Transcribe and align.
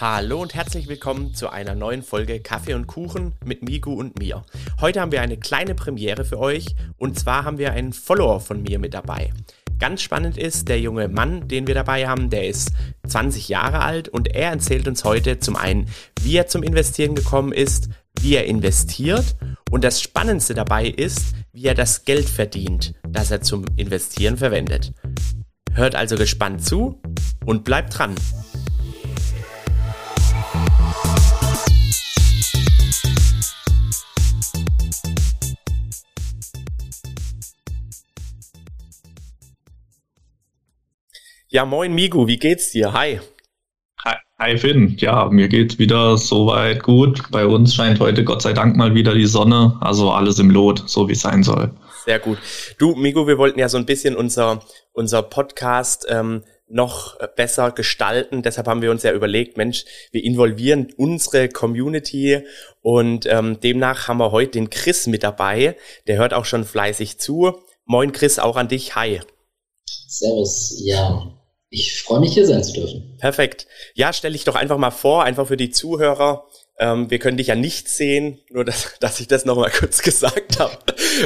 Hallo 0.00 0.40
und 0.40 0.54
herzlich 0.54 0.88
willkommen 0.88 1.34
zu 1.34 1.50
einer 1.50 1.74
neuen 1.74 2.02
Folge 2.02 2.40
Kaffee 2.40 2.72
und 2.72 2.86
Kuchen 2.86 3.34
mit 3.44 3.62
Migu 3.62 3.92
und 3.92 4.18
mir. 4.18 4.40
Heute 4.80 4.98
haben 4.98 5.12
wir 5.12 5.20
eine 5.20 5.36
kleine 5.36 5.74
Premiere 5.74 6.24
für 6.24 6.38
euch 6.38 6.74
und 6.96 7.18
zwar 7.18 7.44
haben 7.44 7.58
wir 7.58 7.72
einen 7.72 7.92
Follower 7.92 8.40
von 8.40 8.62
mir 8.62 8.78
mit 8.78 8.94
dabei. 8.94 9.30
Ganz 9.78 10.00
spannend 10.00 10.38
ist, 10.38 10.68
der 10.68 10.80
junge 10.80 11.08
Mann, 11.08 11.48
den 11.48 11.66
wir 11.66 11.74
dabei 11.74 12.08
haben, 12.08 12.30
der 12.30 12.48
ist 12.48 12.70
20 13.08 13.50
Jahre 13.50 13.80
alt 13.80 14.08
und 14.08 14.34
er 14.34 14.52
erzählt 14.52 14.88
uns 14.88 15.04
heute 15.04 15.38
zum 15.38 15.54
einen, 15.54 15.86
wie 16.22 16.34
er 16.34 16.46
zum 16.46 16.62
Investieren 16.62 17.14
gekommen 17.14 17.52
ist, 17.52 17.90
wie 18.18 18.36
er 18.36 18.46
investiert 18.46 19.36
und 19.70 19.84
das 19.84 20.00
Spannendste 20.00 20.54
dabei 20.54 20.86
ist, 20.86 21.34
wie 21.52 21.66
er 21.66 21.74
das 21.74 22.06
Geld 22.06 22.30
verdient, 22.30 22.94
das 23.06 23.30
er 23.30 23.42
zum 23.42 23.66
Investieren 23.76 24.38
verwendet. 24.38 24.94
Hört 25.74 25.94
also 25.94 26.16
gespannt 26.16 26.64
zu 26.64 27.02
und 27.44 27.64
bleibt 27.64 27.98
dran. 27.98 28.14
Ja, 41.52 41.64
moin 41.64 41.92
Migu, 41.92 42.28
wie 42.28 42.36
geht's 42.36 42.70
dir? 42.70 42.92
Hi. 42.92 43.18
Hi, 44.04 44.14
hi 44.38 44.56
Finn, 44.56 44.94
ja, 45.00 45.28
mir 45.30 45.48
geht's 45.48 45.80
wieder 45.80 46.16
soweit 46.16 46.80
gut. 46.80 47.28
Bei 47.32 47.44
uns 47.44 47.74
scheint 47.74 47.98
heute 47.98 48.22
Gott 48.22 48.40
sei 48.40 48.52
Dank 48.52 48.76
mal 48.76 48.94
wieder 48.94 49.14
die 49.14 49.26
Sonne, 49.26 49.76
also 49.80 50.12
alles 50.12 50.38
im 50.38 50.48
Lot, 50.48 50.88
so 50.88 51.08
wie 51.08 51.14
es 51.14 51.22
sein 51.22 51.42
soll. 51.42 51.74
Sehr 52.04 52.20
gut. 52.20 52.38
Du, 52.78 52.94
Migu, 52.94 53.26
wir 53.26 53.36
wollten 53.36 53.58
ja 53.58 53.68
so 53.68 53.78
ein 53.78 53.84
bisschen 53.84 54.14
unser, 54.14 54.62
unser 54.92 55.22
Podcast 55.22 56.06
ähm, 56.08 56.44
noch 56.68 57.18
besser 57.34 57.72
gestalten. 57.72 58.42
Deshalb 58.42 58.68
haben 58.68 58.80
wir 58.80 58.92
uns 58.92 59.02
ja 59.02 59.12
überlegt, 59.12 59.56
Mensch, 59.56 59.84
wir 60.12 60.22
involvieren 60.22 60.92
unsere 60.98 61.48
Community 61.48 62.44
und 62.80 63.26
ähm, 63.26 63.58
demnach 63.58 64.06
haben 64.06 64.18
wir 64.18 64.30
heute 64.30 64.52
den 64.52 64.70
Chris 64.70 65.08
mit 65.08 65.24
dabei. 65.24 65.76
Der 66.06 66.16
hört 66.16 66.32
auch 66.32 66.44
schon 66.44 66.64
fleißig 66.64 67.18
zu. 67.18 67.58
Moin 67.86 68.12
Chris, 68.12 68.38
auch 68.38 68.54
an 68.54 68.68
dich. 68.68 68.94
Hi. 68.94 69.20
Servus, 70.06 70.80
ja. 70.84 71.39
Ich 71.72 72.02
freue 72.02 72.18
mich, 72.18 72.34
hier 72.34 72.46
sein 72.46 72.64
zu 72.64 72.72
dürfen. 72.72 73.16
Perfekt. 73.18 73.68
Ja, 73.94 74.12
stell 74.12 74.32
dich 74.32 74.42
doch 74.42 74.56
einfach 74.56 74.76
mal 74.76 74.90
vor, 74.90 75.22
einfach 75.22 75.46
für 75.46 75.56
die 75.56 75.70
Zuhörer. 75.70 76.44
Ähm, 76.80 77.10
wir 77.10 77.20
können 77.20 77.36
dich 77.36 77.46
ja 77.46 77.54
nicht 77.54 77.88
sehen, 77.88 78.40
nur 78.50 78.64
dass, 78.64 78.94
dass 79.00 79.20
ich 79.20 79.28
das 79.28 79.44
nochmal 79.44 79.70
kurz 79.70 80.02
gesagt 80.02 80.58
habe, 80.58 80.76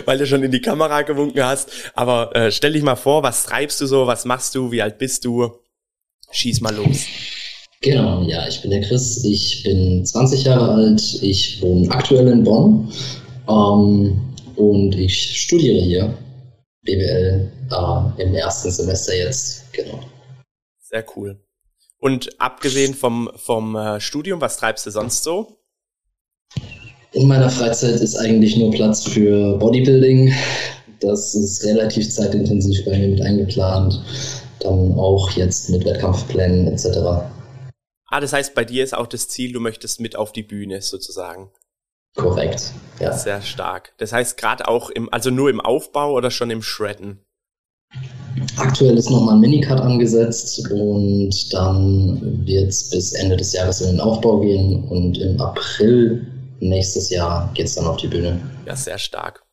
weil 0.04 0.18
du 0.18 0.26
schon 0.26 0.42
in 0.42 0.50
die 0.50 0.60
Kamera 0.60 1.02
gewunken 1.02 1.42
hast. 1.42 1.70
Aber 1.94 2.36
äh, 2.36 2.52
stell 2.52 2.74
dich 2.74 2.82
mal 2.82 2.96
vor, 2.96 3.22
was 3.22 3.44
treibst 3.44 3.80
du 3.80 3.86
so, 3.86 4.06
was 4.06 4.26
machst 4.26 4.54
du, 4.54 4.70
wie 4.70 4.82
alt 4.82 4.98
bist 4.98 5.24
du? 5.24 5.50
Schieß 6.30 6.60
mal 6.60 6.74
los. 6.74 7.06
Genau, 7.80 8.22
ja, 8.22 8.46
ich 8.46 8.60
bin 8.60 8.70
der 8.70 8.80
Chris, 8.82 9.24
ich 9.24 9.62
bin 9.62 10.04
20 10.04 10.44
Jahre 10.44 10.72
alt, 10.72 11.18
ich 11.22 11.60
wohne 11.62 11.90
aktuell 11.90 12.28
in 12.28 12.42
Bonn 12.42 12.92
ähm, 13.48 14.34
und 14.56 14.94
ich 14.94 15.42
studiere 15.42 15.80
hier 15.82 16.18
BWL 16.82 17.50
äh, 17.70 18.22
im 18.22 18.34
ersten 18.34 18.70
Semester 18.70 19.14
jetzt, 19.14 19.70
genau. 19.72 20.00
Sehr 20.94 21.04
cool. 21.16 21.40
Und 21.98 22.40
abgesehen 22.40 22.94
vom, 22.94 23.28
vom 23.34 23.74
äh, 23.74 24.00
Studium, 24.00 24.40
was 24.40 24.58
treibst 24.58 24.86
du 24.86 24.92
sonst 24.92 25.24
so? 25.24 25.58
In 27.10 27.26
meiner 27.26 27.50
Freizeit 27.50 28.00
ist 28.00 28.14
eigentlich 28.14 28.56
nur 28.56 28.70
Platz 28.70 29.02
für 29.02 29.58
Bodybuilding. 29.58 30.32
Das 31.00 31.34
ist 31.34 31.64
relativ 31.64 32.08
zeitintensiv 32.08 32.84
bei 32.84 32.96
mir 32.96 33.08
mit 33.08 33.22
eingeplant. 33.22 34.00
Dann 34.60 34.92
auch 34.96 35.32
jetzt 35.32 35.68
mit 35.70 35.84
Wettkampfplänen 35.84 36.68
etc. 36.68 36.86
Ah, 38.06 38.20
das 38.20 38.32
heißt, 38.32 38.54
bei 38.54 38.64
dir 38.64 38.84
ist 38.84 38.94
auch 38.94 39.08
das 39.08 39.26
Ziel, 39.26 39.52
du 39.52 39.58
möchtest 39.58 39.98
mit 40.00 40.14
auf 40.14 40.30
die 40.30 40.44
Bühne 40.44 40.80
sozusagen. 40.80 41.50
Korrekt, 42.14 42.72
ja. 43.00 43.12
Sehr 43.12 43.42
stark. 43.42 43.94
Das 43.98 44.12
heißt, 44.12 44.36
gerade 44.36 44.68
auch 44.68 44.90
im, 44.90 45.12
also 45.12 45.30
nur 45.30 45.50
im 45.50 45.60
Aufbau 45.60 46.12
oder 46.12 46.30
schon 46.30 46.50
im 46.50 46.62
Shredden? 46.62 47.24
Aktuell 48.56 48.96
ist 48.96 49.10
nochmal 49.10 49.34
ein 49.34 49.40
Minicut 49.40 49.80
angesetzt 49.80 50.68
und 50.70 51.52
dann 51.52 52.46
wird 52.46 52.68
es 52.68 52.90
bis 52.90 53.12
Ende 53.12 53.36
des 53.36 53.52
Jahres 53.52 53.80
in 53.80 53.92
den 53.92 54.00
Aufbau 54.00 54.40
gehen 54.40 54.84
und 54.84 55.18
im 55.18 55.40
April 55.40 56.26
nächstes 56.60 57.10
Jahr 57.10 57.50
geht 57.54 57.66
es 57.66 57.74
dann 57.74 57.86
auf 57.86 57.96
die 57.96 58.08
Bühne. 58.08 58.40
Ja, 58.66 58.74
sehr 58.74 58.98
stark. 58.98 59.44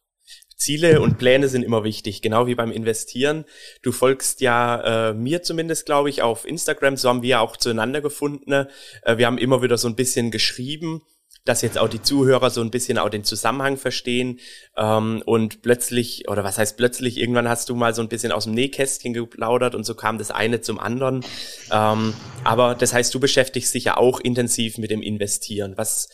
Ziele 0.55 1.01
und 1.01 1.17
Pläne 1.17 1.47
sind 1.47 1.63
immer 1.63 1.83
wichtig, 1.83 2.21
genau 2.21 2.45
wie 2.45 2.53
beim 2.53 2.71
Investieren. 2.71 3.45
Du 3.81 3.91
folgst 3.91 4.41
ja 4.41 5.09
äh, 5.09 5.13
mir 5.13 5.41
zumindest, 5.41 5.87
glaube 5.87 6.11
ich, 6.11 6.21
auf 6.21 6.45
Instagram, 6.45 6.97
so 6.97 7.09
haben 7.09 7.23
wir 7.23 7.41
auch 7.41 7.57
zueinander 7.57 8.01
gefunden. 8.01 8.51
Äh, 8.51 9.17
wir 9.17 9.25
haben 9.25 9.39
immer 9.39 9.63
wieder 9.63 9.77
so 9.79 9.87
ein 9.87 9.95
bisschen 9.95 10.29
geschrieben 10.29 11.01
dass 11.45 11.61
jetzt 11.61 11.77
auch 11.77 11.87
die 11.87 12.01
Zuhörer 12.01 12.49
so 12.49 12.61
ein 12.61 12.71
bisschen 12.71 12.97
auch 12.97 13.09
den 13.09 13.23
Zusammenhang 13.23 13.77
verstehen 13.77 14.39
ähm, 14.77 15.23
und 15.25 15.61
plötzlich, 15.61 16.29
oder 16.29 16.43
was 16.43 16.57
heißt 16.57 16.77
plötzlich, 16.77 17.17
irgendwann 17.17 17.49
hast 17.49 17.69
du 17.69 17.75
mal 17.75 17.95
so 17.95 18.01
ein 18.01 18.09
bisschen 18.09 18.31
aus 18.31 18.43
dem 18.45 18.53
Nähkästchen 18.53 19.13
geplaudert 19.13 19.75
und 19.75 19.83
so 19.83 19.95
kam 19.95 20.17
das 20.17 20.31
eine 20.31 20.61
zum 20.61 20.79
anderen. 20.79 21.25
Ähm, 21.71 22.13
aber 22.43 22.75
das 22.75 22.93
heißt, 22.93 23.13
du 23.13 23.19
beschäftigst 23.19 23.73
dich 23.73 23.85
ja 23.85 23.97
auch 23.97 24.19
intensiv 24.19 24.77
mit 24.77 24.91
dem 24.91 25.01
Investieren. 25.01 25.73
Was 25.77 26.09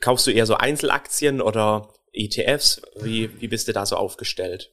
kaufst 0.00 0.26
du 0.26 0.30
eher 0.30 0.46
so 0.46 0.54
Einzelaktien 0.54 1.40
oder 1.40 1.88
ETFs? 2.12 2.82
Wie, 3.00 3.40
wie 3.40 3.48
bist 3.48 3.68
du 3.68 3.72
da 3.72 3.86
so 3.86 3.96
aufgestellt? 3.96 4.72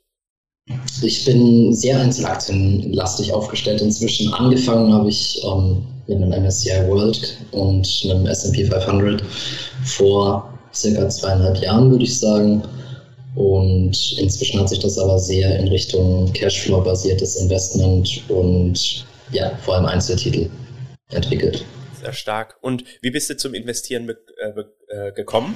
Ich 1.02 1.26
bin 1.26 1.74
sehr 1.74 2.00
einzelaktienlastig 2.00 3.32
aufgestellt 3.32 3.82
inzwischen. 3.82 4.34
Angefangen 4.34 4.92
habe 4.94 5.10
ich 5.10 5.40
ähm, 5.44 5.86
mit 6.08 6.18
einem 6.18 6.44
MSCI 6.44 6.88
World 6.88 7.38
und 7.52 7.88
einem 8.06 8.26
S&P 8.26 8.66
500 8.66 9.22
vor 9.84 10.52
circa 10.74 11.08
zweieinhalb 11.10 11.58
Jahren, 11.58 11.92
würde 11.92 12.04
ich 12.04 12.20
sagen. 12.20 12.64
Und 13.36 14.16
inzwischen 14.18 14.60
hat 14.60 14.70
sich 14.70 14.80
das 14.80 14.98
aber 14.98 15.20
sehr 15.20 15.60
in 15.60 15.68
Richtung 15.68 16.32
Cashflow-basiertes 16.34 17.36
Investment 17.36 18.24
und 18.30 19.06
ja, 19.32 19.56
vor 19.58 19.76
allem 19.76 19.86
Einzeltitel 19.86 20.50
entwickelt. 21.12 21.66
Sehr 22.00 22.14
stark. 22.14 22.58
Und 22.62 22.86
wie 23.02 23.12
bist 23.12 23.30
du 23.30 23.38
zum 23.38 23.54
Investieren 23.54 24.10
äh, 24.10 25.12
gekommen? 25.12 25.56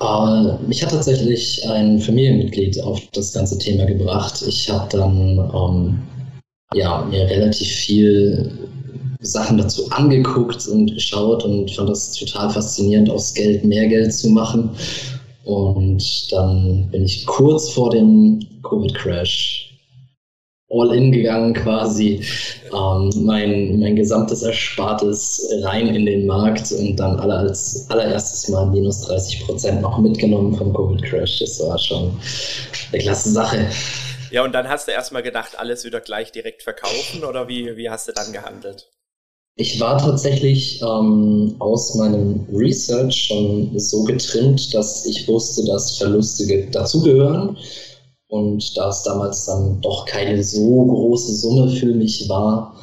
Äh, 0.00 0.66
mich 0.66 0.82
hat 0.82 0.90
tatsächlich 0.90 1.64
ein 1.68 2.00
Familienmitglied 2.00 2.80
auf 2.82 3.00
das 3.12 3.32
ganze 3.32 3.58
Thema 3.58 3.84
gebracht. 3.86 4.42
Ich 4.46 4.68
habe 4.68 4.88
dann 4.90 5.38
ähm, 5.54 6.02
ja, 6.74 7.04
mir 7.10 7.28
relativ 7.28 7.68
viel 7.68 8.50
Sachen 9.20 9.58
dazu 9.58 9.90
angeguckt 9.90 10.66
und 10.68 10.92
geschaut 10.92 11.44
und 11.44 11.70
fand 11.70 11.88
das 11.88 12.12
total 12.12 12.50
faszinierend, 12.50 13.08
aus 13.10 13.32
Geld 13.34 13.64
mehr 13.64 13.86
Geld 13.86 14.12
zu 14.12 14.28
machen. 14.28 14.70
Und 15.44 16.32
dann 16.32 16.88
bin 16.90 17.04
ich 17.04 17.24
kurz 17.26 17.70
vor 17.70 17.90
dem 17.90 18.40
Covid-Crash 18.62 19.63
all 20.70 20.94
in 20.94 21.12
gegangen 21.12 21.54
quasi. 21.54 22.24
Ähm, 22.72 23.10
mein, 23.24 23.78
mein 23.80 23.96
gesamtes 23.96 24.42
Erspartes 24.42 25.48
rein 25.62 25.94
in 25.94 26.06
den 26.06 26.26
Markt 26.26 26.72
und 26.72 26.96
dann 26.96 27.18
aller, 27.20 27.38
als 27.38 27.86
allererstes 27.90 28.48
mal 28.48 28.66
minus 28.66 29.02
30 29.02 29.44
Prozent 29.44 29.82
noch 29.82 29.98
mitgenommen 29.98 30.54
vom 30.56 30.72
Covid-Crash. 30.74 31.40
Das 31.40 31.60
war 31.60 31.78
schon 31.78 32.18
eine 32.92 33.02
klasse 33.02 33.30
Sache. 33.30 33.68
Ja, 34.30 34.42
und 34.42 34.52
dann 34.52 34.68
hast 34.68 34.88
du 34.88 34.92
erstmal 34.92 35.22
gedacht, 35.22 35.58
alles 35.58 35.84
wieder 35.84 36.00
gleich 36.00 36.32
direkt 36.32 36.62
verkaufen 36.62 37.24
oder 37.24 37.46
wie, 37.46 37.76
wie 37.76 37.88
hast 37.88 38.08
du 38.08 38.12
dann 38.12 38.32
gehandelt? 38.32 38.90
Ich 39.56 39.78
war 39.78 39.98
tatsächlich 39.98 40.82
ähm, 40.82 41.54
aus 41.60 41.94
meinem 41.94 42.44
Research 42.52 43.26
schon 43.28 43.78
so 43.78 44.02
getrimmt, 44.02 44.74
dass 44.74 45.06
ich 45.06 45.28
wusste, 45.28 45.64
dass 45.66 45.98
Verluste 45.98 46.68
dazugehören. 46.72 47.56
Und 48.34 48.76
da 48.76 48.88
es 48.88 49.04
damals 49.04 49.46
dann 49.46 49.80
doch 49.80 50.06
keine 50.06 50.42
so 50.42 50.86
große 50.86 51.36
Summe 51.36 51.68
für 51.68 51.94
mich 51.94 52.28
war, 52.28 52.74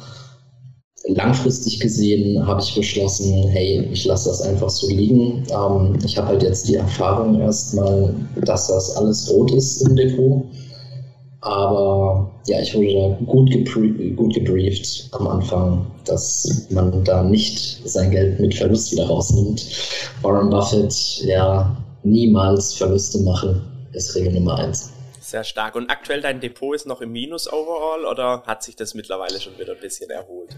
langfristig 1.08 1.78
gesehen 1.78 2.46
habe 2.46 2.62
ich 2.62 2.74
beschlossen, 2.74 3.48
hey, 3.48 3.86
ich 3.92 4.06
lasse 4.06 4.30
das 4.30 4.40
einfach 4.40 4.70
so 4.70 4.88
liegen. 4.88 5.44
Ähm, 5.50 5.98
ich 6.06 6.16
habe 6.16 6.28
halt 6.28 6.42
jetzt 6.42 6.68
die 6.68 6.76
Erfahrung 6.76 7.38
erstmal, 7.38 8.14
dass 8.46 8.68
das 8.68 8.96
alles 8.96 9.30
rot 9.30 9.50
ist 9.52 9.82
im 9.82 9.94
Depot. 9.94 10.42
Aber 11.42 12.30
ja, 12.46 12.62
ich 12.62 12.74
wurde 12.74 12.94
da 12.94 13.24
gut, 13.26 13.50
gut 14.16 14.32
gebrieft 14.32 15.10
am 15.12 15.26
Anfang, 15.26 15.84
dass 16.06 16.66
man 16.70 17.04
da 17.04 17.24
nicht 17.24 17.82
sein 17.84 18.10
Geld 18.10 18.40
mit 18.40 18.54
Verlust 18.54 18.90
wieder 18.90 19.06
rausnimmt. 19.06 19.66
Warren 20.22 20.48
Buffett, 20.48 20.94
ja, 21.26 21.76
niemals 22.04 22.72
Verluste 22.72 23.18
machen, 23.18 23.60
ist 23.92 24.14
Regel 24.14 24.32
Nummer 24.32 24.54
eins. 24.54 24.91
Sehr 25.32 25.44
stark. 25.44 25.76
Und 25.76 25.88
aktuell 25.88 26.20
dein 26.20 26.40
Depot 26.40 26.74
ist 26.74 26.84
noch 26.84 27.00
im 27.00 27.10
Minus 27.10 27.50
overall 27.50 28.04
oder 28.04 28.42
hat 28.44 28.62
sich 28.62 28.76
das 28.76 28.92
mittlerweile 28.92 29.40
schon 29.40 29.58
wieder 29.58 29.72
ein 29.72 29.80
bisschen 29.80 30.10
erholt? 30.10 30.54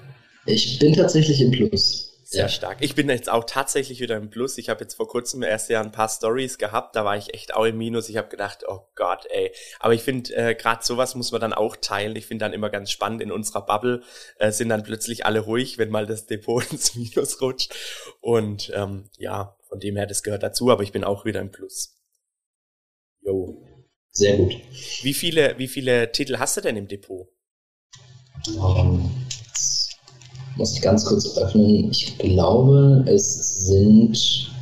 Ich 0.46 0.80
bin 0.80 0.92
tatsächlich 0.94 1.40
im 1.40 1.52
Plus. 1.52 2.10
Sehr 2.24 2.42
ja. 2.42 2.48
stark. 2.48 2.78
Ich 2.80 2.96
bin 2.96 3.08
jetzt 3.08 3.30
auch 3.30 3.44
tatsächlich 3.44 4.00
wieder 4.00 4.16
im 4.16 4.30
Plus. 4.30 4.58
Ich 4.58 4.68
habe 4.68 4.80
jetzt 4.80 4.94
vor 4.94 5.06
kurzem 5.06 5.44
erst 5.44 5.70
ja 5.70 5.80
ein 5.80 5.92
paar 5.92 6.08
Stories 6.08 6.58
gehabt, 6.58 6.96
da 6.96 7.04
war 7.04 7.16
ich 7.16 7.32
echt 7.34 7.54
auch 7.54 7.66
im 7.66 7.78
Minus. 7.78 8.08
Ich 8.08 8.16
habe 8.16 8.26
gedacht, 8.26 8.64
oh 8.66 8.80
Gott, 8.96 9.26
ey. 9.30 9.52
Aber 9.78 9.94
ich 9.94 10.02
finde, 10.02 10.34
äh, 10.34 10.56
gerade 10.56 10.84
sowas 10.84 11.14
muss 11.14 11.30
man 11.30 11.40
dann 11.40 11.52
auch 11.52 11.76
teilen. 11.76 12.16
Ich 12.16 12.26
finde 12.26 12.44
dann 12.44 12.52
immer 12.52 12.68
ganz 12.68 12.90
spannend, 12.90 13.22
in 13.22 13.30
unserer 13.30 13.64
Bubble 13.64 14.02
äh, 14.40 14.50
sind 14.50 14.70
dann 14.70 14.82
plötzlich 14.82 15.24
alle 15.24 15.38
ruhig, 15.38 15.78
wenn 15.78 15.90
mal 15.90 16.06
das 16.06 16.26
Depot 16.26 16.64
ins 16.72 16.96
Minus 16.96 17.40
rutscht. 17.40 17.72
Und 18.20 18.72
ähm, 18.74 19.08
ja, 19.18 19.56
von 19.68 19.78
dem 19.78 19.94
her, 19.94 20.06
das 20.06 20.24
gehört 20.24 20.42
dazu, 20.42 20.72
aber 20.72 20.82
ich 20.82 20.90
bin 20.90 21.04
auch 21.04 21.24
wieder 21.24 21.40
im 21.40 21.52
Plus. 21.52 21.94
Jo. 23.20 23.63
Sehr 24.16 24.36
gut. 24.36 24.54
Wie 25.02 25.14
viele, 25.14 25.58
wie 25.58 25.66
viele 25.66 26.12
Titel 26.12 26.38
hast 26.38 26.56
du 26.56 26.60
denn 26.60 26.76
im 26.76 26.86
Depot? 26.86 27.28
Um, 28.56 28.76
ähm, 28.76 29.10
muss 30.56 30.74
ich 30.74 30.82
ganz 30.82 31.04
kurz 31.04 31.36
öffnen. 31.36 31.90
Ich 31.90 32.16
glaube, 32.18 33.04
es 33.08 33.66
sind 33.66 34.52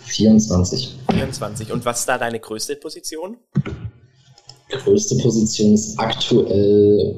24. 0.00 0.96
24. 1.08 1.72
Und 1.72 1.84
was 1.84 2.00
ist 2.00 2.08
da 2.08 2.18
deine 2.18 2.40
größte 2.40 2.76
Position? 2.76 3.36
Größte 4.70 5.16
Position 5.18 5.74
ist 5.74 5.98
aktuell 5.98 7.16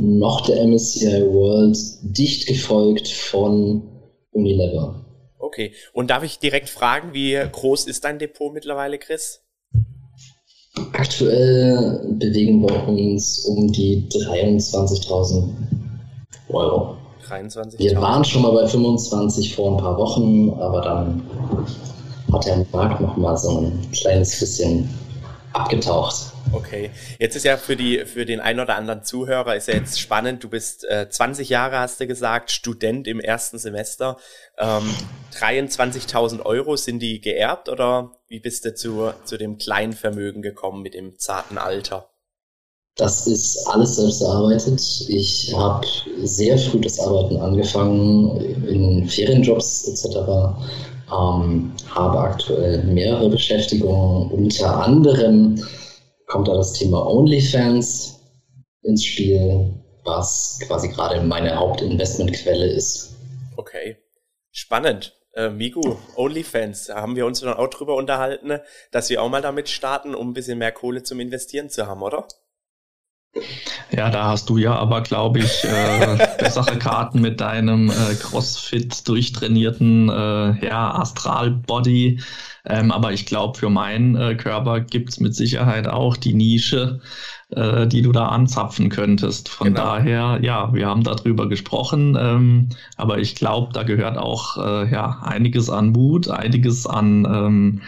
noch 0.00 0.46
der 0.46 0.66
MSCI 0.66 1.22
World, 1.26 1.78
dicht 2.02 2.48
gefolgt 2.48 3.06
von 3.08 3.88
Unilever. 4.32 5.04
Okay. 5.38 5.74
Und 5.92 6.10
darf 6.10 6.24
ich 6.24 6.38
direkt 6.38 6.68
fragen, 6.68 7.12
wie 7.12 7.34
groß 7.34 7.86
ist 7.86 8.04
dein 8.04 8.18
Depot 8.18 8.52
mittlerweile, 8.52 8.98
Chris? 8.98 9.41
Aktuell 10.92 12.00
bewegen 12.18 12.62
wir 12.62 12.88
uns 12.88 13.44
um 13.44 13.70
die 13.70 14.08
23.000 14.08 15.48
Euro. 16.48 16.96
23. 17.26 17.78
Wir 17.78 18.00
waren 18.00 18.24
schon 18.24 18.42
mal 18.42 18.52
bei 18.52 18.66
25 18.66 19.54
vor 19.54 19.72
ein 19.72 19.76
paar 19.76 19.96
Wochen, 19.98 20.50
aber 20.60 20.80
dann 20.80 21.22
hat 22.32 22.46
der 22.46 22.64
Markt 22.72 23.00
noch 23.00 23.16
mal 23.16 23.36
so 23.36 23.58
ein 23.58 23.90
kleines 23.92 24.40
bisschen 24.40 24.88
abgetaucht. 25.52 26.31
Okay, 26.52 26.90
jetzt 27.18 27.34
ist 27.34 27.44
ja 27.44 27.56
für 27.56 27.76
die 27.76 28.04
für 28.04 28.26
den 28.26 28.40
einen 28.40 28.60
oder 28.60 28.76
anderen 28.76 29.04
Zuhörer 29.04 29.56
ist 29.56 29.68
ja 29.68 29.74
jetzt 29.74 29.98
spannend. 29.98 30.44
Du 30.44 30.50
bist 30.50 30.84
äh, 30.84 31.08
20 31.08 31.48
Jahre, 31.48 31.78
hast 31.78 31.98
du 31.98 32.06
gesagt, 32.06 32.50
Student 32.50 33.08
im 33.08 33.20
ersten 33.20 33.58
Semester. 33.58 34.18
Ähm, 34.58 34.82
23.000 35.40 36.44
Euro 36.44 36.76
sind 36.76 37.00
die 37.00 37.20
geerbt 37.20 37.70
oder 37.70 38.12
wie 38.28 38.40
bist 38.40 38.66
du 38.66 38.74
zu 38.74 39.12
zu 39.24 39.38
dem 39.38 39.56
kleinen 39.56 39.94
Vermögen 39.94 40.42
gekommen 40.42 40.82
mit 40.82 40.94
dem 40.94 41.18
zarten 41.18 41.56
Alter? 41.56 42.08
Das 42.96 43.26
ist 43.26 43.66
alles 43.68 43.96
selbst 43.96 44.20
erarbeitet. 44.20 44.82
Ich 45.08 45.54
habe 45.56 45.86
sehr 46.22 46.58
früh 46.58 46.80
das 46.80 47.00
Arbeiten 47.00 47.38
angefangen, 47.38 48.38
in 48.66 49.08
Ferienjobs 49.08 49.88
etc. 49.88 50.16
Ähm, 51.10 51.72
habe 51.88 52.18
aktuell 52.18 52.84
mehrere 52.84 53.30
Beschäftigungen. 53.30 54.30
Unter 54.30 54.84
anderem 54.84 55.64
kommt 56.32 56.48
da 56.48 56.54
das 56.54 56.72
Thema 56.72 57.06
OnlyFans 57.06 58.18
ins 58.84 59.04
Spiel, 59.04 59.74
was 60.02 60.58
quasi 60.66 60.88
gerade 60.88 61.20
meine 61.20 61.54
Hauptinvestmentquelle 61.54 62.66
ist. 62.66 63.14
Okay, 63.58 63.98
spannend. 64.50 65.14
Äh, 65.34 65.50
Migu, 65.50 65.82
OnlyFans, 66.16 66.86
da 66.86 67.02
haben 67.02 67.16
wir 67.16 67.26
uns 67.26 67.40
dann 67.40 67.52
auch 67.52 67.68
drüber 67.68 67.96
unterhalten, 67.96 68.60
dass 68.90 69.10
wir 69.10 69.22
auch 69.22 69.28
mal 69.28 69.42
damit 69.42 69.68
starten, 69.68 70.14
um 70.14 70.30
ein 70.30 70.32
bisschen 70.32 70.56
mehr 70.56 70.72
Kohle 70.72 71.02
zum 71.02 71.20
Investieren 71.20 71.68
zu 71.68 71.86
haben, 71.86 72.02
oder? 72.02 72.26
Ja, 73.90 74.10
da 74.10 74.24
hast 74.24 74.48
du 74.48 74.56
ja 74.56 74.74
aber, 74.74 75.02
glaube 75.02 75.40
ich, 75.40 75.64
äh, 75.64 76.28
bessere 76.38 76.78
Karten 76.78 77.20
mit 77.20 77.42
deinem 77.42 77.90
äh, 77.90 78.14
Crossfit 78.14 79.06
durchtrainierten 79.06 80.08
äh, 80.08 80.66
ja, 80.66 80.94
Astral-Body. 80.94 82.20
Ähm, 82.64 82.92
aber 82.92 83.12
ich 83.12 83.26
glaube, 83.26 83.58
für 83.58 83.70
meinen 83.70 84.14
äh, 84.14 84.34
Körper 84.36 84.80
gibt's 84.80 85.18
mit 85.18 85.34
Sicherheit 85.34 85.88
auch 85.88 86.16
die 86.16 86.32
Nische, 86.32 87.00
äh, 87.50 87.86
die 87.88 88.02
du 88.02 88.12
da 88.12 88.28
anzapfen 88.28 88.88
könntest. 88.88 89.48
Von 89.48 89.68
genau. 89.68 89.82
daher, 89.82 90.38
ja, 90.42 90.72
wir 90.72 90.86
haben 90.86 91.02
darüber 91.02 91.48
gesprochen, 91.48 92.16
ähm, 92.18 92.68
aber 92.96 93.18
ich 93.18 93.34
glaube, 93.34 93.72
da 93.72 93.82
gehört 93.82 94.16
auch 94.16 94.58
äh, 94.58 94.90
ja, 94.92 95.20
einiges 95.22 95.70
an 95.70 95.90
Mut, 95.90 96.28
einiges 96.28 96.86
an 96.86 97.24
ähm, 97.24 97.82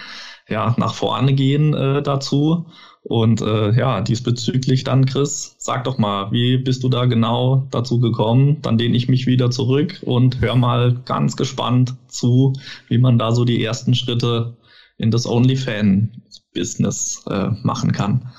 ja, 0.48 0.74
nach 0.76 0.94
vorne 0.94 1.34
gehen 1.34 1.72
äh, 1.74 2.02
dazu. 2.02 2.66
Und 3.02 3.42
äh, 3.42 3.72
ja, 3.72 4.00
diesbezüglich 4.00 4.82
dann, 4.82 5.04
Chris, 5.04 5.56
sag 5.58 5.84
doch 5.84 5.98
mal, 5.98 6.32
wie 6.32 6.56
bist 6.56 6.82
du 6.82 6.88
da 6.88 7.04
genau 7.04 7.66
dazu 7.70 8.00
gekommen? 8.00 8.62
Dann 8.62 8.78
lehne 8.78 8.96
ich 8.96 9.08
mich 9.08 9.26
wieder 9.26 9.50
zurück 9.50 10.00
und 10.06 10.40
hör 10.40 10.56
mal 10.56 10.96
ganz 11.04 11.36
gespannt 11.36 11.94
zu, 12.08 12.54
wie 12.88 12.96
man 12.96 13.18
da 13.18 13.32
so 13.32 13.44
die 13.44 13.62
ersten 13.62 13.94
Schritte 13.94 14.56
in 14.98 15.10
das 15.10 15.26
OnlyFan-Business 15.26 17.24
äh, 17.30 17.50
machen 17.62 17.92
kann. 17.92 18.30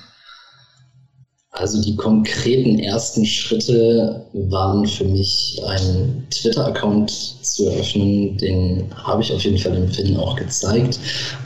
Also 1.58 1.82
die 1.82 1.96
konkreten 1.96 2.80
ersten 2.80 3.26
Schritte 3.26 4.26
waren 4.34 4.86
für 4.86 5.06
mich, 5.06 5.62
einen 5.66 6.28
Twitter-Account 6.30 7.10
zu 7.10 7.68
eröffnen. 7.68 8.38
Den 8.38 8.94
habe 8.94 9.22
ich 9.22 9.32
auf 9.32 9.42
jeden 9.42 9.58
Fall 9.58 9.72
dem 9.72 9.88
Finn 9.88 10.18
auch 10.18 10.36
gezeigt. 10.36 11.00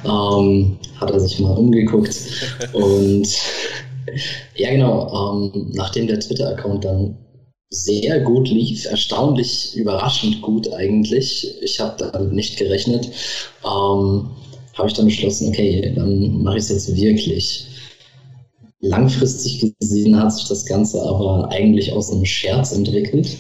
Ähm, 0.05 0.79
hat 0.99 1.11
er 1.11 1.19
sich 1.19 1.39
mal 1.39 1.55
umgeguckt. 1.55 2.15
Und 2.73 3.27
ja, 4.55 4.71
genau, 4.71 5.43
ähm, 5.53 5.71
nachdem 5.75 6.07
der 6.07 6.19
Twitter-Account 6.19 6.85
dann 6.85 7.15
sehr 7.69 8.19
gut 8.21 8.49
lief, 8.49 8.85
erstaunlich 8.85 9.75
überraschend 9.75 10.41
gut 10.41 10.73
eigentlich. 10.73 11.55
Ich 11.61 11.79
habe 11.79 12.09
damit 12.11 12.33
nicht 12.33 12.57
gerechnet. 12.57 13.11
Ähm, 13.63 14.31
habe 14.79 14.87
ich 14.87 14.95
dann 14.95 15.05
beschlossen, 15.05 15.49
okay, 15.49 15.93
dann 15.95 16.41
mache 16.41 16.57
ich 16.57 16.63
es 16.63 16.69
jetzt 16.69 16.95
wirklich. 16.95 17.65
Langfristig 18.81 19.75
gesehen 19.79 20.17
hat 20.17 20.33
sich 20.33 20.47
das 20.47 20.65
Ganze 20.65 21.01
aber 21.03 21.49
eigentlich 21.51 21.91
aus 21.91 22.11
einem 22.11 22.25
Scherz 22.25 22.71
entwickelt. 22.71 23.37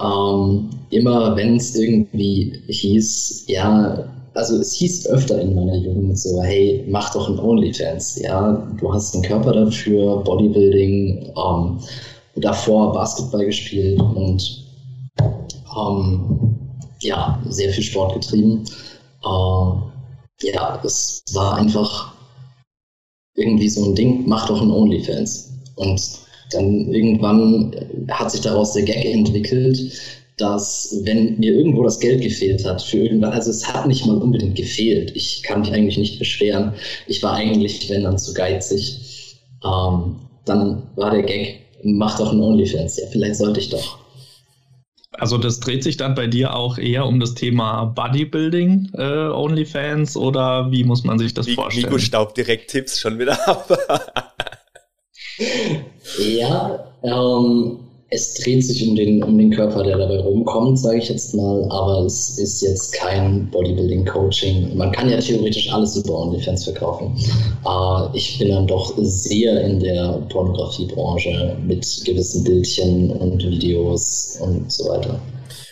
Ähm, 0.00 0.70
immer 0.90 1.36
wenn 1.36 1.56
es 1.56 1.74
irgendwie 1.74 2.52
hieß, 2.68 3.44
ja, 3.48 4.08
also 4.34 4.56
es 4.56 4.74
hieß 4.74 5.08
öfter 5.08 5.40
in 5.40 5.54
meiner 5.54 5.76
Jugend 5.76 6.18
so, 6.18 6.40
hey, 6.42 6.84
mach 6.88 7.12
doch 7.12 7.28
ein 7.28 7.38
OnlyFans, 7.38 8.20
ja, 8.22 8.66
du 8.80 8.94
hast 8.94 9.12
einen 9.14 9.24
Körper 9.24 9.52
dafür, 9.52 10.18
Bodybuilding, 10.18 11.32
ähm, 11.36 11.78
davor 12.36 12.92
Basketball 12.92 13.44
gespielt 13.44 14.00
und 14.00 14.64
ähm, 15.76 16.56
ja, 17.00 17.42
sehr 17.48 17.70
viel 17.72 17.84
Sport 17.84 18.14
getrieben. 18.14 18.64
Äh, 19.24 19.99
ja, 20.42 20.80
es 20.84 21.22
war 21.32 21.56
einfach 21.56 22.14
irgendwie 23.36 23.68
so 23.68 23.84
ein 23.84 23.94
Ding, 23.94 24.24
mach 24.26 24.46
doch 24.46 24.60
ein 24.60 24.70
OnlyFans. 24.70 25.52
Und 25.76 26.00
dann 26.52 26.92
irgendwann 26.92 27.74
hat 28.10 28.30
sich 28.30 28.40
daraus 28.40 28.72
der 28.72 28.82
Gag 28.82 29.04
entwickelt, 29.04 29.92
dass 30.36 31.00
wenn 31.04 31.38
mir 31.38 31.52
irgendwo 31.52 31.84
das 31.84 32.00
Geld 32.00 32.22
gefehlt 32.22 32.64
hat 32.64 32.82
für 32.82 32.98
irgendwann, 32.98 33.32
also 33.32 33.50
es 33.50 33.66
hat 33.68 33.86
nicht 33.86 34.06
mal 34.06 34.16
unbedingt 34.16 34.56
gefehlt. 34.56 35.14
Ich 35.14 35.42
kann 35.42 35.60
mich 35.60 35.72
eigentlich 35.72 35.98
nicht 35.98 36.18
beschweren. 36.18 36.74
Ich 37.06 37.22
war 37.22 37.34
eigentlich, 37.34 37.88
wenn 37.90 38.04
dann 38.04 38.18
zu 38.18 38.32
geizig. 38.32 39.36
Ähm, 39.64 40.16
dann 40.46 40.82
war 40.96 41.10
der 41.10 41.22
Gag, 41.22 41.60
mach 41.82 42.18
doch 42.18 42.32
ein 42.32 42.40
OnlyFans. 42.40 42.98
Ja, 42.98 43.06
vielleicht 43.10 43.36
sollte 43.36 43.60
ich 43.60 43.68
doch. 43.68 43.99
Also 45.20 45.36
das 45.36 45.60
dreht 45.60 45.82
sich 45.82 45.98
dann 45.98 46.14
bei 46.14 46.26
dir 46.26 46.54
auch 46.56 46.78
eher 46.78 47.04
um 47.04 47.20
das 47.20 47.34
Thema 47.34 47.84
Bodybuilding, 47.84 48.92
äh, 48.94 49.28
OnlyFans, 49.28 50.16
oder 50.16 50.72
wie 50.72 50.82
muss 50.82 51.04
man 51.04 51.18
sich 51.18 51.34
das 51.34 51.44
Nico 51.44 51.60
vorstellen? 51.60 51.86
Nico 51.88 51.98
staubt 51.98 52.38
direkt 52.38 52.70
Tipps 52.70 52.98
schon 52.98 53.18
wieder 53.18 53.46
ab. 53.46 53.68
ja, 56.18 56.86
ähm, 57.02 57.80
es 58.10 58.34
dreht 58.34 58.64
sich 58.64 58.86
um 58.88 58.96
den, 58.96 59.22
um 59.22 59.38
den 59.38 59.50
Körper, 59.50 59.84
der 59.84 59.96
dabei 59.96 60.18
rumkommt, 60.18 60.78
sage 60.78 60.98
ich 60.98 61.08
jetzt 61.08 61.32
mal, 61.34 61.64
aber 61.70 62.04
es 62.04 62.38
ist 62.38 62.60
jetzt 62.60 62.92
kein 62.92 63.48
Bodybuilding-Coaching. 63.50 64.76
Man 64.76 64.90
kann 64.90 65.08
ja 65.08 65.18
theoretisch 65.20 65.72
alles 65.72 65.96
über 65.96 66.18
OnlyFans 66.18 66.64
verkaufen. 66.64 67.14
Äh, 67.64 68.16
ich 68.16 68.38
bin 68.38 68.48
dann 68.48 68.66
doch 68.66 68.94
sehr 68.98 69.60
in 69.64 69.78
der 69.78 70.20
Pornografiebranche 70.28 71.56
mit 71.64 72.02
gewissen 72.04 72.42
Bildchen 72.42 73.12
und 73.12 73.44
Videos 73.44 74.38
und 74.40 74.70
so 74.70 74.88
weiter. 74.88 75.20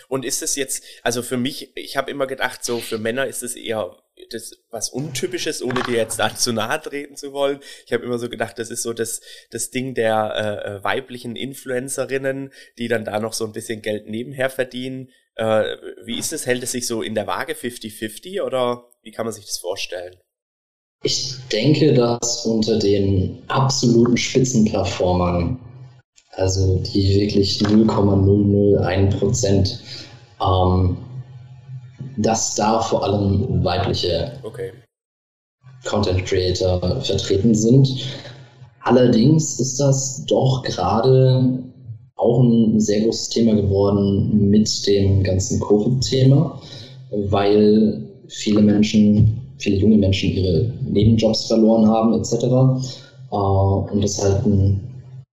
Und 0.09 0.25
ist 0.25 0.41
es 0.41 0.55
jetzt, 0.55 0.83
also 1.03 1.21
für 1.21 1.37
mich, 1.37 1.71
ich 1.77 1.95
habe 1.95 2.09
immer 2.09 2.25
gedacht, 2.25 2.65
so 2.65 2.79
für 2.79 2.97
Männer 2.97 3.27
ist 3.27 3.43
es 3.43 3.55
eher 3.55 3.95
das 4.31 4.53
was 4.71 4.89
Untypisches, 4.89 5.61
ohne 5.61 5.81
dir 5.83 5.97
jetzt 5.97 6.17
da 6.17 6.35
zu 6.35 6.51
nahe 6.51 6.81
treten 6.81 7.15
zu 7.15 7.31
wollen. 7.31 7.59
Ich 7.85 7.93
habe 7.93 8.03
immer 8.03 8.17
so 8.17 8.27
gedacht, 8.27 8.57
das 8.57 8.71
ist 8.71 8.81
so 8.81 8.91
das, 8.91 9.21
das 9.51 9.69
Ding 9.69 9.93
der 9.93 10.33
äh, 10.35 10.67
äh, 10.67 10.83
weiblichen 10.83 11.35
Influencerinnen, 11.35 12.51
die 12.79 12.87
dann 12.87 13.05
da 13.05 13.19
noch 13.19 13.33
so 13.33 13.45
ein 13.45 13.53
bisschen 13.53 13.83
Geld 13.83 14.09
nebenher 14.09 14.49
verdienen. 14.49 15.09
Äh, 15.35 15.77
wie 16.03 16.17
ist 16.17 16.33
es? 16.33 16.47
Hält 16.47 16.63
es 16.63 16.71
sich 16.71 16.87
so 16.87 17.03
in 17.03 17.13
der 17.13 17.27
Waage 17.27 17.53
50-50 17.53 18.41
oder 18.41 18.89
wie 19.03 19.11
kann 19.11 19.25
man 19.25 19.33
sich 19.33 19.45
das 19.45 19.59
vorstellen? 19.59 20.15
Ich 21.03 21.35
denke, 21.51 21.93
dass 21.93 22.47
unter 22.47 22.79
den 22.79 23.43
absoluten 23.47 24.17
Spitzenperformern 24.17 25.59
also 26.39 26.81
die 26.93 27.19
wirklich 27.19 27.61
0,001 27.61 29.15
Prozent, 29.15 29.79
ähm, 30.41 30.97
dass 32.17 32.55
da 32.55 32.81
vor 32.81 33.03
allem 33.03 33.63
weibliche 33.63 34.31
okay. 34.43 34.71
Content 35.85 36.25
Creator 36.25 37.01
vertreten 37.01 37.53
sind. 37.55 37.89
Allerdings 38.81 39.59
ist 39.59 39.79
das 39.79 40.25
doch 40.25 40.63
gerade 40.63 41.63
auch 42.15 42.43
ein 42.43 42.79
sehr 42.79 43.01
großes 43.01 43.29
Thema 43.29 43.55
geworden 43.55 44.49
mit 44.49 44.87
dem 44.87 45.23
ganzen 45.23 45.59
Covid-Thema, 45.59 46.61
weil 47.11 48.05
viele 48.27 48.61
Menschen, 48.61 49.41
viele 49.57 49.77
junge 49.77 49.97
Menschen 49.97 50.31
ihre 50.31 50.73
Nebenjobs 50.83 51.47
verloren 51.47 51.87
haben 51.87 52.13
etc. 52.19 52.33
Äh, 53.31 53.35
und 53.35 54.03
das 54.03 54.21
halt 54.21 54.45
ein 54.45 54.88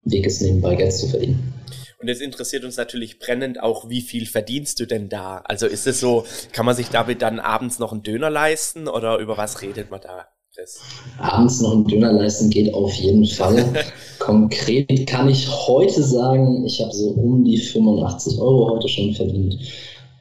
Weg 0.04 0.26
ist, 0.26 0.42
nebenbei 0.42 0.74
Geld 0.74 0.92
zu 0.92 1.08
verdienen. 1.08 1.54
Und 2.00 2.08
jetzt 2.08 2.20
interessiert 2.20 2.64
uns 2.64 2.76
natürlich 2.76 3.18
brennend 3.18 3.62
auch, 3.62 3.88
wie 3.88 4.02
viel 4.02 4.26
verdienst 4.26 4.78
du 4.78 4.86
denn 4.86 5.08
da? 5.08 5.42
Also 5.44 5.66
ist 5.66 5.86
es 5.86 6.00
so, 6.00 6.26
kann 6.52 6.66
man 6.66 6.76
sich 6.76 6.90
damit 6.90 7.22
dann 7.22 7.40
abends 7.40 7.78
noch 7.78 7.92
einen 7.92 8.02
Döner 8.02 8.28
leisten 8.28 8.88
oder 8.88 9.18
über 9.18 9.38
was 9.38 9.62
redet 9.62 9.90
man 9.90 10.02
da? 10.02 10.26
Chris? 10.54 10.80
Abends 11.18 11.60
noch 11.62 11.72
einen 11.72 11.86
Döner 11.86 12.12
leisten 12.12 12.50
geht 12.50 12.74
auf 12.74 12.92
jeden 12.94 13.24
Fall. 13.26 13.64
Konkret 14.18 15.06
kann 15.06 15.28
ich 15.28 15.48
heute 15.48 16.02
sagen, 16.02 16.64
ich 16.66 16.80
habe 16.80 16.92
so 16.92 17.08
um 17.08 17.44
die 17.44 17.58
85 17.58 18.38
Euro 18.38 18.70
heute 18.70 18.88
schon 18.88 19.14
verdient. 19.14 19.58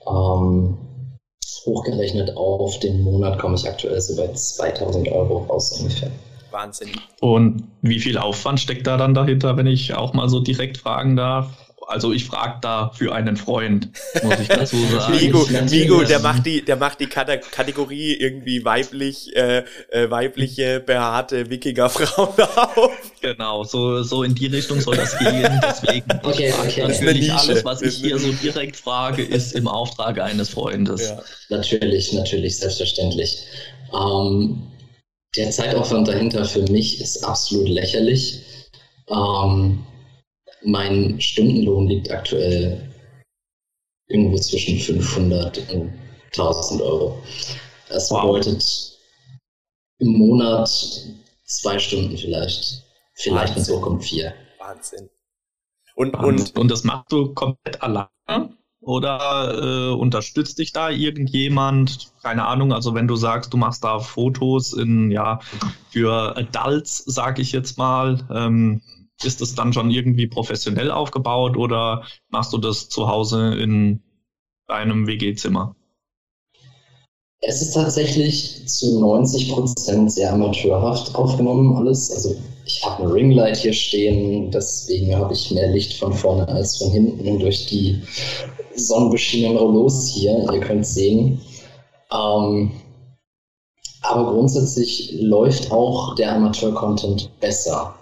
Ähm, 0.08 0.78
hochgerechnet 1.66 2.36
auf 2.36 2.80
den 2.80 3.02
Monat 3.02 3.40
komme 3.40 3.56
ich 3.56 3.68
aktuell 3.68 4.00
so 4.02 4.16
bei 4.16 4.32
2000 4.32 5.10
Euro 5.10 5.40
raus 5.40 5.80
ungefähr. 5.80 6.12
Wahnsinn. 6.54 6.92
Und 7.20 7.64
wie 7.82 8.00
viel 8.00 8.18
Aufwand 8.18 8.60
steckt 8.60 8.88
da 8.88 8.98
dann 8.98 9.14
dahinter, 9.14 9.58
wenn 9.58 9.68
ich 9.68 9.94
auch 9.94 10.14
mal 10.14 10.30
so 10.30 10.40
direkt 10.40 10.78
fragen 10.78 11.16
darf? 11.16 11.50
Also 11.88 12.14
ich 12.14 12.26
frage 12.26 12.60
da 12.62 12.92
für 12.94 13.14
einen 13.14 13.38
Freund, 13.38 13.90
muss 14.24 14.40
ich 14.40 14.48
dazu 14.48 14.78
sagen. 14.92 15.20
Vigo, 15.20 15.48
Vigo 15.50 16.04
der 16.04 16.20
macht 16.20 16.46
die, 16.46 16.64
der 16.64 16.76
macht 16.76 17.00
die 17.00 17.08
Kategorie 17.08 18.14
irgendwie 18.14 18.64
weiblich, 18.64 19.36
äh, 19.36 19.64
äh, 19.90 20.10
weibliche, 20.10 20.80
behaarte 20.80 21.50
Wikingerfrauen 21.50 22.40
auf. 22.56 22.92
Genau, 23.22 23.64
so, 23.64 24.04
so 24.04 24.24
in 24.24 24.36
die 24.36 24.48
Richtung 24.48 24.80
soll 24.80 24.96
das 24.96 25.18
gehen. 25.18 25.62
Deswegen 25.62 26.06
okay, 26.24 26.54
okay. 26.62 26.88
natürlich 26.88 27.32
alles, 27.32 27.66
was 27.66 27.82
ich 27.82 27.96
hier 27.96 28.18
so 28.18 28.32
direkt 28.32 28.76
frage, 28.76 29.24
ist 29.24 29.54
im 29.54 29.68
Auftrag 29.68 30.20
eines 30.20 30.50
Freundes. 30.50 31.10
Ja. 31.10 31.22
Natürlich, 31.50 32.14
natürlich, 32.14 32.58
selbstverständlich. 32.58 33.44
Ähm, 33.94 34.64
der 35.36 35.52
Zeitaufwand 35.52 36.08
dahinter 36.08 36.46
für 36.46 36.62
mich 36.72 37.02
ist 37.02 37.24
absolut 37.24 37.68
lächerlich. 37.68 38.42
Ähm, 39.10 39.84
mein 40.64 41.20
Stundenlohn 41.20 41.88
liegt 41.88 42.12
aktuell 42.12 42.90
irgendwo 44.08 44.38
zwischen 44.38 44.80
500 44.80 45.70
und 45.72 45.94
1000 46.32 46.82
Euro. 46.82 47.22
Das 47.90 48.12
wow. 48.12 48.22
bedeutet 48.22 49.00
im 50.00 50.18
Monat 50.18 50.70
zwei 51.46 51.80
Stunden 51.80 52.18
vielleicht. 52.18 52.84
Vielleicht, 53.16 53.56
wenn 53.56 53.62
es 53.62 53.70
hochkommt, 53.70 54.04
vier. 54.04 54.34
Wahnsinn. 54.60 55.10
Und, 55.96 56.16
und, 56.16 56.58
und 56.58 56.72
das 56.72 56.84
machst 56.84 57.12
du 57.12 57.34
komplett 57.34 57.82
alleine? 57.82 58.10
Oder 58.86 59.92
äh, 59.92 59.94
unterstützt 59.94 60.60
dich 60.60 60.74
da 60.74 60.90
irgendjemand? 60.90 62.12
Keine 62.22 62.46
Ahnung, 62.46 62.74
also 62.74 62.94
wenn 62.94 63.08
du 63.08 63.16
sagst, 63.16 63.54
du 63.54 63.58
machst 63.58 63.84
da 63.84 64.00
Fotos 64.00 64.74
in, 64.74 65.10
ja, 65.10 65.40
für 65.90 66.36
Adults, 66.36 67.04
sag 67.06 67.40
ich 67.40 67.52
jetzt 67.54 67.78
mal, 67.78 68.28
ähm, 68.34 68.82
ist 69.24 69.42
das 69.42 69.56
dann 69.56 69.72
schon 69.72 69.90
irgendwie 69.90 70.28
professionell 70.28 70.92
aufgebaut 70.92 71.56
oder 71.56 72.04
machst 72.30 72.52
du 72.52 72.58
das 72.58 72.90
zu 72.90 73.08
Hause 73.08 73.56
in 73.56 74.02
deinem 74.68 75.08
WG-Zimmer? 75.08 75.76
Es 77.40 77.62
ist 77.62 77.74
tatsächlich 77.74 78.68
zu 78.68 79.00
90 79.00 79.52
Prozent 79.52 80.12
sehr 80.12 80.32
amateurhaft 80.34 81.14
aufgenommen 81.16 81.76
alles. 81.76 82.10
Also 82.12 82.36
ich 82.66 82.86
habe 82.86 83.04
eine 83.04 83.14
Ringlight 83.14 83.58
hier 83.58 83.74
stehen, 83.74 84.52
deswegen 84.52 85.16
habe 85.16 85.34
ich 85.34 85.52
mehr 85.52 85.68
Licht 85.70 85.94
von 85.98 86.14
vorne 86.14 86.48
als 86.48 86.78
von 86.78 86.92
hinten 86.92 87.40
durch 87.40 87.66
die 87.66 88.02
sonnenbeschienenen 88.76 89.58
Rollos 89.58 90.08
hier. 90.08 90.46
Ihr 90.52 90.60
könnt 90.60 90.86
sehen. 90.86 91.42
Ähm, 92.12 92.72
aber 94.02 94.32
grundsätzlich 94.32 95.14
läuft 95.20 95.72
auch 95.72 96.16
der 96.16 96.36
Amateur-Content 96.36 97.30
besser. 97.40 97.96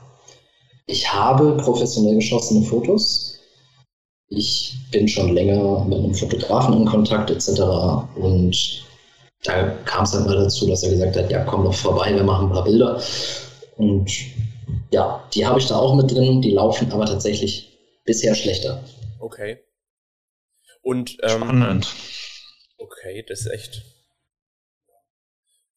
Ich 0.87 1.11
habe 1.11 1.57
professionell 1.57 2.15
geschossene 2.15 2.65
Fotos. 2.65 3.39
Ich 4.29 4.73
bin 4.91 5.07
schon 5.07 5.33
länger 5.33 5.85
mit 5.85 5.99
einem 5.99 6.13
Fotografen 6.13 6.73
in 6.73 6.85
Kontakt 6.85 7.29
etc. 7.29 7.61
Und 8.15 8.83
da 9.43 9.63
kam 9.85 10.03
es 10.03 10.11
dann 10.11 10.25
mal 10.25 10.35
dazu, 10.35 10.67
dass 10.67 10.83
er 10.83 10.91
gesagt 10.91 11.17
hat, 11.17 11.31
ja, 11.31 11.43
komm 11.43 11.63
doch 11.63 11.73
vorbei, 11.73 12.13
wir 12.13 12.23
machen 12.23 12.47
ein 12.47 12.53
paar 12.53 12.63
Bilder. 12.63 13.01
Und 13.77 14.11
ja, 14.91 15.27
die 15.33 15.45
habe 15.45 15.59
ich 15.59 15.67
da 15.67 15.77
auch 15.77 15.95
mit 15.95 16.11
drin, 16.11 16.41
die 16.41 16.51
laufen 16.51 16.91
aber 16.91 17.05
tatsächlich 17.05 17.77
bisher 18.05 18.35
schlechter. 18.35 18.83
Okay. 19.19 19.59
Und 20.81 21.17
ähm, 21.21 21.43
Spannend. 21.43 21.87
Okay, 22.77 23.23
das 23.27 23.41
ist 23.41 23.51
echt 23.51 23.83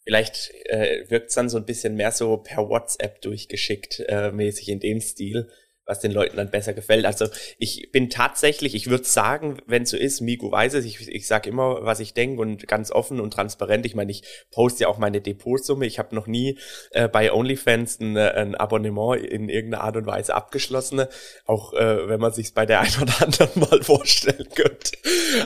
Vielleicht 0.05 0.50
äh, 0.67 1.09
wirkt 1.09 1.31
es 1.31 1.35
dann 1.35 1.49
so 1.49 1.57
ein 1.57 1.64
bisschen 1.64 1.95
mehr 1.95 2.12
so 2.12 2.37
per 2.37 2.69
WhatsApp 2.69 3.23
durchgeschickt, 3.23 4.00
äh, 4.07 4.31
mäßig 4.31 4.69
in 4.69 4.81
dem 4.81 5.00
Stil 5.00 5.50
was 5.87 6.00
den 6.00 6.12
Leuten 6.12 6.37
dann 6.37 6.50
besser 6.50 6.73
gefällt. 6.73 7.05
Also 7.05 7.26
ich 7.59 7.91
bin 7.93 8.09
tatsächlich, 8.09 8.75
ich 8.75 8.88
würde 8.88 9.05
sagen, 9.05 9.59
wenn 9.67 9.85
so 9.85 9.97
ist, 9.97 10.21
Migo 10.21 10.50
weiß 10.50 10.75
es, 10.75 10.85
ich, 10.85 11.09
ich 11.09 11.26
sage 11.26 11.50
immer, 11.50 11.85
was 11.85 12.00
ich 12.00 12.14
denke 12.14 12.41
und 12.41 12.67
ganz 12.67 12.91
offen 12.91 13.21
und 13.21 13.33
transparent. 13.33 13.85
Ich 13.85 13.95
meine, 13.95 14.11
ich 14.11 14.23
poste 14.50 14.85
ja 14.85 14.88
auch 14.88 14.99
meine 14.99 15.21
Depotsumme. 15.21 15.87
Ich 15.87 15.99
habe 15.99 16.14
noch 16.14 16.26
nie 16.26 16.59
äh, 16.93 17.09
bei 17.09 17.33
OnlyFans 17.33 18.00
ein, 18.00 18.17
ein, 18.17 18.55
Abonnement 18.55 19.23
in 19.23 19.49
irgendeiner 19.49 19.85
Art 19.85 19.97
und 19.97 20.07
Weise 20.07 20.35
abgeschlossen, 20.35 21.05
auch 21.45 21.75
äh, 21.75 22.09
wenn 22.09 22.21
man 22.21 22.33
sich 22.33 22.55
bei 22.55 22.64
der 22.67 22.81
einen 22.81 23.03
oder 23.03 23.23
anderen 23.23 23.61
mal 23.61 23.83
vorstellen 23.83 24.49
könnte. 24.55 24.93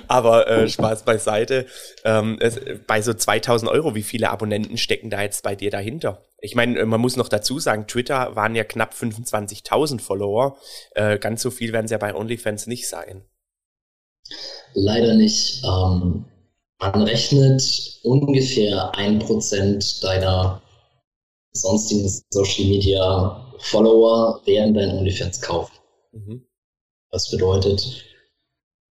Aber 0.07 0.49
äh, 0.49 0.69
Spaß 0.69 1.05
beiseite. 1.05 1.67
Ähm, 2.05 2.39
es, 2.41 2.61
bei 2.87 3.03
so 3.03 3.13
2000 3.13 3.71
Euro, 3.71 3.95
wie 3.95 4.03
viele 4.03 4.31
Abonnenten 4.31 4.79
stecken 4.79 5.11
da 5.11 5.23
jetzt 5.23 5.43
bei 5.43 5.57
dir 5.57 5.71
dahinter? 5.71 6.28
Ich 6.41 6.55
meine, 6.55 6.85
man 6.87 7.01
muss 7.01 7.17
noch 7.17 7.29
dazu 7.29 7.59
sagen, 7.59 7.87
Twitter 7.87 8.37
waren 8.37 8.55
ja 8.55 8.65
knapp 8.65 8.95
25.000 8.95 10.01
Follower. 10.01 10.57
Äh, 10.93 11.19
ganz 11.19 11.43
so 11.43 11.51
viel 11.51 11.73
werden 11.73 11.87
es 11.87 11.91
ja 11.91 11.99
bei 11.99 12.15
OnlyFans 12.15 12.67
nicht 12.67 12.89
sein. 12.89 13.25
Leider 14.75 15.15
nicht. 15.15 15.65
Ähm, 15.65 16.27
man 16.79 17.03
rechnet 17.03 18.01
ungefähr 18.05 18.95
ein 18.95 19.19
Prozent 19.19 20.05
deiner 20.05 20.63
sonstigen 21.53 22.09
Social 22.31 22.67
Media 22.67 23.53
Follower 23.59 24.41
werden 24.45 24.75
dein 24.75 24.91
OnlyFans 24.99 25.41
kaufen. 25.41 25.75
Mhm. 26.13 26.47
Das 27.11 27.31
bedeutet, 27.31 28.05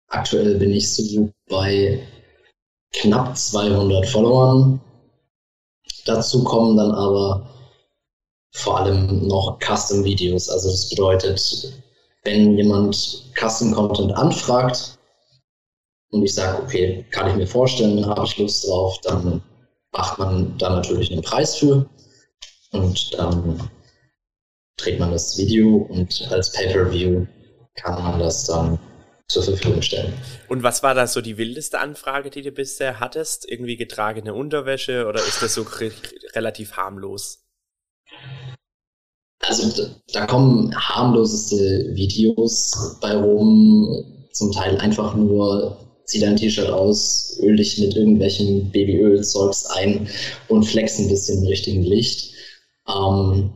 aktuell 0.07 0.55
bin 0.59 0.71
ich 0.71 0.93
so 0.93 1.31
bei 1.49 2.05
knapp 2.91 3.35
200 3.35 4.05
Followern 4.05 4.79
Dazu 6.05 6.43
kommen 6.43 6.77
dann 6.77 6.91
aber 6.91 7.47
vor 8.53 8.79
allem 8.79 9.27
noch 9.27 9.59
Custom-Videos. 9.59 10.49
Also 10.49 10.69
das 10.69 10.89
bedeutet, 10.89 11.73
wenn 12.23 12.57
jemand 12.57 13.31
Custom-Content 13.39 14.13
anfragt 14.15 14.97
und 16.11 16.23
ich 16.23 16.33
sage, 16.33 16.61
okay, 16.61 17.05
kann 17.11 17.29
ich 17.29 17.35
mir 17.35 17.47
vorstellen, 17.47 18.05
habe 18.05 18.25
ich 18.25 18.37
Lust 18.37 18.67
drauf, 18.67 18.97
dann 19.03 19.41
macht 19.91 20.19
man 20.19 20.57
da 20.57 20.69
natürlich 20.69 21.11
einen 21.11 21.21
Preis 21.21 21.55
für 21.55 21.89
und 22.71 23.13
dann 23.17 23.69
dreht 24.77 24.99
man 24.99 25.11
das 25.11 25.37
Video 25.37 25.87
und 25.89 26.27
als 26.31 26.51
Pay-Per-View 26.51 27.25
kann 27.75 28.03
man 28.03 28.19
das 28.19 28.45
dann 28.45 28.79
zur 29.31 29.43
Verfügung 29.43 29.81
stellen. 29.81 30.13
Und 30.47 30.63
was 30.63 30.83
war 30.83 30.93
da 30.93 31.07
so 31.07 31.21
die 31.21 31.37
wildeste 31.37 31.79
Anfrage, 31.79 32.29
die 32.29 32.41
du 32.41 32.51
bisher 32.51 32.99
hattest? 32.99 33.49
Irgendwie 33.49 33.77
getragene 33.77 34.33
Unterwäsche 34.33 35.07
oder 35.07 35.19
ist 35.19 35.41
das 35.41 35.53
so 35.53 35.65
relativ 36.35 36.73
harmlos? 36.73 37.39
Also 39.43 39.89
da 40.13 40.25
kommen 40.27 40.75
harmloseste 40.75 41.95
Videos 41.95 42.97
bei 43.01 43.15
rum, 43.15 44.27
zum 44.31 44.51
Teil 44.51 44.77
einfach 44.77 45.15
nur 45.15 45.77
zieh 46.05 46.19
dein 46.19 46.35
T-Shirt 46.35 46.69
aus, 46.69 47.37
öl 47.41 47.55
dich 47.55 47.77
mit 47.77 47.95
irgendwelchen 47.95 48.69
Babyölzeugs 48.71 49.65
ein 49.67 50.09
und 50.49 50.63
flex 50.63 50.99
ein 50.99 51.07
bisschen 51.07 51.41
im 51.41 51.47
richtigen 51.47 51.83
Licht. 51.83 52.33
Ähm, 52.87 53.51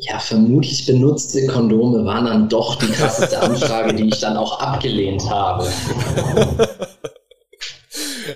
ja, 0.00 0.18
vermutlich 0.18 0.86
benutzte 0.86 1.46
Kondome 1.46 2.04
waren 2.04 2.24
dann 2.24 2.48
doch 2.48 2.76
die 2.76 2.90
krasseste 2.90 3.40
Anfrage, 3.42 3.94
die 3.94 4.08
ich 4.08 4.20
dann 4.20 4.36
auch 4.36 4.60
abgelehnt 4.60 5.28
habe. 5.28 5.70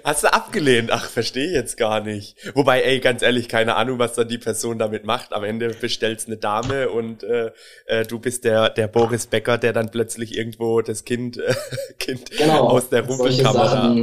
Hast 0.03 0.25
du 0.25 0.33
abgelehnt? 0.33 0.91
Ach, 0.93 1.09
verstehe 1.09 1.51
jetzt 1.51 1.77
gar 1.77 2.01
nicht. 2.01 2.37
Wobei, 2.55 2.83
ey, 2.83 3.01
ganz 3.01 3.23
ehrlich, 3.23 3.49
keine 3.49 3.77
Ahnung, 3.77 3.99
was 3.99 4.15
dann 4.15 4.29
die 4.29 4.39
Person 4.39 4.79
damit 4.79 5.07
macht. 5.07 5.33
Am 5.33 5.45
Ende 5.45 5.69
bestellst 5.69 6.27
eine 6.27 6.37
Dame 6.37 6.91
und 6.91 7.23
äh, 7.23 7.53
äh, 7.87 8.05
du 8.05 8.19
bist 8.19 8.45
der, 8.45 8.71
der 8.71 8.89
Boris 8.89 9.27
Becker, 9.27 9.57
der 9.57 9.73
dann 9.73 9.91
plötzlich 9.91 10.37
irgendwo 10.37 10.83
das 10.83 11.05
Kind, 11.05 11.39
äh, 11.39 11.55
kind 11.99 12.31
genau, 12.33 12.69
aus 12.69 12.89
der 12.91 13.07
Rumpelkamera. 13.07 13.95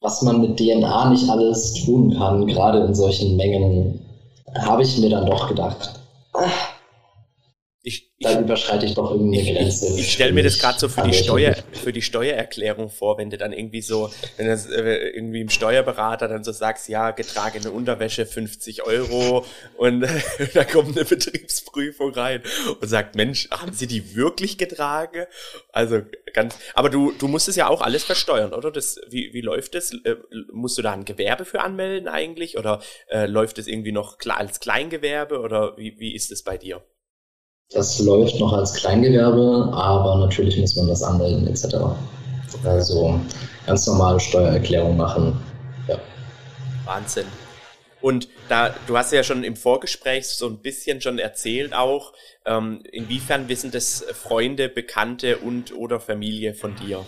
Was 0.00 0.22
man 0.22 0.40
mit 0.40 0.58
DNA 0.58 1.10
nicht 1.10 1.28
alles 1.28 1.74
tun 1.84 2.14
kann, 2.16 2.46
gerade 2.46 2.84
in 2.84 2.94
solchen 2.94 3.36
Mengen, 3.36 4.06
habe 4.54 4.82
ich 4.82 4.96
mir 4.98 5.10
dann 5.10 5.26
doch 5.26 5.48
gedacht. 5.48 5.98
Ach, 6.38 6.77
ich, 8.18 8.26
ich, 8.26 8.34
da 8.34 8.40
überschreite 8.40 8.84
ich 8.84 8.94
doch 8.94 9.12
irgendeine 9.12 9.52
Grenze. 9.52 9.86
Ich, 9.94 10.00
ich 10.00 10.12
stelle 10.12 10.32
mir 10.32 10.42
das 10.42 10.58
gerade 10.58 10.78
so 10.78 10.88
für 10.88 11.02
die 11.02 11.14
Steuer, 11.14 11.54
für 11.72 11.92
die 11.92 12.02
Steuererklärung 12.02 12.90
vor, 12.90 13.16
wenn 13.16 13.30
du 13.30 13.38
dann 13.38 13.52
irgendwie 13.52 13.80
so, 13.80 14.10
wenn 14.36 14.46
du 14.46 14.52
äh, 14.52 15.10
irgendwie 15.10 15.40
im 15.40 15.48
Steuerberater 15.48 16.26
dann 16.26 16.42
so 16.42 16.50
sagst, 16.50 16.88
ja, 16.88 17.12
getragene 17.12 17.70
Unterwäsche 17.70 18.26
50 18.26 18.84
Euro 18.84 19.44
und 19.76 20.00
da 20.54 20.64
kommt 20.64 20.96
eine 20.96 21.04
Betriebsprüfung 21.04 22.12
rein 22.12 22.42
und 22.80 22.88
sagt, 22.88 23.14
Mensch, 23.14 23.48
haben 23.50 23.72
sie 23.72 23.86
die 23.86 24.16
wirklich 24.16 24.58
getragen? 24.58 25.26
Also 25.72 26.00
ganz, 26.34 26.56
aber 26.74 26.90
du, 26.90 27.12
du 27.12 27.28
musst 27.28 27.48
es 27.48 27.54
ja 27.54 27.68
auch 27.68 27.82
alles 27.82 28.02
versteuern, 28.02 28.52
oder? 28.52 28.72
Das, 28.72 29.00
wie, 29.08 29.32
wie 29.32 29.42
läuft 29.42 29.76
das? 29.76 29.92
Äh, 29.92 30.16
musst 30.52 30.76
du 30.76 30.82
da 30.82 30.92
ein 30.92 31.04
Gewerbe 31.04 31.44
für 31.44 31.60
anmelden 31.60 32.08
eigentlich? 32.08 32.58
Oder 32.58 32.80
äh, 33.10 33.26
läuft 33.26 33.58
es 33.58 33.68
irgendwie 33.68 33.92
noch 33.92 34.18
als 34.26 34.58
Kleingewerbe 34.58 35.38
oder 35.38 35.76
wie, 35.76 36.00
wie 36.00 36.14
ist 36.16 36.32
es 36.32 36.42
bei 36.42 36.58
dir? 36.58 36.82
Das 37.70 37.98
läuft 37.98 38.40
noch 38.40 38.52
als 38.54 38.72
Kleingewerbe, 38.74 39.70
aber 39.74 40.16
natürlich 40.18 40.58
muss 40.58 40.74
man 40.76 40.88
das 40.88 41.02
anmelden 41.02 41.46
etc. 41.46 41.76
Also 42.64 43.20
ganz 43.66 43.86
normale 43.86 44.18
Steuererklärung 44.18 44.96
machen. 44.96 45.38
Ja. 45.86 45.98
Wahnsinn. 46.86 47.26
Und 48.00 48.28
da, 48.48 48.74
du 48.86 48.96
hast 48.96 49.12
ja 49.12 49.22
schon 49.22 49.44
im 49.44 49.56
Vorgespräch 49.56 50.28
so 50.28 50.46
ein 50.46 50.58
bisschen 50.58 51.00
schon 51.00 51.18
erzählt 51.18 51.74
auch, 51.74 52.12
ähm, 52.46 52.82
inwiefern 52.90 53.48
wissen 53.48 53.70
das 53.70 54.04
Freunde, 54.12 54.68
Bekannte 54.68 55.38
und 55.38 55.76
oder 55.76 56.00
Familie 56.00 56.54
von 56.54 56.74
dir? 56.76 57.04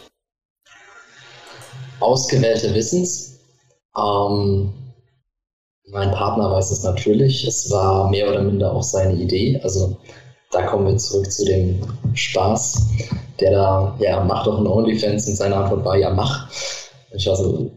Ausgewählte 2.01 2.75
Wissens. 2.75 3.41
Ähm, 3.97 4.75
mein 5.87 6.11
Partner 6.11 6.51
weiß 6.51 6.71
es 6.71 6.83
natürlich. 6.83 7.47
Es 7.47 7.71
war 7.71 8.11
mehr 8.11 8.29
oder 8.29 8.43
minder 8.43 8.73
auch 8.73 8.83
seine 8.83 9.15
Idee. 9.15 9.61
Also 9.63 9.99
da 10.51 10.67
kommen 10.67 10.87
wir 10.87 10.97
zurück 10.97 11.31
zu 11.31 11.45
dem 11.45 11.81
Spaß, 12.15 12.89
der 13.39 13.53
da, 13.53 13.97
ja, 14.01 14.23
macht 14.25 14.47
doch 14.47 14.59
ein 14.59 14.67
OnlyFans 14.67 15.29
und 15.29 15.37
seine 15.37 15.57
Antwort 15.57 15.85
war, 15.85 15.97
ja, 15.97 16.11
mach. 16.11 16.51
Und 17.11 17.19
ich 17.19 17.27
war 17.27 17.37
so, 17.37 17.71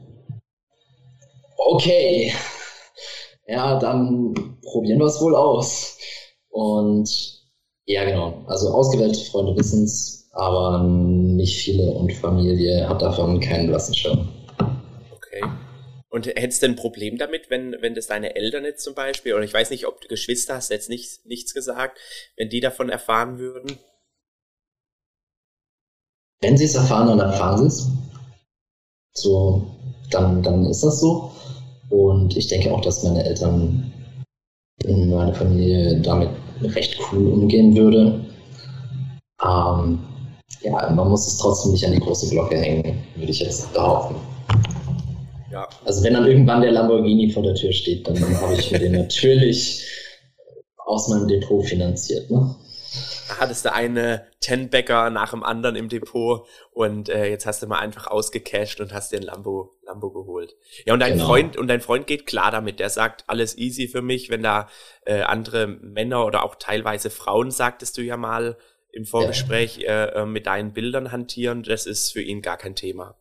okay, 1.57 2.33
ja, 3.47 3.79
dann 3.79 4.57
probieren 4.63 4.99
wir 4.99 5.05
es 5.05 5.21
wohl 5.21 5.35
aus. 5.35 5.97
Und 6.49 7.09
ja, 7.85 8.05
genau, 8.05 8.43
also 8.47 8.69
ausgewählte 8.69 9.19
Freunde 9.19 9.55
wissen 9.55 9.83
es, 9.83 10.29
aber 10.31 10.83
nicht 10.83 11.57
viele 11.57 11.91
und 11.91 12.11
Familie 12.13 12.87
hat 12.87 13.01
davon 13.01 13.39
keinen 13.39 13.67
blassen 13.67 13.93
Schirm. 13.93 14.29
Und 16.13 16.27
hättest 16.27 16.61
du 16.61 16.67
ein 16.67 16.75
Problem 16.75 17.17
damit, 17.17 17.49
wenn, 17.49 17.75
wenn 17.81 17.95
das 17.95 18.05
deine 18.05 18.35
Eltern 18.35 18.65
jetzt 18.65 18.83
zum 18.83 18.93
Beispiel, 18.93 19.33
oder 19.33 19.45
ich 19.45 19.53
weiß 19.53 19.71
nicht, 19.71 19.87
ob 19.87 19.99
du 19.99 20.07
Geschwister 20.07 20.53
hast, 20.53 20.69
jetzt 20.69 20.87
nicht, 20.87 21.25
nichts 21.25 21.55
gesagt, 21.55 21.97
wenn 22.37 22.49
die 22.49 22.59
davon 22.59 22.89
erfahren 22.89 23.39
würden? 23.39 23.79
Wenn 26.39 26.55
sie 26.55 26.65
es 26.65 26.75
erfahren, 26.75 27.07
dann 27.07 27.19
erfahren 27.19 27.57
sie 27.57 27.65
es. 27.65 27.87
So, 29.15 29.65
dann, 30.11 30.43
dann 30.43 30.67
ist 30.67 30.83
das 30.83 30.99
so. 30.99 31.31
Und 31.89 32.37
ich 32.37 32.45
denke 32.45 32.71
auch, 32.71 32.81
dass 32.81 33.01
meine 33.01 33.25
Eltern 33.25 33.91
in 34.83 35.09
meiner 35.09 35.33
Familie 35.33 35.99
damit 35.99 36.29
recht 36.61 36.95
cool 37.11 37.25
umgehen 37.33 37.75
würde. 37.75 38.23
Ähm, 39.43 39.97
ja, 40.61 40.91
man 40.91 41.09
muss 41.09 41.25
es 41.25 41.37
trotzdem 41.37 41.71
nicht 41.71 41.87
an 41.87 41.93
die 41.93 41.99
große 41.99 42.29
Glocke 42.29 42.55
hängen, 42.55 43.03
würde 43.15 43.31
ich 43.31 43.39
jetzt 43.39 43.73
behaupten. 43.73 44.32
Ja. 45.53 45.69
Also 45.85 46.03
wenn 46.03 46.15
dann 46.15 46.25
irgendwann 46.25 46.61
der 46.61 46.71
Lamborghini 46.71 47.29
vor 47.29 47.43
der 47.43 47.53
Tür 47.53 47.71
steht, 47.71 48.07
dann, 48.07 48.19
habe 48.41 48.55
ich 48.55 48.71
mir 48.71 48.79
den 48.79 48.91
natürlich 48.97 49.87
aus 50.77 51.07
meinem 51.09 51.27
Depot 51.27 51.63
finanziert. 51.63 52.31
Ne? 52.31 52.55
Hattest 53.39 53.63
du 53.63 53.71
eine 53.71 54.25
Ten-Bäcker 54.39 55.11
nach 55.11 55.29
dem 55.29 55.43
anderen 55.43 55.75
im 55.75 55.89
Depot 55.89 56.47
und 56.71 57.07
äh, 57.07 57.29
jetzt 57.29 57.45
hast 57.45 57.61
du 57.61 57.67
mal 57.67 57.79
einfach 57.79 58.07
ausgecasht 58.07 58.81
und 58.81 58.93
hast 58.93 59.11
dir 59.11 59.17
ein 59.17 59.23
Lambo, 59.23 59.75
Lambo 59.85 60.11
geholt. 60.11 60.55
Ja, 60.85 60.93
und 60.93 60.99
dein 60.99 61.13
genau. 61.13 61.27
Freund, 61.27 61.55
und 61.55 61.67
dein 61.67 61.81
Freund 61.81 62.07
geht 62.07 62.25
klar 62.25 62.49
damit. 62.49 62.79
Der 62.79 62.89
sagt, 62.89 63.23
alles 63.27 63.57
easy 63.57 63.87
für 63.87 64.01
mich, 64.01 64.29
wenn 64.29 64.41
da 64.41 64.67
äh, 65.05 65.21
andere 65.21 65.67
Männer 65.67 66.25
oder 66.25 66.43
auch 66.43 66.55
teilweise 66.55 67.11
Frauen, 67.11 67.51
sagtest 67.51 67.97
du 67.97 68.01
ja 68.01 68.17
mal 68.17 68.57
im 68.91 69.05
Vorgespräch, 69.05 69.77
ja. 69.77 70.05
äh, 70.05 70.21
äh 70.21 70.25
mit 70.25 70.47
deinen 70.47 70.73
Bildern 70.73 71.11
hantieren, 71.11 71.63
das 71.63 71.85
ist 71.85 72.11
für 72.11 72.21
ihn 72.21 72.41
gar 72.41 72.57
kein 72.57 72.75
Thema. 72.75 73.15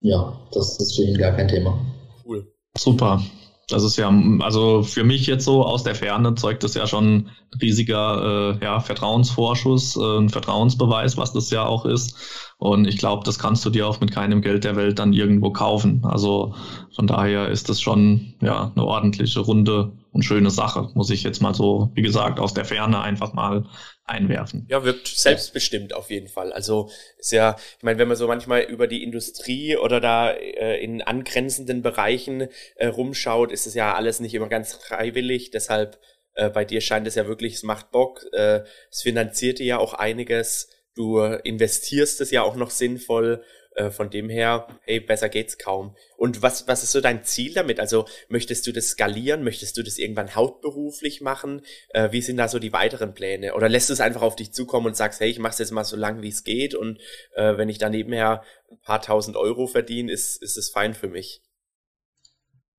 Ja, 0.00 0.38
das 0.52 0.78
ist 0.78 0.96
für 0.96 1.02
ihn 1.02 1.18
gar 1.18 1.32
kein 1.32 1.48
Thema. 1.48 1.78
Cool. 2.24 2.46
Super. 2.76 3.22
Das 3.68 3.84
ist 3.84 3.96
ja, 3.96 4.12
also 4.40 4.82
für 4.82 5.04
mich 5.04 5.26
jetzt 5.26 5.44
so 5.44 5.64
aus 5.64 5.84
der 5.84 5.94
Ferne 5.94 6.34
zeugt 6.34 6.64
das 6.64 6.74
ja 6.74 6.86
schon 6.86 7.30
riesiger 7.62 8.58
äh, 8.60 8.64
ja, 8.64 8.80
Vertrauensvorschuss, 8.80 9.96
äh, 9.96 10.18
ein 10.18 10.28
Vertrauensbeweis, 10.28 11.16
was 11.16 11.32
das 11.32 11.50
ja 11.50 11.64
auch 11.64 11.84
ist. 11.84 12.49
Und 12.60 12.86
ich 12.86 12.98
glaube, 12.98 13.24
das 13.24 13.38
kannst 13.38 13.64
du 13.64 13.70
dir 13.70 13.88
auch 13.88 14.00
mit 14.00 14.12
keinem 14.12 14.42
Geld 14.42 14.64
der 14.64 14.76
Welt 14.76 14.98
dann 14.98 15.14
irgendwo 15.14 15.50
kaufen. 15.50 16.02
Also 16.04 16.54
von 16.94 17.06
daher 17.06 17.48
ist 17.48 17.70
das 17.70 17.80
schon 17.80 18.34
ja 18.42 18.70
eine 18.76 18.84
ordentliche 18.84 19.40
runde 19.40 19.92
und 20.12 20.24
schöne 20.24 20.50
Sache, 20.50 20.90
muss 20.92 21.08
ich 21.08 21.22
jetzt 21.22 21.40
mal 21.40 21.54
so, 21.54 21.90
wie 21.94 22.02
gesagt, 22.02 22.38
aus 22.38 22.52
der 22.52 22.66
Ferne 22.66 23.00
einfach 23.00 23.32
mal 23.32 23.64
einwerfen. 24.04 24.66
Ja, 24.68 24.84
wirkt 24.84 25.08
selbstbestimmt 25.08 25.94
auf 25.94 26.10
jeden 26.10 26.28
Fall. 26.28 26.52
Also 26.52 26.90
ist 27.18 27.32
ja, 27.32 27.56
ich 27.78 27.82
meine, 27.82 27.98
wenn 27.98 28.08
man 28.08 28.18
so 28.18 28.26
manchmal 28.26 28.60
über 28.60 28.86
die 28.86 29.04
Industrie 29.04 29.78
oder 29.78 29.98
da 29.98 30.30
äh, 30.30 30.84
in 30.84 31.00
angrenzenden 31.00 31.80
Bereichen 31.80 32.48
äh, 32.74 32.88
rumschaut, 32.88 33.52
ist 33.52 33.66
es 33.66 33.72
ja 33.72 33.94
alles 33.94 34.20
nicht 34.20 34.34
immer 34.34 34.48
ganz 34.48 34.74
freiwillig. 34.74 35.50
Deshalb 35.50 35.98
äh, 36.34 36.50
bei 36.50 36.66
dir 36.66 36.82
scheint 36.82 37.06
es 37.06 37.14
ja 37.14 37.26
wirklich, 37.26 37.54
es 37.54 37.62
macht 37.62 37.90
Bock. 37.90 38.26
Äh, 38.32 38.60
es 38.90 39.00
finanziert 39.00 39.60
dir 39.60 39.66
ja 39.66 39.78
auch 39.78 39.94
einiges. 39.94 40.68
Du 40.94 41.20
investierst 41.20 42.20
es 42.20 42.30
ja 42.30 42.42
auch 42.42 42.56
noch 42.56 42.70
sinnvoll 42.70 43.44
äh, 43.76 43.90
von 43.90 44.10
dem 44.10 44.28
her, 44.28 44.66
hey, 44.82 44.98
besser 44.98 45.28
geht's 45.28 45.56
kaum. 45.56 45.94
Und 46.16 46.42
was, 46.42 46.66
was 46.66 46.82
ist 46.82 46.92
so 46.92 47.00
dein 47.00 47.24
Ziel 47.24 47.54
damit? 47.54 47.78
Also 47.78 48.04
möchtest 48.28 48.66
du 48.66 48.72
das 48.72 48.88
skalieren? 48.88 49.44
Möchtest 49.44 49.76
du 49.76 49.82
das 49.82 49.98
irgendwann 49.98 50.34
hauptberuflich 50.34 51.20
machen? 51.20 51.62
Äh, 51.90 52.10
wie 52.10 52.20
sind 52.20 52.36
da 52.36 52.48
so 52.48 52.58
die 52.58 52.72
weiteren 52.72 53.14
Pläne? 53.14 53.54
Oder 53.54 53.68
lässt 53.68 53.88
du 53.88 53.92
es 53.92 54.00
einfach 54.00 54.22
auf 54.22 54.34
dich 54.34 54.52
zukommen 54.52 54.86
und 54.86 54.96
sagst, 54.96 55.20
hey, 55.20 55.30
ich 55.30 55.38
mach's 55.38 55.58
jetzt 55.58 55.70
mal 55.70 55.84
so 55.84 55.96
lang, 55.96 56.20
wie 56.22 56.28
es 56.28 56.42
geht 56.42 56.74
und 56.74 56.98
äh, 57.34 57.56
wenn 57.56 57.68
ich 57.68 57.78
da 57.78 57.88
nebenher 57.88 58.42
ein 58.70 58.80
paar 58.80 59.00
tausend 59.00 59.36
Euro 59.36 59.68
verdiene, 59.68 60.10
ist, 60.10 60.42
ist 60.42 60.56
es 60.56 60.70
fein 60.70 60.94
für 60.94 61.08
mich? 61.08 61.42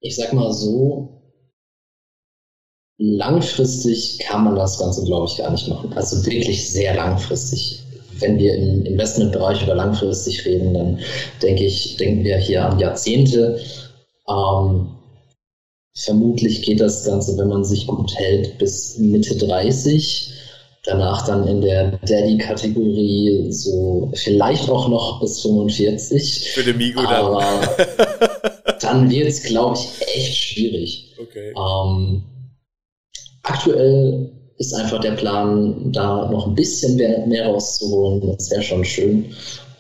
Ich 0.01 0.17
sag 0.17 0.33
mal 0.33 0.51
so, 0.51 1.21
langfristig 2.97 4.19
kann 4.19 4.43
man 4.43 4.55
das 4.55 4.77
Ganze, 4.77 5.05
glaube 5.05 5.27
ich, 5.27 5.37
gar 5.37 5.51
nicht 5.51 5.67
machen. 5.67 5.93
Also 5.93 6.25
wirklich 6.25 6.69
sehr 6.69 6.95
langfristig 6.95 7.80
wenn 8.21 8.37
wir 8.37 8.55
im 8.55 8.85
Investmentbereich 8.85 9.63
über 9.63 9.75
langfristig 9.75 10.45
reden, 10.45 10.73
dann 10.73 10.99
denke 11.41 11.65
ich, 11.65 11.97
denken 11.97 12.23
wir 12.23 12.37
hier 12.37 12.65
an 12.65 12.79
Jahrzehnte. 12.79 13.59
Ähm, 14.29 14.87
vermutlich 15.95 16.61
geht 16.61 16.79
das 16.79 17.05
Ganze, 17.05 17.37
wenn 17.37 17.47
man 17.47 17.63
sich 17.63 17.87
gut 17.87 18.13
hält, 18.15 18.57
bis 18.57 18.97
Mitte 18.97 19.35
30. 19.35 20.33
Danach 20.83 21.27
dann 21.27 21.47
in 21.47 21.61
der 21.61 21.99
Daddy-Kategorie 22.07 23.51
so 23.51 24.11
vielleicht 24.15 24.67
auch 24.69 24.89
noch 24.89 25.21
bis 25.21 25.41
45. 25.41 26.51
Für 26.53 26.63
den 26.63 26.77
Migo 26.77 27.03
dann. 27.03 27.13
Aber 27.13 27.61
dann 28.81 29.09
wird 29.09 29.27
es, 29.27 29.43
glaube 29.43 29.77
ich, 29.77 30.07
echt 30.15 30.35
schwierig. 30.35 31.15
Okay. 31.21 31.53
Ähm, 31.55 32.23
aktuell 33.43 34.31
ist 34.61 34.73
einfach 34.73 34.99
der 34.99 35.13
Plan, 35.13 35.91
da 35.91 36.29
noch 36.31 36.47
ein 36.47 36.55
bisschen 36.55 36.95
mehr, 36.95 37.25
mehr 37.25 37.47
rauszuholen. 37.47 38.35
Das 38.37 38.51
wäre 38.51 38.61
schon 38.61 38.85
schön. 38.85 39.25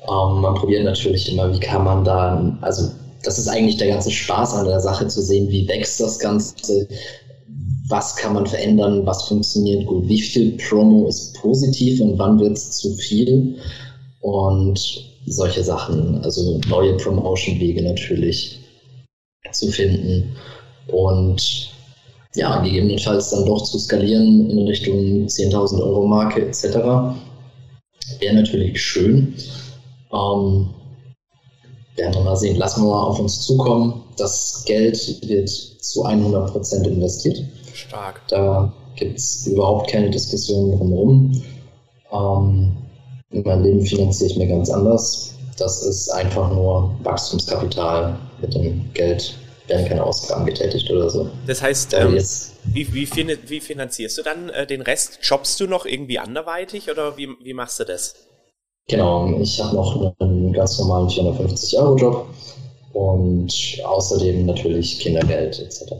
Ähm, 0.09 0.41
man 0.41 0.55
probiert 0.55 0.83
natürlich 0.83 1.31
immer, 1.31 1.53
wie 1.53 1.59
kann 1.59 1.83
man 1.83 2.03
da, 2.03 2.57
also 2.61 2.89
das 3.23 3.37
ist 3.37 3.47
eigentlich 3.47 3.77
der 3.77 3.89
ganze 3.89 4.09
Spaß 4.09 4.55
an 4.55 4.65
der 4.65 4.79
Sache 4.79 5.07
zu 5.07 5.21
sehen, 5.21 5.49
wie 5.49 5.67
wächst 5.67 5.99
das 5.99 6.17
Ganze, 6.17 6.87
was 7.87 8.15
kann 8.15 8.33
man 8.33 8.47
verändern, 8.47 9.05
was 9.05 9.27
funktioniert 9.27 9.85
gut, 9.85 10.07
wie 10.07 10.21
viel 10.21 10.57
Promo 10.57 11.07
ist 11.07 11.35
positiv 11.35 12.01
und 12.01 12.17
wann 12.17 12.39
wird 12.39 12.57
es 12.57 12.71
zu 12.71 12.95
viel 12.95 13.57
und 14.21 14.79
solche 15.27 15.63
Sachen, 15.63 16.23
also 16.23 16.59
neue 16.67 16.97
Promotion-Wege 16.97 17.83
natürlich 17.83 18.59
zu 19.51 19.67
finden 19.67 20.35
und 20.87 21.71
ja, 22.35 22.61
gegebenenfalls 22.61 23.29
dann 23.31 23.45
doch 23.45 23.63
zu 23.63 23.77
skalieren 23.77 24.49
in 24.49 24.67
Richtung 24.67 25.27
10.000 25.27 25.81
Euro 25.81 26.07
Marke 26.07 26.45
etc. 26.47 26.63
Wäre 28.19 28.35
natürlich 28.35 28.81
schön. 28.81 29.35
Ähm, 30.13 30.69
werden 31.95 32.13
wir 32.13 32.21
mal 32.21 32.35
sehen. 32.35 32.57
Lassen 32.57 32.83
wir 32.83 32.91
mal 32.91 33.03
auf 33.03 33.19
uns 33.19 33.41
zukommen. 33.41 34.03
Das 34.17 34.63
Geld 34.65 34.97
wird 35.27 35.49
zu 35.49 36.05
100% 36.05 36.87
investiert. 36.87 37.43
Stark. 37.73 38.21
Da 38.27 38.71
gibt 38.95 39.17
es 39.17 39.47
überhaupt 39.47 39.89
keine 39.89 40.09
Diskussion 40.09 40.77
drumherum. 40.77 41.41
Ähm, 42.11 42.77
mein 43.31 43.63
Leben 43.63 43.81
finanziere 43.81 44.29
ich 44.29 44.37
mir 44.37 44.47
ganz 44.47 44.69
anders. 44.69 45.33
Das 45.57 45.83
ist 45.83 46.09
einfach 46.09 46.51
nur 46.51 46.93
Wachstumskapital. 47.03 48.17
Mit 48.41 48.55
dem 48.55 48.91
Geld 48.93 49.35
werden 49.71 49.87
keine 49.87 50.03
Ausgaben 50.03 50.45
getätigt 50.45 50.89
oder 50.91 51.09
so. 51.09 51.29
Das 51.47 51.61
heißt, 51.61 51.93
ähm, 51.93 52.17
wie, 52.65 52.93
wie, 52.93 53.07
wie, 53.47 53.59
finanzierst 53.59 54.17
du 54.17 54.23
dann 54.23 54.49
äh, 54.49 54.67
den 54.67 54.81
Rest? 54.81 55.19
Jobbst 55.23 55.59
du 55.59 55.67
noch 55.67 55.85
irgendwie 55.85 56.19
anderweitig 56.19 56.91
oder 56.91 57.17
wie, 57.17 57.29
wie 57.43 57.53
machst 57.53 57.79
du 57.79 57.85
das? 57.85 58.15
Genau, 58.87 59.39
ich 59.39 59.61
habe 59.61 59.75
noch 59.75 60.13
einen 60.19 60.53
ganz 60.53 60.77
normalen 60.79 61.07
450-Euro-Job 61.07 62.27
und 62.93 63.53
außerdem 63.83 64.45
natürlich 64.45 64.99
Kindergeld 64.99 65.59
etc. 65.59 65.91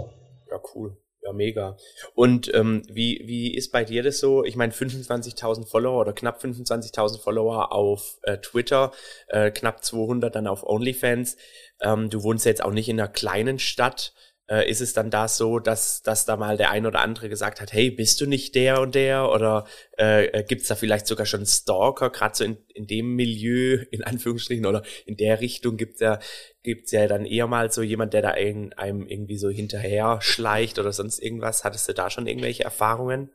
Ja, 0.50 0.60
cool. 0.76 0.98
Ja, 1.24 1.34
mega. 1.34 1.78
Und 2.16 2.52
ähm, 2.56 2.82
wie, 2.90 3.22
wie 3.26 3.54
ist 3.56 3.72
bei 3.72 3.84
dir 3.84 4.02
das 4.02 4.20
so? 4.20 4.44
Ich 4.44 4.56
meine, 4.56 4.74
25.000 4.74 5.68
Follower 5.68 6.02
oder 6.02 6.14
knapp 6.14 6.44
25.000 6.44 7.22
Follower 7.22 7.72
auf 7.72 8.18
äh, 8.24 8.38
Twitter, 8.40 8.92
äh, 9.28 9.52
knapp 9.52 9.84
200 9.84 10.34
dann 10.34 10.48
auf 10.48 10.64
OnlyFans. 10.64 11.38
Ähm, 11.80 12.10
du 12.10 12.24
wohnst 12.24 12.46
jetzt 12.46 12.64
auch 12.64 12.72
nicht 12.72 12.90
in 12.90 13.00
einer 13.00 13.08
kleinen 13.10 13.60
Stadt 13.60 14.14
äh, 14.52 14.70
ist 14.70 14.82
es 14.82 14.94
dann 14.94 15.10
da 15.10 15.30
so, 15.30 15.60
dass, 15.60 16.02
dass 16.02 16.26
da 16.26 16.36
mal 16.36 16.58
der 16.58 16.72
ein 16.72 16.86
oder 16.86 17.00
andere 17.00 17.30
gesagt 17.30 17.62
hat, 17.62 17.72
hey, 17.72 17.90
bist 17.90 18.20
du 18.20 18.26
nicht 18.26 18.54
der 18.54 18.82
und 18.82 18.96
der? 18.96 19.32
Oder 19.32 19.66
äh, 19.98 20.26
äh 20.26 20.44
gibt 20.44 20.64
es 20.64 20.68
da 20.68 20.76
vielleicht 20.76 21.08
sogar 21.08 21.26
schon 21.26 21.46
Stalker, 21.46 22.10
gerade 22.10 22.36
so 22.36 22.44
in, 22.44 22.58
in 22.74 22.86
dem 22.86 23.16
Milieu, 23.16 23.78
in 23.92 24.04
Anführungsstrichen, 24.04 24.66
oder 24.66 24.84
in 25.06 25.16
der 25.16 25.40
Richtung 25.40 25.78
gibt 25.78 25.96
es 25.96 26.02
ja, 26.02 26.20
gibt's 26.64 26.92
ja 26.92 27.08
dann 27.08 27.26
eher 27.26 27.48
mal 27.48 27.72
so 27.72 27.82
jemand, 27.82 28.14
der 28.14 28.22
da 28.22 28.30
ein, 28.32 28.74
einem 28.74 29.08
irgendwie 29.08 29.38
so 29.38 29.50
hinterher 29.50 30.20
schleicht 30.22 30.80
oder 30.80 30.92
sonst 30.92 31.20
irgendwas. 31.20 31.64
Hattest 31.64 31.88
du 31.88 31.94
da 31.94 32.10
schon 32.10 32.28
irgendwelche 32.28 32.64
Erfahrungen? 32.64 33.30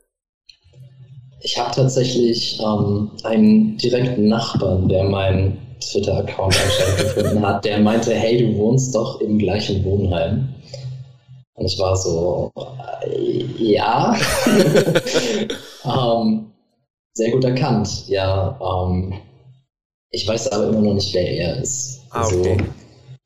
Ich 1.40 1.58
habe 1.58 1.74
tatsächlich 1.74 2.60
ähm, 2.60 3.10
einen 3.24 3.78
direkten 3.78 4.28
Nachbarn, 4.28 4.88
der 4.88 5.04
meinen 5.04 5.58
Twitter-Account 5.80 6.56
anscheinend 6.62 6.98
gefunden 6.98 7.46
hat, 7.46 7.64
der 7.64 7.78
meinte, 7.78 8.14
hey, 8.14 8.38
du 8.38 8.58
wohnst 8.58 8.94
doch 8.94 9.20
im 9.20 9.38
gleichen 9.38 9.84
Wohnheim. 9.84 10.48
Und 11.56 11.66
ich 11.66 11.78
war 11.78 11.96
so, 11.96 12.52
äh, 13.02 13.44
ja. 13.58 14.14
ähm, 15.84 16.52
sehr 17.14 17.30
gut 17.32 17.44
erkannt, 17.44 18.08
ja. 18.08 18.58
Ähm, 18.60 19.14
ich 20.10 20.28
weiß 20.28 20.52
aber 20.52 20.68
immer 20.68 20.82
noch 20.82 20.94
nicht, 20.94 21.14
wer 21.14 21.30
er 21.30 21.56
ist. 21.56 22.02
Ah, 22.10 22.26
okay. 22.26 22.52
Also, 22.52 22.64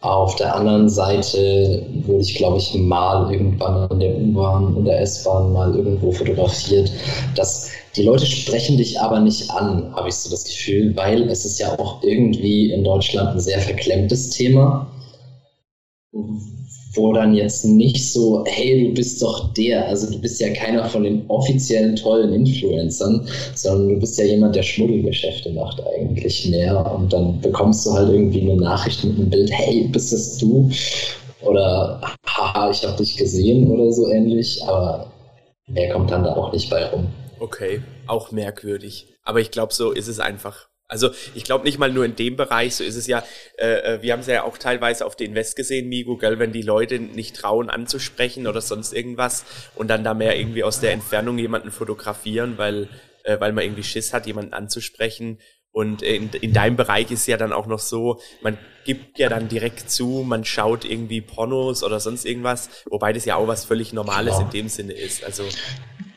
auf 0.02 0.36
der 0.36 0.54
anderen 0.54 0.88
Seite 0.88 1.86
wurde 2.06 2.22
ich, 2.22 2.36
glaube 2.36 2.56
ich, 2.56 2.72
mal 2.74 3.30
irgendwann 3.30 3.90
in 3.90 4.00
der 4.00 4.16
U-Bahn, 4.16 4.74
in 4.76 4.84
der 4.86 5.00
S-Bahn 5.02 5.52
mal 5.52 5.74
irgendwo 5.74 6.10
fotografiert. 6.10 6.90
Das, 7.34 7.68
die 7.96 8.04
Leute 8.04 8.24
sprechen 8.24 8.78
dich 8.78 8.98
aber 8.98 9.20
nicht 9.20 9.50
an, 9.50 9.94
habe 9.94 10.08
ich 10.08 10.14
so 10.14 10.30
das 10.30 10.44
Gefühl, 10.44 10.96
weil 10.96 11.28
es 11.28 11.44
ist 11.44 11.58
ja 11.58 11.78
auch 11.78 12.02
irgendwie 12.02 12.72
in 12.72 12.82
Deutschland 12.82 13.30
ein 13.30 13.40
sehr 13.40 13.58
verklemmtes 13.58 14.30
Thema 14.30 14.86
wo 16.92 17.12
dann 17.12 17.34
jetzt 17.34 17.64
nicht 17.64 18.12
so, 18.12 18.44
hey, 18.46 18.88
du 18.88 18.94
bist 18.94 19.22
doch 19.22 19.52
der, 19.54 19.86
also 19.86 20.10
du 20.10 20.18
bist 20.18 20.40
ja 20.40 20.52
keiner 20.52 20.84
von 20.88 21.04
den 21.04 21.24
offiziellen 21.28 21.94
tollen 21.96 22.32
Influencern, 22.32 23.28
sondern 23.54 23.90
du 23.90 24.00
bist 24.00 24.18
ja 24.18 24.24
jemand, 24.24 24.56
der 24.56 24.62
Schmuddelgeschäfte 24.62 25.52
macht 25.52 25.80
eigentlich 25.86 26.48
mehr 26.48 26.92
und 26.92 27.12
dann 27.12 27.40
bekommst 27.40 27.86
du 27.86 27.92
halt 27.92 28.10
irgendwie 28.10 28.42
eine 28.42 28.56
Nachricht 28.56 29.04
mit 29.04 29.16
einem 29.16 29.30
Bild, 29.30 29.50
hey, 29.52 29.88
bist 29.92 30.12
das 30.12 30.38
du? 30.38 30.70
Oder 31.42 32.00
haha, 32.26 32.70
ich 32.70 32.84
habe 32.84 32.96
dich 32.96 33.16
gesehen 33.16 33.70
oder 33.70 33.92
so 33.92 34.10
ähnlich, 34.10 34.62
aber 34.64 35.10
mehr 35.68 35.92
kommt 35.92 36.10
dann 36.10 36.24
da 36.24 36.34
auch 36.34 36.52
nicht 36.52 36.68
bei 36.70 36.84
rum. 36.86 37.06
Okay, 37.38 37.82
auch 38.06 38.32
merkwürdig. 38.32 39.06
Aber 39.22 39.40
ich 39.40 39.50
glaube, 39.50 39.72
so 39.72 39.92
ist 39.92 40.08
es 40.08 40.18
einfach. 40.18 40.69
Also 40.90 41.10
ich 41.34 41.44
glaube 41.44 41.64
nicht 41.64 41.78
mal 41.78 41.90
nur 41.90 42.04
in 42.04 42.16
dem 42.16 42.36
Bereich, 42.36 42.74
so 42.74 42.84
ist 42.84 42.96
es 42.96 43.06
ja, 43.06 43.22
äh, 43.56 43.94
äh 43.94 44.02
wir 44.02 44.12
haben 44.12 44.20
es 44.20 44.26
ja 44.26 44.42
auch 44.42 44.58
teilweise 44.58 45.06
auf 45.06 45.14
den 45.14 45.34
West 45.34 45.54
gesehen, 45.54 45.88
Migo, 45.88 46.16
gell, 46.16 46.38
wenn 46.40 46.52
die 46.52 46.62
Leute 46.62 46.98
nicht 46.98 47.36
trauen 47.36 47.70
anzusprechen 47.70 48.48
oder 48.48 48.60
sonst 48.60 48.92
irgendwas 48.92 49.44
und 49.76 49.88
dann 49.88 50.02
da 50.02 50.14
mehr 50.14 50.36
irgendwie 50.36 50.64
aus 50.64 50.80
der 50.80 50.92
Entfernung 50.92 51.38
jemanden 51.38 51.70
fotografieren, 51.70 52.58
weil, 52.58 52.88
äh, 53.22 53.38
weil 53.38 53.52
man 53.52 53.64
irgendwie 53.64 53.84
Schiss 53.84 54.12
hat, 54.12 54.26
jemanden 54.26 54.52
anzusprechen. 54.52 55.38
Und 55.72 56.02
in, 56.02 56.30
in 56.30 56.52
deinem 56.52 56.74
Bereich 56.74 57.12
ist 57.12 57.28
ja 57.28 57.36
dann 57.36 57.52
auch 57.52 57.66
noch 57.66 57.78
so, 57.78 58.20
man 58.42 58.58
gibt 58.84 59.20
ja 59.20 59.28
dann 59.28 59.48
direkt 59.48 59.88
zu, 59.88 60.24
man 60.26 60.44
schaut 60.44 60.84
irgendwie 60.84 61.20
Pornos 61.20 61.84
oder 61.84 62.00
sonst 62.00 62.24
irgendwas, 62.24 62.68
wobei 62.90 63.12
das 63.12 63.24
ja 63.24 63.36
auch 63.36 63.46
was 63.46 63.64
völlig 63.64 63.92
Normales 63.92 64.34
genau. 64.34 64.46
in 64.46 64.50
dem 64.50 64.68
Sinne 64.68 64.94
ist. 64.94 65.22
Also 65.22 65.44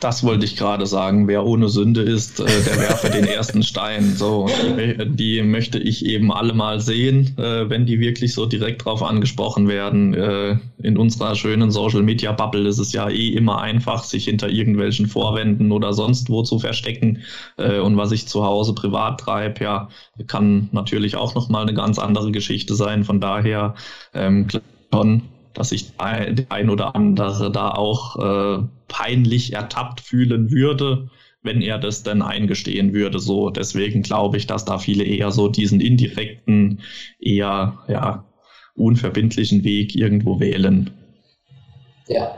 das 0.03 0.23
wollte 0.23 0.45
ich 0.45 0.57
gerade 0.57 0.85
sagen. 0.85 1.27
Wer 1.27 1.45
ohne 1.45 1.69
Sünde 1.69 2.01
ist, 2.01 2.39
äh, 2.39 2.45
der 2.45 2.77
werfe 2.77 3.09
den 3.09 3.25
ersten 3.25 3.63
Stein. 3.63 4.15
So, 4.15 4.49
die, 4.77 5.15
die, 5.15 5.41
möchte 5.41 5.79
ich 5.79 6.05
eben 6.05 6.31
alle 6.31 6.53
mal 6.53 6.81
sehen, 6.81 7.37
äh, 7.37 7.69
wenn 7.69 7.85
die 7.85 7.99
wirklich 7.99 8.33
so 8.33 8.45
direkt 8.45 8.83
drauf 8.83 9.01
angesprochen 9.01 9.67
werden. 9.67 10.13
Äh, 10.13 10.57
in 10.81 10.97
unserer 10.97 11.35
schönen 11.35 11.71
Social 11.71 12.03
Media 12.03 12.33
Bubble 12.33 12.67
ist 12.67 12.79
es 12.79 12.91
ja 12.91 13.09
eh 13.09 13.29
immer 13.29 13.61
einfach, 13.61 14.03
sich 14.03 14.25
hinter 14.25 14.49
irgendwelchen 14.49 15.07
Vorwänden 15.07 15.71
oder 15.71 15.93
sonst 15.93 16.29
wo 16.29 16.43
zu 16.43 16.59
verstecken. 16.59 17.19
Äh, 17.57 17.79
und 17.79 17.95
was 17.95 18.11
ich 18.11 18.27
zu 18.27 18.43
Hause 18.43 18.73
privat 18.73 19.21
treibe, 19.21 19.63
ja, 19.63 19.89
kann 20.27 20.69
natürlich 20.73 21.15
auch 21.15 21.33
nochmal 21.35 21.63
eine 21.63 21.73
ganz 21.73 21.97
andere 21.97 22.31
Geschichte 22.31 22.75
sein. 22.75 23.05
Von 23.05 23.21
daher 23.21 23.75
ähm, 24.13 24.47
dass 25.53 25.69
sich 25.69 25.91
der 25.97 26.45
ein 26.49 26.69
oder 26.69 26.95
andere 26.95 27.51
da 27.51 27.69
auch 27.69 28.17
äh, 28.17 28.63
peinlich 28.87 29.53
ertappt 29.53 30.01
fühlen 30.01 30.51
würde, 30.51 31.09
wenn 31.41 31.61
er 31.61 31.77
das 31.77 32.03
denn 32.03 32.21
eingestehen 32.21 32.93
würde. 32.93 33.19
So, 33.19 33.49
deswegen 33.49 34.01
glaube 34.01 34.37
ich, 34.37 34.47
dass 34.47 34.65
da 34.65 34.77
viele 34.79 35.03
eher 35.03 35.31
so 35.31 35.47
diesen 35.47 35.79
indirekten, 35.79 36.81
eher 37.19 37.79
ja 37.87 38.25
unverbindlichen 38.75 39.63
Weg 39.63 39.95
irgendwo 39.95 40.39
wählen. 40.39 40.91
Ja. 42.07 42.35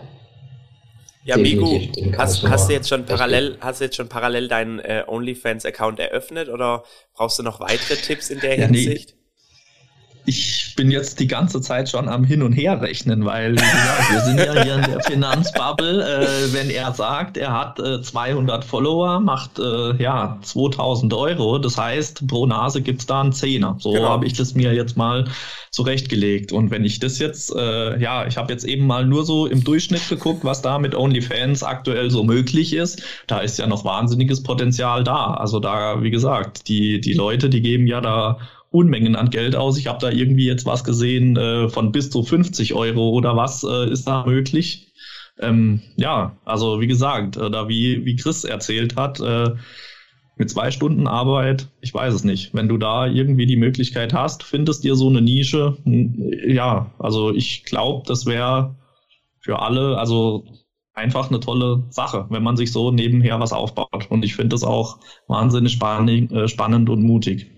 Ja, 1.23 1.37
Migu, 1.37 1.79
hast, 2.19 2.47
hast 2.47 2.69
du 2.69 2.73
jetzt 2.73 2.87
schon 2.87 3.05
parallel, 3.05 3.57
hast 3.59 3.79
du 3.79 3.85
jetzt 3.85 3.95
schon 3.95 4.09
parallel 4.09 4.47
deinen 4.47 4.77
äh, 4.77 5.03
OnlyFans-Account 5.07 5.99
eröffnet 5.99 6.49
oder 6.49 6.83
brauchst 7.15 7.39
du 7.39 7.43
noch 7.43 7.59
weitere 7.61 7.95
Tipps 7.95 8.29
in 8.29 8.41
der 8.41 8.59
ja, 8.59 8.67
Hinsicht? 8.67 9.15
Nee 9.15 9.24
ich 10.25 10.73
bin 10.75 10.91
jetzt 10.91 11.19
die 11.19 11.27
ganze 11.27 11.61
Zeit 11.61 11.89
schon 11.89 12.09
am 12.09 12.23
Hin 12.23 12.41
und 12.41 12.53
Her 12.53 12.81
rechnen, 12.81 13.25
weil 13.25 13.53
gesagt, 13.53 14.11
wir 14.11 14.19
sind 14.21 14.39
ja 14.39 14.63
hier 14.63 14.75
in 14.75 14.81
der 14.81 15.01
Finanzbubble. 15.01 16.03
Äh, 16.03 16.53
wenn 16.53 16.69
er 16.69 16.93
sagt, 16.93 17.37
er 17.37 17.53
hat 17.53 17.79
äh, 17.79 18.01
200 18.01 18.63
Follower, 18.63 19.19
macht 19.19 19.59
äh, 19.59 19.95
ja 20.01 20.37
2000 20.41 21.13
Euro. 21.13 21.59
Das 21.59 21.77
heißt, 21.77 22.27
pro 22.27 22.45
Nase 22.45 22.81
gibt's 22.81 23.05
da 23.05 23.21
einen 23.21 23.33
Zehner. 23.33 23.77
So 23.79 23.91
genau. 23.91 24.09
habe 24.09 24.25
ich 24.25 24.33
das 24.33 24.55
mir 24.55 24.73
jetzt 24.73 24.97
mal 24.97 25.25
zurechtgelegt. 25.71 26.51
Und 26.51 26.71
wenn 26.71 26.85
ich 26.85 26.99
das 26.99 27.19
jetzt, 27.19 27.53
äh, 27.55 27.99
ja, 27.99 28.25
ich 28.25 28.37
habe 28.37 28.51
jetzt 28.51 28.65
eben 28.65 28.87
mal 28.87 29.05
nur 29.05 29.25
so 29.25 29.45
im 29.45 29.63
Durchschnitt 29.63 30.07
geguckt, 30.09 30.43
was 30.43 30.61
da 30.61 30.79
mit 30.79 30.95
OnlyFans 30.95 31.63
aktuell 31.63 32.09
so 32.09 32.23
möglich 32.23 32.73
ist. 32.73 33.03
Da 33.27 33.39
ist 33.39 33.59
ja 33.59 33.67
noch 33.67 33.85
wahnsinniges 33.85 34.41
Potenzial 34.41 35.03
da. 35.03 35.33
Also 35.33 35.59
da, 35.59 36.01
wie 36.01 36.11
gesagt, 36.11 36.67
die, 36.67 37.01
die 37.01 37.13
Leute, 37.13 37.49
die 37.49 37.61
geben 37.61 37.87
ja 37.87 38.01
da 38.01 38.39
Unmengen 38.75 39.15
an 39.15 39.29
Geld 39.29 39.55
aus. 39.55 39.77
Ich 39.77 39.87
habe 39.87 39.99
da 39.99 40.11
irgendwie 40.11 40.45
jetzt 40.45 40.65
was 40.65 40.83
gesehen 40.83 41.37
äh, 41.37 41.69
von 41.69 41.91
bis 41.91 42.09
zu 42.09 42.23
50 42.23 42.73
Euro 42.73 43.09
oder 43.09 43.35
was 43.35 43.63
äh, 43.63 43.89
ist 43.89 44.05
da 44.05 44.25
möglich. 44.25 44.91
Ähm, 45.39 45.81
ja, 45.95 46.37
also 46.45 46.81
wie 46.81 46.87
gesagt, 46.87 47.37
äh, 47.37 47.49
da 47.49 47.67
wie, 47.67 48.05
wie 48.05 48.15
Chris 48.15 48.43
erzählt 48.43 48.95
hat, 48.95 49.19
äh, 49.19 49.51
mit 50.37 50.49
zwei 50.49 50.71
Stunden 50.71 51.07
Arbeit, 51.07 51.69
ich 51.81 51.93
weiß 51.93 52.13
es 52.13 52.23
nicht. 52.23 52.53
Wenn 52.53 52.67
du 52.67 52.77
da 52.77 53.07
irgendwie 53.07 53.45
die 53.45 53.55
Möglichkeit 53.55 54.13
hast, 54.13 54.43
findest 54.43 54.83
dir 54.83 54.95
so 54.95 55.07
eine 55.09 55.21
Nische, 55.21 55.77
hm, 55.83 56.31
ja, 56.47 56.91
also 56.99 57.33
ich 57.33 57.63
glaube, 57.63 58.03
das 58.07 58.25
wäre 58.25 58.75
für 59.39 59.61
alle, 59.61 59.97
also 59.97 60.45
einfach 60.93 61.29
eine 61.29 61.39
tolle 61.39 61.83
Sache, 61.89 62.25
wenn 62.29 62.43
man 62.43 62.57
sich 62.57 62.71
so 62.71 62.91
nebenher 62.91 63.39
was 63.39 63.53
aufbaut. 63.53 64.07
Und 64.09 64.25
ich 64.25 64.35
finde 64.35 64.49
das 64.49 64.63
auch 64.63 64.99
wahnsinnig 65.27 65.79
äh, 65.81 66.47
spannend 66.47 66.89
und 66.89 67.03
mutig. 67.03 67.51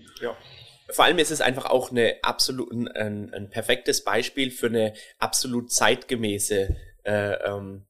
Vor 0.90 1.04
allem 1.04 1.18
ist 1.18 1.30
es 1.30 1.40
einfach 1.40 1.66
auch 1.66 1.90
eine 1.90 2.16
absolut 2.22 2.70
ein, 2.72 3.32
ein, 3.32 3.50
perfektes 3.50 4.04
Beispiel 4.04 4.50
für 4.50 4.66
eine 4.66 4.94
absolut 5.18 5.70
zeitgemäße 5.72 6.76
äh, 7.04 7.32
ähm, 7.44 7.84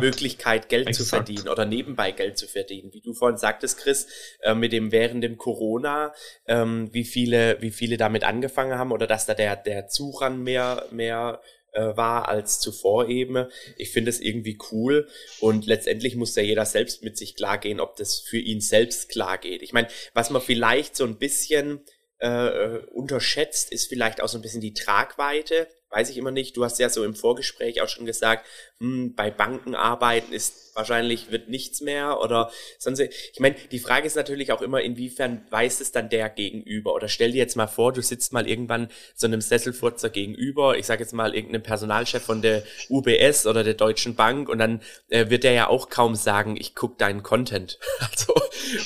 Möglichkeit, 0.00 0.68
Geld 0.68 0.88
Exakt. 0.88 1.08
zu 1.08 1.16
verdienen 1.16 1.48
oder 1.48 1.64
nebenbei 1.64 2.12
Geld 2.12 2.38
zu 2.38 2.46
verdienen. 2.46 2.92
Wie 2.92 3.00
du 3.00 3.14
vorhin 3.14 3.38
sagtest, 3.38 3.78
Chris, 3.78 4.06
äh, 4.42 4.54
mit 4.54 4.72
dem 4.72 4.92
während 4.92 5.24
dem 5.24 5.38
Corona, 5.38 6.12
ähm, 6.46 6.92
wie 6.92 7.04
viele, 7.04 7.60
wie 7.60 7.70
viele 7.70 7.96
damit 7.96 8.24
angefangen 8.24 8.78
haben 8.78 8.92
oder 8.92 9.06
dass 9.06 9.26
da 9.26 9.34
der, 9.34 9.56
der 9.56 9.88
Zuran 9.88 10.42
mehr, 10.42 10.86
mehr 10.90 11.40
äh, 11.72 11.96
war 11.96 12.28
als 12.28 12.60
zuvor 12.60 13.08
eben. 13.08 13.46
Ich 13.76 13.92
finde 13.92 14.10
es 14.10 14.20
irgendwie 14.20 14.58
cool 14.70 15.08
und 15.40 15.66
letztendlich 15.66 16.16
muss 16.16 16.36
ja 16.36 16.42
jeder 16.42 16.64
selbst 16.64 17.02
mit 17.02 17.16
sich 17.16 17.36
klar 17.36 17.58
gehen, 17.58 17.80
ob 17.80 17.96
das 17.96 18.18
für 18.18 18.38
ihn 18.38 18.60
selbst 18.60 19.08
klar 19.08 19.38
geht. 19.38 19.62
Ich 19.62 19.72
meine, 19.72 19.88
was 20.14 20.30
man 20.30 20.42
vielleicht 20.42 20.96
so 20.96 21.04
ein 21.04 21.18
bisschen 21.18 21.80
äh, 22.18 22.78
unterschätzt, 22.92 23.72
ist 23.72 23.88
vielleicht 23.88 24.22
auch 24.22 24.28
so 24.28 24.38
ein 24.38 24.42
bisschen 24.42 24.60
die 24.60 24.74
Tragweite. 24.74 25.68
Weiß 25.90 26.10
ich 26.10 26.18
immer 26.18 26.30
nicht. 26.30 26.56
Du 26.56 26.64
hast 26.64 26.78
ja 26.78 26.88
so 26.88 27.04
im 27.04 27.14
Vorgespräch 27.14 27.80
auch 27.80 27.88
schon 27.88 28.06
gesagt, 28.06 28.46
hm, 28.80 29.14
bei 29.14 29.30
Banken 29.30 29.74
arbeiten 29.74 30.32
ist 30.32 30.66
wahrscheinlich 30.76 31.30
wird 31.30 31.48
nichts 31.48 31.80
mehr 31.80 32.20
oder 32.20 32.50
sonst. 32.78 33.00
Ich 33.00 33.40
meine, 33.40 33.56
die 33.72 33.78
Frage 33.78 34.06
ist 34.06 34.16
natürlich 34.16 34.52
auch 34.52 34.62
immer, 34.62 34.80
inwiefern 34.82 35.42
weiß 35.50 35.80
es 35.80 35.90
dann 35.90 36.08
der 36.08 36.28
Gegenüber? 36.28 36.94
Oder 36.94 37.08
stell 37.08 37.32
dir 37.32 37.38
jetzt 37.38 37.56
mal 37.56 37.66
vor, 37.66 37.92
du 37.92 38.02
sitzt 38.02 38.32
mal 38.32 38.46
irgendwann 38.46 38.88
so 39.14 39.26
einem 39.26 39.40
Sesselfurzer 39.40 40.10
gegenüber, 40.10 40.76
ich 40.76 40.86
sage 40.86 41.02
jetzt 41.02 41.12
mal 41.12 41.34
irgendeinem 41.34 41.62
Personalchef 41.62 42.22
von 42.22 42.42
der 42.42 42.62
UBS 42.90 43.46
oder 43.46 43.64
der 43.64 43.74
Deutschen 43.74 44.14
Bank 44.14 44.48
und 44.48 44.58
dann 44.58 44.82
äh, 45.08 45.30
wird 45.30 45.44
der 45.44 45.52
ja 45.52 45.68
auch 45.68 45.88
kaum 45.88 46.14
sagen, 46.14 46.56
ich 46.58 46.74
guck 46.74 46.98
deinen 46.98 47.22
Content. 47.22 47.78
Also, 47.98 48.34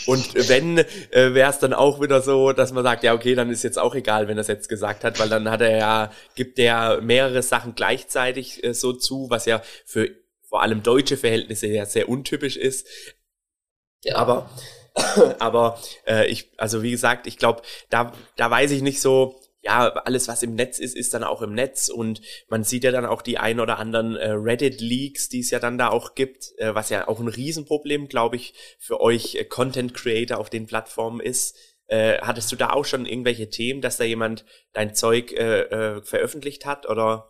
und 0.06 0.48
wenn, 0.48 0.78
äh, 0.78 1.34
wäre 1.34 1.50
es 1.50 1.58
dann 1.58 1.72
auch 1.72 2.00
wieder 2.00 2.20
so, 2.20 2.52
dass 2.52 2.72
man 2.72 2.84
sagt, 2.84 3.02
ja, 3.02 3.14
okay, 3.14 3.34
dann 3.34 3.50
ist 3.50 3.62
jetzt 3.62 3.78
auch 3.78 3.94
egal, 3.94 4.28
wenn 4.28 4.38
er 4.38 4.42
es 4.42 4.48
jetzt 4.48 4.68
gesagt 4.68 5.04
hat, 5.04 5.18
weil 5.18 5.28
dann 5.28 5.50
hat 5.50 5.60
er 5.60 5.76
ja, 5.76 6.12
gibt 6.34 6.58
der 6.58 6.89
mehrere 7.00 7.42
Sachen 7.42 7.74
gleichzeitig 7.74 8.64
äh, 8.64 8.74
so 8.74 8.92
zu, 8.92 9.29
was 9.31 9.46
ja 9.46 9.62
für 9.85 10.11
vor 10.42 10.62
allem 10.62 10.83
deutsche 10.83 11.16
Verhältnisse 11.16 11.68
ja 11.68 11.87
sehr 11.87 12.09
untypisch 12.09 12.57
ist. 12.57 12.87
Ja. 14.03 14.16
Aber, 14.16 14.50
aber 15.38 15.81
äh, 16.07 16.26
ich, 16.29 16.53
also 16.57 16.83
wie 16.83 16.90
gesagt, 16.90 17.26
ich 17.26 17.38
glaube, 17.38 17.62
da, 17.88 18.12
da 18.37 18.50
weiß 18.50 18.72
ich 18.72 18.83
nicht 18.83 19.00
so, 19.00 19.40
ja, 19.62 19.88
alles 19.90 20.26
was 20.26 20.42
im 20.42 20.55
Netz 20.55 20.79
ist, 20.79 20.96
ist 20.96 21.12
dann 21.12 21.22
auch 21.22 21.42
im 21.42 21.55
Netz 21.55 21.88
und 21.88 22.22
man 22.48 22.64
sieht 22.64 22.85
ja 22.85 22.92
dann 22.92 23.05
auch 23.05 23.20
die 23.20 23.38
ein 23.38 23.61
oder 23.61 23.79
anderen 23.79 24.16
äh, 24.16 24.31
Reddit-Leaks, 24.31 25.29
die 25.29 25.40
es 25.40 25.50
ja 25.50 25.59
dann 25.59 25.76
da 25.76 25.90
auch 25.90 26.14
gibt, 26.14 26.53
äh, 26.59 26.74
was 26.74 26.88
ja 26.88 27.09
auch 27.09 27.20
ein 27.20 27.29
Riesenproblem, 27.29 28.09
glaube 28.09 28.37
ich, 28.37 28.55
für 28.79 29.00
euch 29.00 29.35
äh, 29.35 29.44
Content-Creator 29.44 30.38
auf 30.38 30.48
den 30.48 30.66
Plattformen 30.66 31.20
ist. 31.20 31.57
Äh, 31.90 32.18
hattest 32.22 32.53
du 32.53 32.57
da 32.57 32.70
auch 32.70 32.85
schon 32.85 33.05
irgendwelche 33.05 33.50
Themen, 33.50 33.81
dass 33.81 33.96
da 33.96 34.05
jemand 34.05 34.44
dein 34.72 34.94
Zeug 34.94 35.33
äh, 35.33 35.62
äh, 35.62 36.03
veröffentlicht 36.03 36.64
hat 36.64 36.88
oder 36.88 37.26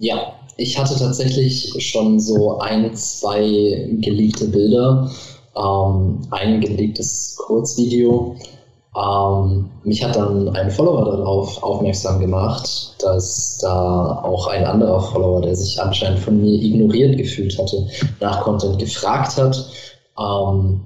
ja, 0.00 0.32
ich 0.56 0.78
hatte 0.78 0.96
tatsächlich 0.96 1.74
schon 1.84 2.20
so 2.20 2.58
ein, 2.58 2.94
zwei 2.94 3.88
geleakte 4.00 4.46
Bilder, 4.46 5.10
ähm, 5.56 6.20
ein 6.30 6.60
geleaktes 6.60 7.36
Kurzvideo. 7.36 8.36
Ähm, 8.96 9.70
mich 9.82 10.02
hat 10.02 10.14
dann 10.14 10.48
ein 10.50 10.70
Follower 10.70 11.04
darauf 11.04 11.62
aufmerksam 11.62 12.20
gemacht, 12.20 12.94
dass 13.00 13.58
da 13.58 14.20
auch 14.22 14.46
ein 14.46 14.64
anderer 14.64 15.00
Follower, 15.00 15.42
der 15.42 15.56
sich 15.56 15.80
anscheinend 15.80 16.20
von 16.20 16.40
mir 16.40 16.60
ignoriert 16.62 17.16
gefühlt 17.16 17.58
hatte, 17.58 17.88
nach 18.20 18.42
Content 18.42 18.78
gefragt 18.78 19.36
hat. 19.36 19.68
Ähm, 20.18 20.80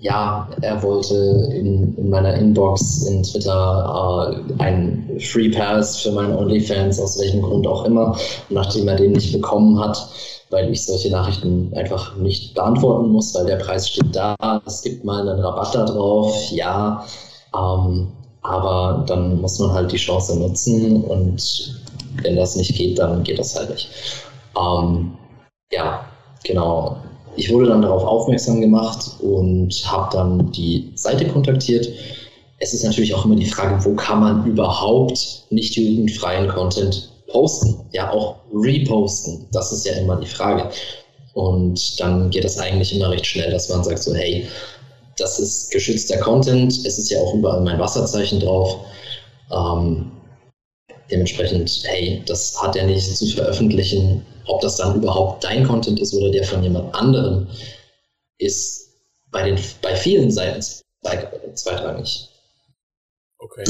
ja, 0.00 0.48
er 0.60 0.82
wollte 0.82 1.14
in, 1.52 1.96
in 1.96 2.10
meiner 2.10 2.34
Inbox 2.34 3.02
in 3.06 3.22
Twitter 3.22 4.40
äh, 4.58 4.62
einen 4.62 5.18
Free 5.20 5.50
Pass 5.50 5.98
für 5.98 6.12
meine 6.12 6.36
OnlyFans, 6.38 7.00
aus 7.00 7.18
welchem 7.18 7.42
Grund 7.42 7.66
auch 7.66 7.84
immer. 7.84 8.16
Nachdem 8.48 8.88
er 8.88 8.96
den 8.96 9.12
nicht 9.12 9.32
bekommen 9.32 9.78
hat, 9.80 10.08
weil 10.50 10.70
ich 10.70 10.84
solche 10.84 11.10
Nachrichten 11.10 11.72
einfach 11.74 12.16
nicht 12.16 12.54
beantworten 12.54 13.10
muss, 13.10 13.34
weil 13.34 13.46
der 13.46 13.56
Preis 13.56 13.88
steht 13.88 14.14
da, 14.14 14.36
es 14.66 14.82
gibt 14.82 15.04
mal 15.04 15.28
einen 15.28 15.40
Rabatt 15.40 15.74
da 15.74 15.84
drauf, 15.84 16.34
ja, 16.50 17.04
ähm, 17.54 18.08
aber 18.42 19.04
dann 19.06 19.40
muss 19.40 19.58
man 19.58 19.72
halt 19.72 19.92
die 19.92 19.96
Chance 19.96 20.38
nutzen 20.38 21.04
und 21.04 21.74
wenn 22.22 22.36
das 22.36 22.56
nicht 22.56 22.74
geht, 22.76 22.98
dann 22.98 23.22
geht 23.24 23.38
das 23.38 23.56
halt 23.56 23.70
nicht. 23.70 23.90
Ähm, 24.56 25.12
ja, 25.70 26.04
genau 26.44 26.96
ich 27.38 27.52
wurde 27.52 27.68
dann 27.68 27.82
darauf 27.82 28.02
aufmerksam 28.02 28.60
gemacht 28.60 29.12
und 29.20 29.72
habe 29.86 30.08
dann 30.12 30.50
die 30.50 30.90
Seite 30.96 31.28
kontaktiert. 31.28 31.88
Es 32.58 32.74
ist 32.74 32.82
natürlich 32.82 33.14
auch 33.14 33.24
immer 33.24 33.36
die 33.36 33.46
Frage, 33.46 33.84
wo 33.84 33.94
kann 33.94 34.20
man 34.20 34.44
überhaupt 34.44 35.44
nicht 35.50 35.76
jugendfreien 35.76 36.48
Content 36.48 37.12
posten? 37.28 37.76
Ja, 37.92 38.10
auch 38.10 38.36
reposten. 38.52 39.46
Das 39.52 39.70
ist 39.70 39.86
ja 39.86 39.92
immer 39.94 40.16
die 40.16 40.26
Frage. 40.26 40.68
Und 41.34 42.00
dann 42.00 42.30
geht 42.30 42.42
das 42.42 42.58
eigentlich 42.58 42.96
immer 42.96 43.10
recht 43.10 43.26
schnell, 43.26 43.52
dass 43.52 43.68
man 43.68 43.84
sagt 43.84 44.02
so, 44.02 44.12
hey, 44.14 44.48
das 45.16 45.38
ist 45.38 45.70
geschützter 45.70 46.18
Content. 46.18 46.72
Es 46.84 46.98
ist 46.98 47.10
ja 47.10 47.20
auch 47.20 47.34
überall 47.34 47.60
mein 47.60 47.78
Wasserzeichen 47.78 48.40
drauf. 48.40 48.78
Ähm, 49.52 50.10
dementsprechend, 51.10 51.82
hey, 51.84 52.22
das 52.26 52.60
hat 52.60 52.76
er 52.76 52.86
nicht 52.86 53.16
zu 53.16 53.26
veröffentlichen 53.28 54.24
ob 54.48 54.60
das 54.60 54.76
dann 54.76 54.96
überhaupt 54.96 55.44
dein 55.44 55.66
Content 55.66 56.00
ist 56.00 56.14
oder 56.14 56.30
der 56.30 56.44
von 56.44 56.62
jemand 56.62 56.94
anderem, 56.94 57.46
ist 58.38 58.96
bei, 59.30 59.50
den, 59.50 59.58
bei 59.82 59.94
vielen 59.94 60.30
Seiten 60.30 60.62
zweitrangig. 61.54 62.28
Okay. 63.38 63.64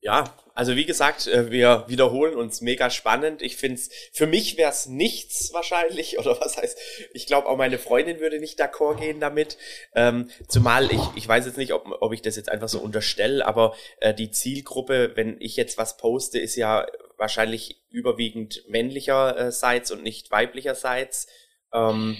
Ja, 0.00 0.24
also 0.60 0.76
wie 0.76 0.84
gesagt, 0.84 1.26
äh, 1.26 1.50
wir 1.50 1.84
wiederholen 1.86 2.36
uns 2.36 2.60
mega 2.60 2.90
spannend. 2.90 3.40
Ich 3.40 3.56
finde 3.56 3.76
es, 3.76 3.88
für 4.12 4.26
mich 4.26 4.58
wäre 4.58 4.70
es 4.70 4.84
nichts 4.84 5.54
wahrscheinlich, 5.54 6.18
oder 6.18 6.38
was 6.38 6.58
heißt, 6.58 6.78
ich 7.14 7.26
glaube 7.26 7.48
auch 7.48 7.56
meine 7.56 7.78
Freundin 7.78 8.20
würde 8.20 8.38
nicht 8.38 8.60
d'accord 8.60 8.98
gehen 8.98 9.20
damit. 9.20 9.56
Ähm, 9.94 10.28
zumal 10.48 10.92
ich, 10.92 11.00
ich 11.14 11.26
weiß 11.26 11.46
jetzt 11.46 11.56
nicht, 11.56 11.72
ob, 11.72 11.86
ob 12.02 12.12
ich 12.12 12.20
das 12.20 12.36
jetzt 12.36 12.50
einfach 12.50 12.68
so 12.68 12.78
unterstelle, 12.78 13.46
aber 13.46 13.74
äh, 14.00 14.12
die 14.12 14.32
Zielgruppe, 14.32 15.12
wenn 15.14 15.40
ich 15.40 15.56
jetzt 15.56 15.78
was 15.78 15.96
poste, 15.96 16.38
ist 16.38 16.56
ja 16.56 16.86
wahrscheinlich 17.16 17.82
überwiegend 17.88 18.62
männlicherseits 18.68 19.90
und 19.90 20.02
nicht 20.02 20.30
weiblicherseits. 20.30 21.26
Ähm, 21.72 22.18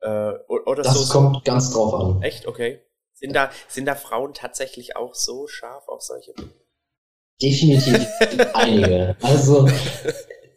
äh, 0.00 0.30
oder 0.46 0.84
das 0.84 0.94
so, 0.94 1.12
kommt 1.12 1.44
ganz 1.44 1.72
drauf 1.72 1.92
an. 1.94 2.22
Echt? 2.22 2.46
Okay. 2.46 2.84
Sind 3.14 3.34
da, 3.34 3.50
sind 3.66 3.86
da 3.86 3.96
Frauen 3.96 4.32
tatsächlich 4.32 4.94
auch 4.94 5.16
so 5.16 5.48
scharf 5.48 5.88
auf 5.88 6.02
solche? 6.02 6.34
Definitiv 7.42 8.06
einige. 8.54 9.16
Also 9.22 9.66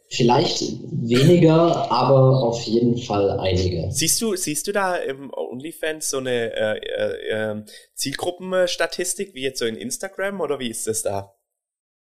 vielleicht 0.08 0.62
weniger, 0.90 1.90
aber 1.90 2.42
auf 2.42 2.62
jeden 2.62 2.98
Fall 2.98 3.38
einige. 3.40 3.90
Siehst 3.90 4.20
du, 4.20 4.36
siehst 4.36 4.66
du 4.66 4.72
da 4.72 4.96
im 4.96 5.30
OnlyFans 5.32 6.10
so 6.10 6.18
eine 6.18 6.52
äh, 6.54 6.78
äh, 6.78 7.16
ähm, 7.30 7.64
Zielgruppenstatistik 7.94 9.34
wie 9.34 9.42
jetzt 9.42 9.58
so 9.58 9.66
in 9.66 9.76
Instagram 9.76 10.40
oder 10.40 10.58
wie 10.58 10.70
ist 10.70 10.86
das 10.86 11.02
da? 11.02 11.34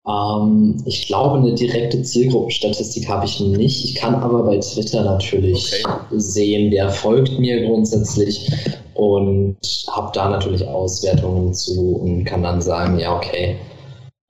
Ähm, 0.08 0.82
ich 0.86 1.08
glaube, 1.08 1.40
eine 1.40 1.54
direkte 1.54 2.02
Zielgruppenstatistik 2.02 3.08
habe 3.10 3.26
ich 3.26 3.40
nicht. 3.40 3.84
Ich 3.84 3.96
kann 3.96 4.16
aber 4.16 4.44
bei 4.44 4.58
Twitter 4.60 5.04
natürlich 5.04 5.84
okay. 5.86 6.06
sehen, 6.18 6.72
wer 6.72 6.90
folgt 6.90 7.38
mir 7.38 7.66
grundsätzlich 7.66 8.52
und 8.94 9.58
habe 9.92 10.12
da 10.14 10.30
natürlich 10.30 10.66
Auswertungen 10.66 11.54
zu 11.54 11.98
und 11.98 12.26
kann 12.26 12.44
dann 12.44 12.62
sagen, 12.62 13.00
ja, 13.00 13.16
okay, 13.16 13.58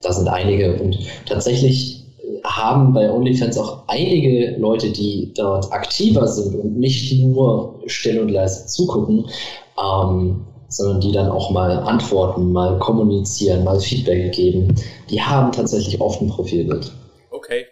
da 0.01 0.13
sind 0.13 0.27
einige. 0.27 0.81
Und 0.81 0.97
tatsächlich 1.25 2.05
haben 2.43 2.93
bei 2.93 3.12
OnlyFans 3.12 3.57
auch 3.57 3.83
einige 3.88 4.55
Leute, 4.57 4.91
die 4.91 5.33
dort 5.35 5.71
aktiver 5.71 6.27
sind 6.27 6.55
und 6.55 6.77
nicht 6.77 7.12
nur 7.21 7.81
still 7.88 8.19
und 8.19 8.29
leise 8.29 8.67
zugucken, 8.67 9.29
ähm, 9.77 10.45
sondern 10.69 11.01
die 11.01 11.12
dann 11.12 11.29
auch 11.29 11.49
mal 11.51 11.79
antworten, 11.79 12.51
mal 12.51 12.77
kommunizieren, 12.79 13.63
mal 13.63 13.79
Feedback 13.79 14.31
geben, 14.31 14.75
die 15.09 15.21
haben 15.21 15.51
tatsächlich 15.51 15.99
oft 15.99 16.21
ein 16.21 16.29
Profilbild. 16.29 16.91
Okay. 17.31 17.65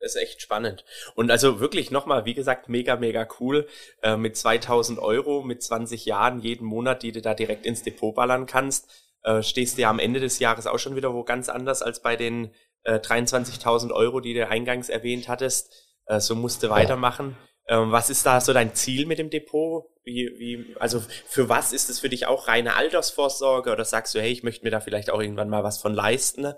Das 0.00 0.14
ist 0.14 0.22
echt 0.22 0.40
spannend. 0.40 0.84
Und 1.16 1.28
also 1.28 1.58
wirklich 1.58 1.90
nochmal, 1.90 2.24
wie 2.24 2.34
gesagt, 2.34 2.68
mega, 2.68 2.94
mega 2.94 3.26
cool. 3.40 3.66
Äh, 4.00 4.16
mit 4.16 4.36
2000 4.36 5.00
Euro, 5.00 5.42
mit 5.42 5.60
20 5.60 6.06
Jahren 6.06 6.38
jeden 6.38 6.64
Monat, 6.64 7.02
die 7.02 7.10
du 7.10 7.20
da 7.20 7.34
direkt 7.34 7.66
ins 7.66 7.82
Depot 7.82 8.14
ballern 8.14 8.46
kannst, 8.46 8.88
äh, 9.28 9.42
stehst 9.42 9.76
du 9.76 9.82
ja 9.82 9.90
am 9.90 9.98
Ende 9.98 10.20
des 10.20 10.38
Jahres 10.38 10.66
auch 10.66 10.78
schon 10.78 10.96
wieder 10.96 11.12
wo 11.12 11.22
ganz 11.22 11.50
anders 11.50 11.82
als 11.82 12.00
bei 12.00 12.16
den 12.16 12.50
äh, 12.84 12.94
23.000 12.94 13.92
Euro, 13.92 14.20
die 14.20 14.32
du 14.32 14.48
eingangs 14.48 14.88
erwähnt 14.88 15.28
hattest. 15.28 15.70
Äh, 16.06 16.20
so 16.20 16.34
musst 16.34 16.62
du 16.62 16.70
weitermachen. 16.70 17.36
Ähm, 17.68 17.92
was 17.92 18.08
ist 18.08 18.24
da 18.24 18.40
so 18.40 18.54
dein 18.54 18.74
Ziel 18.74 19.04
mit 19.04 19.18
dem 19.18 19.28
Depot? 19.28 19.84
Wie, 20.02 20.30
wie, 20.38 20.74
also 20.80 21.02
für 21.26 21.50
was 21.50 21.74
ist 21.74 21.90
es 21.90 22.00
für 22.00 22.08
dich 22.08 22.26
auch 22.26 22.48
reine 22.48 22.74
Altersvorsorge 22.76 23.70
oder 23.70 23.84
sagst 23.84 24.14
du, 24.14 24.20
hey, 24.20 24.32
ich 24.32 24.42
möchte 24.42 24.64
mir 24.64 24.70
da 24.70 24.80
vielleicht 24.80 25.10
auch 25.10 25.20
irgendwann 25.20 25.50
mal 25.50 25.62
was 25.62 25.76
von 25.76 25.92
leisten? 25.92 26.54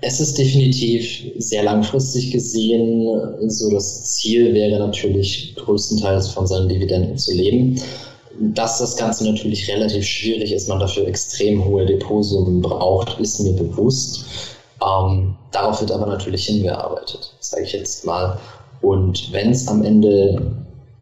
Es 0.00 0.20
ist 0.20 0.38
definitiv 0.38 1.34
sehr 1.36 1.62
langfristig 1.62 2.32
gesehen. 2.32 3.50
So 3.50 3.70
das 3.70 4.14
Ziel 4.14 4.54
wäre 4.54 4.78
natürlich 4.78 5.54
größtenteils 5.56 6.28
von 6.28 6.46
seinen 6.46 6.70
Dividenden 6.70 7.18
zu 7.18 7.34
leben. 7.34 7.78
Dass 8.40 8.78
das 8.78 8.96
Ganze 8.96 9.30
natürlich 9.30 9.68
relativ 9.68 10.04
schwierig 10.04 10.52
ist, 10.52 10.68
man 10.68 10.80
dafür 10.80 11.06
extrem 11.06 11.64
hohe 11.64 11.86
Depotsummen 11.86 12.60
braucht, 12.60 13.18
ist 13.20 13.40
mir 13.40 13.52
bewusst. 13.52 14.26
Ähm, 14.84 15.36
darauf 15.52 15.80
wird 15.80 15.92
aber 15.92 16.06
natürlich 16.06 16.46
hingearbeitet, 16.46 17.32
sage 17.40 17.64
ich 17.64 17.72
jetzt 17.72 18.04
mal. 18.04 18.38
Und 18.80 19.32
wenn 19.32 19.50
es 19.50 19.68
am 19.68 19.84
Ende 19.84 20.56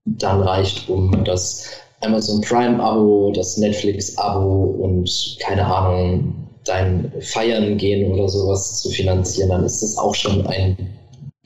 dann 0.05 0.43
reicht, 0.43 0.89
um 0.89 1.25
das 1.25 1.67
Amazon 2.01 2.41
Prime-Abo, 2.41 3.33
das 3.35 3.57
Netflix-Abo 3.57 4.77
und 4.81 5.37
keine 5.41 5.65
Ahnung, 5.65 6.35
dein 6.65 7.13
Feiern 7.21 7.77
gehen 7.77 8.13
oder 8.13 8.29
sowas 8.29 8.81
zu 8.81 8.91
finanzieren, 8.91 9.51
dann 9.51 9.65
ist 9.65 9.83
das 9.83 9.97
auch 9.99 10.15
schon 10.15 10.47
ein 10.47 10.77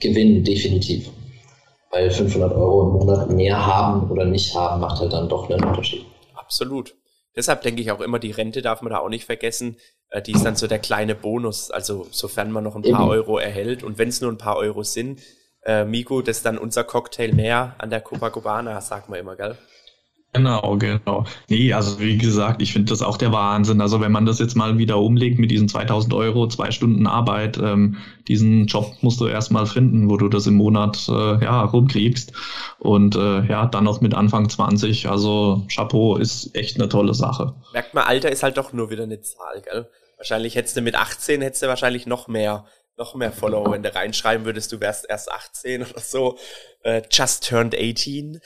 Gewinn, 0.01 0.45
definitiv. 0.45 1.09
Weil 1.97 2.11
500 2.11 2.53
Euro 2.53 2.83
im 2.83 3.07
Monat 3.07 3.31
mehr 3.31 3.67
haben 3.67 4.11
oder 4.11 4.27
nicht 4.27 4.55
haben, 4.55 4.83
macht 4.83 5.01
halt 5.01 5.15
dann 5.15 5.31
doch 5.31 5.49
einen 5.49 5.65
Unterschied. 5.65 6.05
Absolut. 6.35 6.95
Deshalb 7.35 7.63
denke 7.63 7.81
ich 7.81 7.91
auch 7.91 8.01
immer, 8.01 8.19
die 8.19 8.33
Rente 8.33 8.61
darf 8.61 8.83
man 8.83 8.93
da 8.93 8.99
auch 8.99 9.09
nicht 9.09 9.25
vergessen. 9.25 9.79
Äh, 10.11 10.21
die 10.21 10.33
ist 10.33 10.45
dann 10.45 10.57
so 10.57 10.67
der 10.67 10.79
kleine 10.79 11.15
Bonus, 11.15 11.71
also 11.71 12.07
sofern 12.11 12.53
man 12.53 12.65
noch 12.65 12.77
ein 12.77 12.83
paar 12.83 13.01
Eben. 13.01 13.09
Euro 13.09 13.39
erhält. 13.39 13.83
Und 13.83 13.97
wenn 13.97 14.11
es 14.11 14.21
nur 14.21 14.31
ein 14.31 14.37
paar 14.37 14.57
Euro 14.59 14.83
sind, 14.83 15.23
äh, 15.65 15.87
Migo, 15.87 16.21
das 16.21 16.39
ist 16.39 16.47
dann 16.47 16.59
unser 16.59 16.85
Cocktail 16.85 17.33
mehr 17.33 17.75
an 17.79 17.89
der 17.89 18.03
Copacabana, 18.03 18.79
sagt 18.83 19.09
man 19.09 19.19
immer, 19.19 19.35
gell? 19.35 19.57
Genau, 20.37 20.77
genau. 20.77 21.25
Nee, 21.49 21.73
also 21.73 21.99
wie 21.99 22.19
gesagt, 22.19 22.61
ich 22.61 22.73
finde 22.73 22.91
das 22.91 23.03
auch 23.03 23.17
der 23.17 23.33
Wahnsinn. 23.33 23.81
Also 23.81 24.01
wenn 24.01 24.13
man 24.13 24.27
das 24.27 24.39
jetzt 24.39 24.55
mal 24.55 24.77
wieder 24.77 24.99
umlegt 24.99 25.39
mit 25.39 25.51
diesen 25.51 25.69
2000 25.69 26.13
Euro, 26.13 26.47
zwei 26.49 26.71
Stunden 26.71 27.07
Arbeit, 27.07 27.59
ähm, 27.59 27.97
diesen 28.29 28.67
Job 28.67 28.93
musst 29.01 29.21
du 29.21 29.27
erstmal 29.27 29.67
finden, 29.67 30.11
wo 30.11 30.17
du 30.17 30.29
das 30.29 30.47
im 30.47 30.55
Monat 30.55 31.09
äh, 31.09 31.45
ja, 31.45 31.63
rumkriegst. 31.63 32.33
Und 32.79 33.17
äh, 33.17 33.47
ja, 33.47 33.67
dann 33.67 33.85
noch 33.85 34.01
mit 34.01 34.15
Anfang 34.15 34.49
20. 34.49 35.09
Also 35.09 35.65
Chapeau 35.69 36.17
ist 36.17 36.55
echt 36.55 36.79
eine 36.79 36.89
tolle 36.89 37.15
Sache. 37.15 37.55
Merkt 37.73 37.95
man, 37.95 38.05
Alter 38.05 38.31
ist 38.31 38.43
halt 38.43 38.59
doch 38.59 38.73
nur 38.73 38.91
wieder 38.91 39.05
eine 39.05 39.21
Zahl, 39.21 39.63
gell? 39.63 39.89
Wahrscheinlich 40.19 40.55
hättest 40.55 40.77
du 40.77 40.81
mit 40.81 40.95
18 40.95 41.43
hättest 41.43 41.63
du 41.63 41.67
wahrscheinlich 41.67 42.07
noch 42.07 42.29
mehr 42.29 42.65
noch 42.97 43.15
mehr 43.15 43.33
Follower, 43.33 43.71
wenn 43.73 43.83
du 43.83 43.95
reinschreiben 43.95 44.47
würdest, 44.47 44.73
du 44.73 44.81
wärst 44.81 45.07
erst 45.09 45.31
18 45.31 45.83
oder 45.83 46.01
so. 46.01 46.39
Uh, 46.85 47.01
just 47.11 47.47
turned 47.49 47.75
18. 47.75 48.41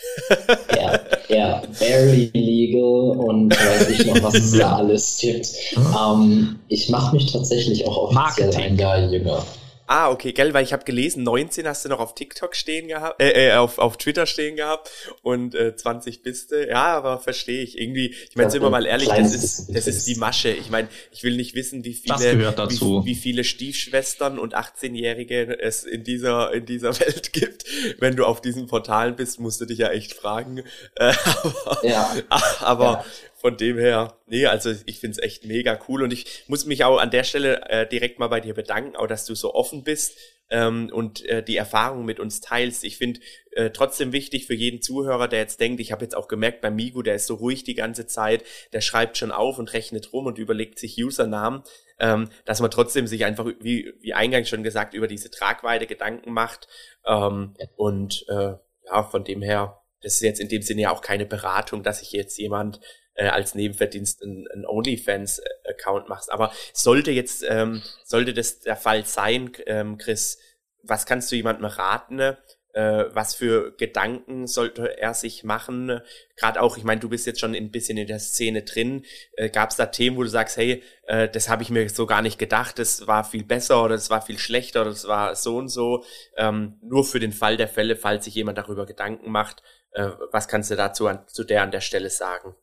ja, 0.75 0.99
ja, 1.29 1.63
barely 1.79 2.31
legal 2.33 3.19
und 3.19 3.55
weiß 3.55 3.91
ich 3.91 4.07
noch, 4.07 4.23
was 4.23 4.35
es 4.35 4.53
da 4.53 4.77
alles 4.77 5.19
gibt. 5.19 5.47
Um, 5.77 6.23
ähm, 6.23 6.61
ich 6.69 6.89
mache 6.89 7.15
mich 7.15 7.31
tatsächlich 7.31 7.87
auch 7.87 7.97
offiziell 7.97 8.47
Marketing. 8.47 8.61
ein 8.61 8.79
Jahr 8.79 8.99
jünger. 9.11 9.45
Ah, 9.93 10.09
okay, 10.09 10.31
gell, 10.31 10.55
weil 10.55 10.63
ich 10.63 10.73
habe 10.73 10.85
gelesen, 10.85 11.25
19 11.25 11.67
hast 11.67 11.85
du 11.85 11.89
noch 11.89 11.99
auf 11.99 12.15
TikTok 12.15 12.55
stehen 12.55 12.87
gehabt, 12.87 13.21
äh, 13.21 13.49
äh 13.49 13.55
auf, 13.55 13.79
auf 13.79 13.97
Twitter 13.97 14.25
stehen 14.25 14.55
gehabt 14.55 14.89
und 15.23 15.57
äh, 15.57 15.75
20 15.75 16.23
bist 16.23 16.53
du. 16.53 16.65
Ja, 16.65 16.97
aber 16.97 17.19
verstehe 17.19 17.61
ich. 17.61 17.77
Irgendwie, 17.77 18.15
ich 18.31 18.37
meine, 18.37 18.53
sind 18.53 18.63
wir 18.63 18.71
mal 18.71 18.87
ehrlich, 18.87 19.09
das 19.09 19.35
ist, 19.35 19.75
das 19.75 19.89
ist 19.89 20.07
die 20.07 20.15
Masche. 20.15 20.51
Ich 20.51 20.71
meine, 20.71 20.87
ich 21.11 21.25
will 21.25 21.35
nicht 21.35 21.57
wissen, 21.57 21.83
wie 21.83 21.95
viele, 21.95 22.39
wie, 22.39 23.05
wie, 23.05 23.15
viele 23.17 23.43
Stiefschwestern 23.43 24.39
und 24.39 24.55
18-Jährige 24.55 25.59
es 25.59 25.83
in 25.83 26.05
dieser, 26.05 26.53
in 26.53 26.67
dieser 26.67 26.97
Welt 27.01 27.33
gibt. 27.33 27.65
Wenn 27.99 28.15
du 28.15 28.27
auf 28.27 28.41
diesen 28.41 28.69
Portalen 28.69 29.17
bist, 29.17 29.41
musst 29.41 29.61
du 29.61 29.65
dich 29.65 29.79
ja 29.79 29.89
echt 29.89 30.13
fragen. 30.13 30.63
Äh, 30.95 31.15
aber, 31.65 31.85
ja. 31.85 32.17
aber 32.61 32.85
ja. 32.85 33.05
Von 33.41 33.57
dem 33.57 33.79
her, 33.79 34.19
nee, 34.27 34.45
also 34.45 34.71
ich 34.85 34.99
find's 34.99 35.19
echt 35.19 35.47
mega 35.47 35.79
cool 35.89 36.03
und 36.03 36.13
ich 36.13 36.45
muss 36.47 36.67
mich 36.67 36.85
auch 36.85 36.99
an 36.99 37.11
der 37.11 37.25
Stelle 37.25 37.63
äh, 37.71 37.89
direkt 37.89 38.19
mal 38.19 38.29
bei 38.29 38.41
dir 38.41 38.53
bedanken, 38.53 38.97
auch 38.97 39.07
dass 39.07 39.25
du 39.25 39.35
so 39.35 39.55
offen 39.55 39.83
bist 39.83 40.19
ähm, 40.51 40.91
und 40.93 41.25
äh, 41.25 41.43
die 41.43 41.57
Erfahrung 41.57 42.05
mit 42.05 42.21
uns 42.21 42.43
teilst. 42.43 42.85
Ich 42.85 42.99
finde 42.99 43.21
äh, 43.53 43.71
trotzdem 43.71 44.13
wichtig 44.13 44.47
für 44.47 44.53
jeden 44.53 44.83
Zuhörer, 44.83 45.27
der 45.27 45.39
jetzt 45.39 45.59
denkt, 45.59 45.81
ich 45.81 45.91
habe 45.91 46.05
jetzt 46.05 46.15
auch 46.15 46.29
gemerkt, 46.29 46.61
bei 46.61 46.71
Migu, 46.71 47.01
der 47.01 47.15
ist 47.15 47.29
so 47.29 47.37
ruhig 47.37 47.65
die 47.65 47.75
ganze 47.75 48.07
Zeit, 48.07 48.45
der 48.75 48.83
schreibt 48.83 49.17
schon 49.17 49.33
auf 49.33 49.59
und 49.59 49.73
rechnet 49.73 50.13
rum 50.13 50.27
und 50.27 50.37
überlegt 50.37 50.79
sich 50.79 51.03
Usernamen, 51.03 51.63
ähm, 51.99 52.29
dass 52.45 52.61
man 52.61 52.71
trotzdem 52.71 53.07
sich 53.07 53.25
einfach, 53.25 53.47
wie, 53.61 53.95
wie 54.01 54.13
eingangs 54.13 54.51
schon 54.51 54.63
gesagt, 54.63 54.93
über 54.93 55.09
diese 55.09 55.31
Tragweite 55.31 55.87
Gedanken 55.87 56.33
macht. 56.33 56.69
Ähm, 57.07 57.55
und 57.77 58.27
äh, 58.29 58.53
ja, 58.85 59.03
von 59.05 59.25
dem 59.25 59.41
her, 59.41 59.80
das 60.03 60.15
ist 60.15 60.23
jetzt 60.23 60.41
in 60.41 60.49
dem 60.49 60.63
Sinne 60.63 60.83
ja 60.83 60.91
auch 60.91 61.03
keine 61.03 61.27
Beratung, 61.27 61.83
dass 61.83 62.03
ich 62.03 62.13
jetzt 62.13 62.39
jemand 62.39 62.81
äh, 63.15 63.29
als 63.29 63.55
Nebenverdienst 63.55 64.23
ein, 64.23 64.47
ein 64.55 64.67
OnlyFans-Account 64.67 66.09
machst. 66.09 66.33
Aber 66.33 66.53
sollte 66.73 67.11
jetzt, 67.11 67.45
ähm, 67.49 67.83
sollte 68.05 68.33
das 68.33 68.61
der 68.61 68.77
Fall 68.77 69.05
sein, 69.05 69.53
ähm, 69.67 69.99
Chris, 69.99 70.39
was 70.83 71.07
kannst 71.07 71.31
du 71.31 71.37
jemandem 71.37 71.67
raten? 71.67 72.37
Äh, 72.73 73.07
was 73.13 73.35
für 73.35 73.73
Gedanken 73.77 74.47
sollte 74.47 74.99
er 74.99 75.15
sich 75.15 75.43
machen? 75.43 76.01
Gerade 76.37 76.63
auch, 76.63 76.77
ich 76.77 76.85
meine, 76.85 77.01
du 77.01 77.09
bist 77.09 77.27
jetzt 77.27 77.41
schon 77.41 77.55
ein 77.55 77.71
bisschen 77.71 77.99
in 77.99 78.07
der 78.07 78.21
Szene 78.21 78.63
drin. 78.63 79.05
Äh, 79.37 79.51
Gab 79.51 79.71
es 79.71 79.77
da 79.77 79.87
Themen, 79.87 80.17
wo 80.17 80.23
du 80.23 80.29
sagst, 80.29 80.57
hey, 80.57 80.83
äh, 81.07 81.29
das 81.29 81.49
habe 81.49 81.63
ich 81.63 81.71
mir 81.71 81.89
so 81.89 82.07
gar 82.07 82.23
nicht 82.23 82.39
gedacht, 82.39 82.79
das 82.79 83.07
war 83.07 83.25
viel 83.25 83.45
besser 83.45 83.85
oder 83.85 83.95
das 83.95 84.11
war 84.11 84.23
viel 84.23 84.39
schlechter 84.39 84.83
oder 84.83 84.91
das 84.91 85.09
war 85.09 85.35
so 85.35 85.57
und 85.57 85.69
so. 85.69 86.05
Ähm, 86.37 86.79
nur 86.83 87.05
für 87.05 87.19
den 87.19 87.33
Fall 87.33 87.57
der 87.57 87.69
Fälle, 87.69 87.97
falls 87.97 88.25
sich 88.25 88.35
jemand 88.35 88.59
darüber 88.59 88.87
Gedanken 88.87 89.31
macht, 89.31 89.63
äh, 89.93 90.09
was 90.31 90.47
kannst 90.47 90.71
du 90.71 90.77
dazu 90.77 91.09
an, 91.09 91.25
zu 91.27 91.45
der 91.45 91.63
an 91.63 91.73
der 91.73 91.81
Stelle 91.81 92.11
sagen? 92.11 92.55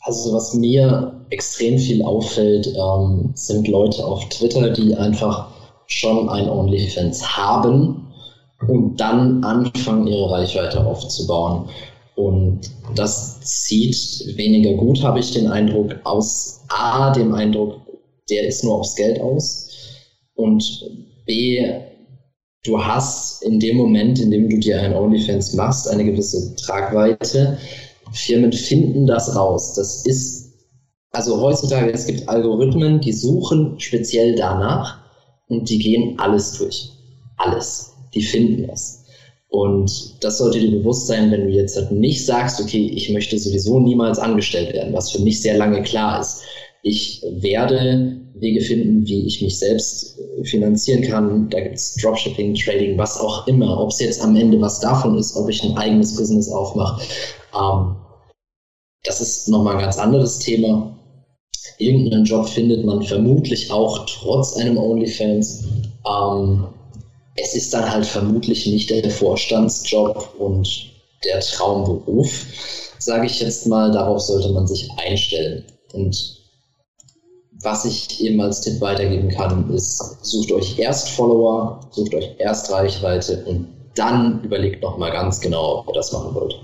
Also 0.00 0.32
was 0.32 0.54
mir 0.54 1.26
extrem 1.30 1.78
viel 1.78 2.02
auffällt, 2.02 2.68
ähm, 2.68 3.32
sind 3.34 3.68
Leute 3.68 4.04
auf 4.04 4.28
Twitter, 4.28 4.70
die 4.70 4.94
einfach 4.94 5.50
schon 5.86 6.28
ein 6.28 6.48
OnlyFans 6.48 7.36
haben 7.36 8.05
und 8.68 9.00
dann 9.00 9.44
anfangen, 9.44 10.06
ihre 10.06 10.30
Reichweite 10.30 10.84
aufzubauen. 10.84 11.68
Und 12.14 12.70
das 12.94 13.38
sieht 13.42 14.36
weniger 14.36 14.74
gut, 14.74 15.02
habe 15.02 15.20
ich 15.20 15.32
den 15.32 15.48
Eindruck, 15.48 15.94
aus 16.04 16.62
A, 16.68 17.12
dem 17.12 17.34
Eindruck, 17.34 17.80
der 18.30 18.46
ist 18.46 18.64
nur 18.64 18.76
aufs 18.76 18.94
Geld 18.96 19.20
aus. 19.20 19.68
Und 20.34 20.64
B, 21.26 21.62
du 22.64 22.82
hast 22.82 23.42
in 23.42 23.60
dem 23.60 23.76
Moment, 23.76 24.18
in 24.18 24.30
dem 24.30 24.48
du 24.48 24.58
dir 24.58 24.80
ein 24.80 24.94
OnlyFans 24.94 25.54
machst, 25.54 25.88
eine 25.88 26.04
gewisse 26.04 26.56
Tragweite 26.56 27.58
Firmen 28.12 28.52
finden 28.52 29.06
das 29.06 29.34
raus. 29.36 29.74
Das 29.74 30.04
ist, 30.06 30.52
also 31.12 31.40
heutzutage, 31.40 31.92
es 31.92 32.06
gibt 32.06 32.28
Algorithmen, 32.28 33.00
die 33.00 33.12
suchen 33.12 33.78
speziell 33.78 34.34
danach 34.36 34.98
und 35.48 35.68
die 35.68 35.78
gehen 35.78 36.18
alles 36.18 36.52
durch. 36.58 36.90
Alles. 37.36 37.95
Die 38.16 38.22
finden 38.22 38.66
das. 38.66 39.04
Und 39.48 40.24
das 40.24 40.38
sollte 40.38 40.58
dir 40.58 40.70
bewusst 40.70 41.06
sein, 41.06 41.30
wenn 41.30 41.46
du 41.46 41.50
jetzt 41.50 41.76
halt 41.76 41.92
nicht 41.92 42.24
sagst, 42.24 42.60
okay, 42.60 42.90
ich 42.94 43.10
möchte 43.10 43.38
sowieso 43.38 43.78
niemals 43.78 44.18
angestellt 44.18 44.72
werden, 44.74 44.92
was 44.92 45.10
für 45.10 45.22
mich 45.22 45.40
sehr 45.40 45.56
lange 45.56 45.82
klar 45.82 46.20
ist. 46.20 46.42
Ich 46.82 47.22
werde 47.40 48.20
Wege 48.34 48.60
finden, 48.60 49.06
wie 49.06 49.26
ich 49.26 49.40
mich 49.42 49.58
selbst 49.58 50.18
finanzieren 50.44 51.02
kann. 51.02 51.48
Da 51.50 51.60
gibt 51.60 51.76
es 51.76 51.94
Dropshipping, 51.94 52.54
Trading, 52.54 52.98
was 52.98 53.18
auch 53.18 53.46
immer. 53.46 53.80
Ob 53.80 53.90
es 53.90 54.00
jetzt 54.00 54.20
am 54.20 54.36
Ende 54.36 54.60
was 54.60 54.80
davon 54.80 55.16
ist, 55.16 55.36
ob 55.36 55.48
ich 55.48 55.62
ein 55.62 55.76
eigenes 55.76 56.16
Business 56.16 56.50
aufmache. 56.50 57.02
Ähm, 57.54 57.96
das 59.04 59.20
ist 59.20 59.48
nochmal 59.48 59.76
ein 59.76 59.82
ganz 59.82 59.98
anderes 59.98 60.38
Thema. 60.38 60.92
Irgendeinen 61.78 62.24
Job 62.24 62.48
findet 62.48 62.84
man 62.84 63.02
vermutlich 63.02 63.70
auch 63.70 64.06
trotz 64.06 64.56
einem 64.56 64.76
OnlyFans. 64.76 65.64
Ähm, 66.06 66.66
es 67.36 67.54
ist 67.54 67.72
dann 67.74 67.90
halt 67.90 68.06
vermutlich 68.06 68.66
nicht 68.66 68.90
der 68.90 69.10
Vorstandsjob 69.10 70.34
und 70.38 70.90
der 71.24 71.40
Traumberuf, 71.40 72.46
sage 72.98 73.26
ich 73.26 73.40
jetzt 73.40 73.66
mal. 73.66 73.92
Darauf 73.92 74.20
sollte 74.20 74.50
man 74.50 74.66
sich 74.66 74.90
einstellen. 74.96 75.64
Und 75.92 76.36
was 77.62 77.84
ich 77.84 78.20
eben 78.20 78.40
als 78.40 78.60
Tipp 78.60 78.80
weitergeben 78.80 79.28
kann, 79.28 79.72
ist, 79.72 80.24
sucht 80.24 80.52
euch 80.52 80.78
erst 80.78 81.10
Follower, 81.10 81.80
sucht 81.90 82.14
euch 82.14 82.34
erst 82.38 82.70
Reichweite 82.70 83.44
und 83.46 83.68
dann 83.94 84.42
überlegt 84.44 84.82
nochmal 84.82 85.10
ganz 85.10 85.40
genau, 85.40 85.80
ob 85.80 85.88
ihr 85.88 85.94
das 85.94 86.12
machen 86.12 86.34
wollt. 86.34 86.54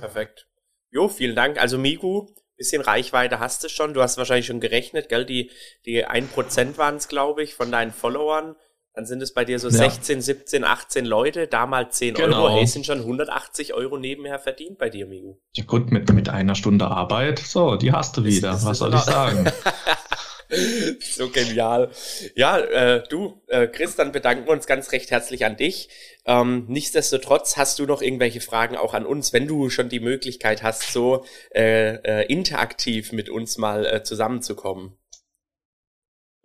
Perfekt. 0.00 0.46
Jo, 0.90 1.08
vielen 1.08 1.34
Dank. 1.34 1.60
Also 1.60 1.78
Migu, 1.78 2.26
bisschen 2.56 2.82
Reichweite 2.82 3.40
hast 3.40 3.64
du 3.64 3.68
schon. 3.68 3.94
Du 3.94 4.02
hast 4.02 4.16
wahrscheinlich 4.16 4.46
schon 4.46 4.60
gerechnet, 4.60 5.08
gell? 5.08 5.24
Die, 5.24 5.50
die 5.86 6.06
1% 6.06 6.76
waren 6.78 6.96
es, 6.96 7.08
glaube 7.08 7.42
ich, 7.42 7.54
von 7.54 7.72
deinen 7.72 7.90
Followern. 7.90 8.54
Dann 8.94 9.06
sind 9.06 9.20
es 9.22 9.34
bei 9.34 9.44
dir 9.44 9.58
so 9.58 9.68
ja. 9.68 9.74
16, 9.74 10.20
17, 10.20 10.64
18 10.64 11.04
Leute, 11.04 11.48
da 11.48 11.66
mal 11.66 11.90
10 11.90 12.14
genau. 12.14 12.44
Euro. 12.44 12.56
Hey, 12.56 12.66
sind 12.66 12.86
schon 12.86 13.00
180 13.00 13.74
Euro 13.74 13.98
nebenher 13.98 14.38
verdient 14.38 14.78
bei 14.78 14.88
dir, 14.88 15.06
Migu. 15.06 15.36
Ja 15.54 15.64
gut, 15.64 15.90
mit, 15.90 16.12
mit 16.12 16.28
einer 16.28 16.54
Stunde 16.54 16.86
Arbeit, 16.86 17.40
so, 17.40 17.76
die 17.76 17.92
hast 17.92 18.16
du 18.16 18.24
wieder. 18.24 18.52
Das, 18.52 18.64
Was 18.64 18.78
soll 18.78 18.94
ich 18.94 19.00
sagen? 19.00 19.50
so 21.00 21.28
genial. 21.28 21.90
Ja, 22.34 22.58
äh, 22.58 23.02
du, 23.08 23.40
äh, 23.48 23.66
Chris, 23.66 23.96
dann 23.96 24.12
bedanken 24.12 24.46
wir 24.46 24.52
uns 24.52 24.66
ganz 24.66 24.92
recht 24.92 25.10
herzlich 25.10 25.44
an 25.44 25.56
dich. 25.56 25.88
Ähm, 26.26 26.64
nichtsdestotrotz 26.68 27.56
hast 27.56 27.78
du 27.78 27.86
noch 27.86 28.02
irgendwelche 28.02 28.40
Fragen 28.40 28.76
auch 28.76 28.94
an 28.94 29.06
uns, 29.06 29.32
wenn 29.32 29.46
du 29.46 29.70
schon 29.70 29.88
die 29.88 30.00
Möglichkeit 30.00 30.62
hast, 30.62 30.92
so 30.92 31.24
äh, 31.54 31.94
äh, 31.96 32.26
interaktiv 32.26 33.12
mit 33.12 33.28
uns 33.28 33.58
mal 33.58 33.86
äh, 33.86 34.02
zusammenzukommen. 34.02 34.96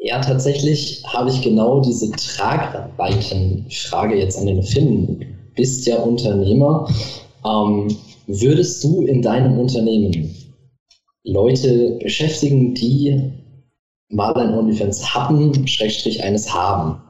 Ja, 0.02 0.22
tatsächlich 0.22 1.04
habe 1.06 1.30
ich 1.30 1.42
genau 1.42 1.82
diese 1.82 2.10
Tragweitenfrage 2.12 4.16
jetzt 4.16 4.38
an 4.38 4.46
den 4.46 4.64
Finn. 4.64 5.20
Du 5.20 5.26
bist 5.56 5.86
ja 5.86 5.98
Unternehmer. 5.98 6.90
Ähm, 7.46 7.94
würdest 8.26 8.82
du 8.82 9.06
in 9.06 9.22
deinem 9.22 9.60
Unternehmen 9.60 10.34
Leute 11.26 12.00
beschäftigen, 12.02 12.74
die 12.74 13.34
mal 14.08 14.34
ein 14.36 14.54
OnlyFans 14.54 15.14
hatten, 15.14 15.68
Schrägstrich 15.68 16.24
eines 16.24 16.54
haben? 16.54 17.02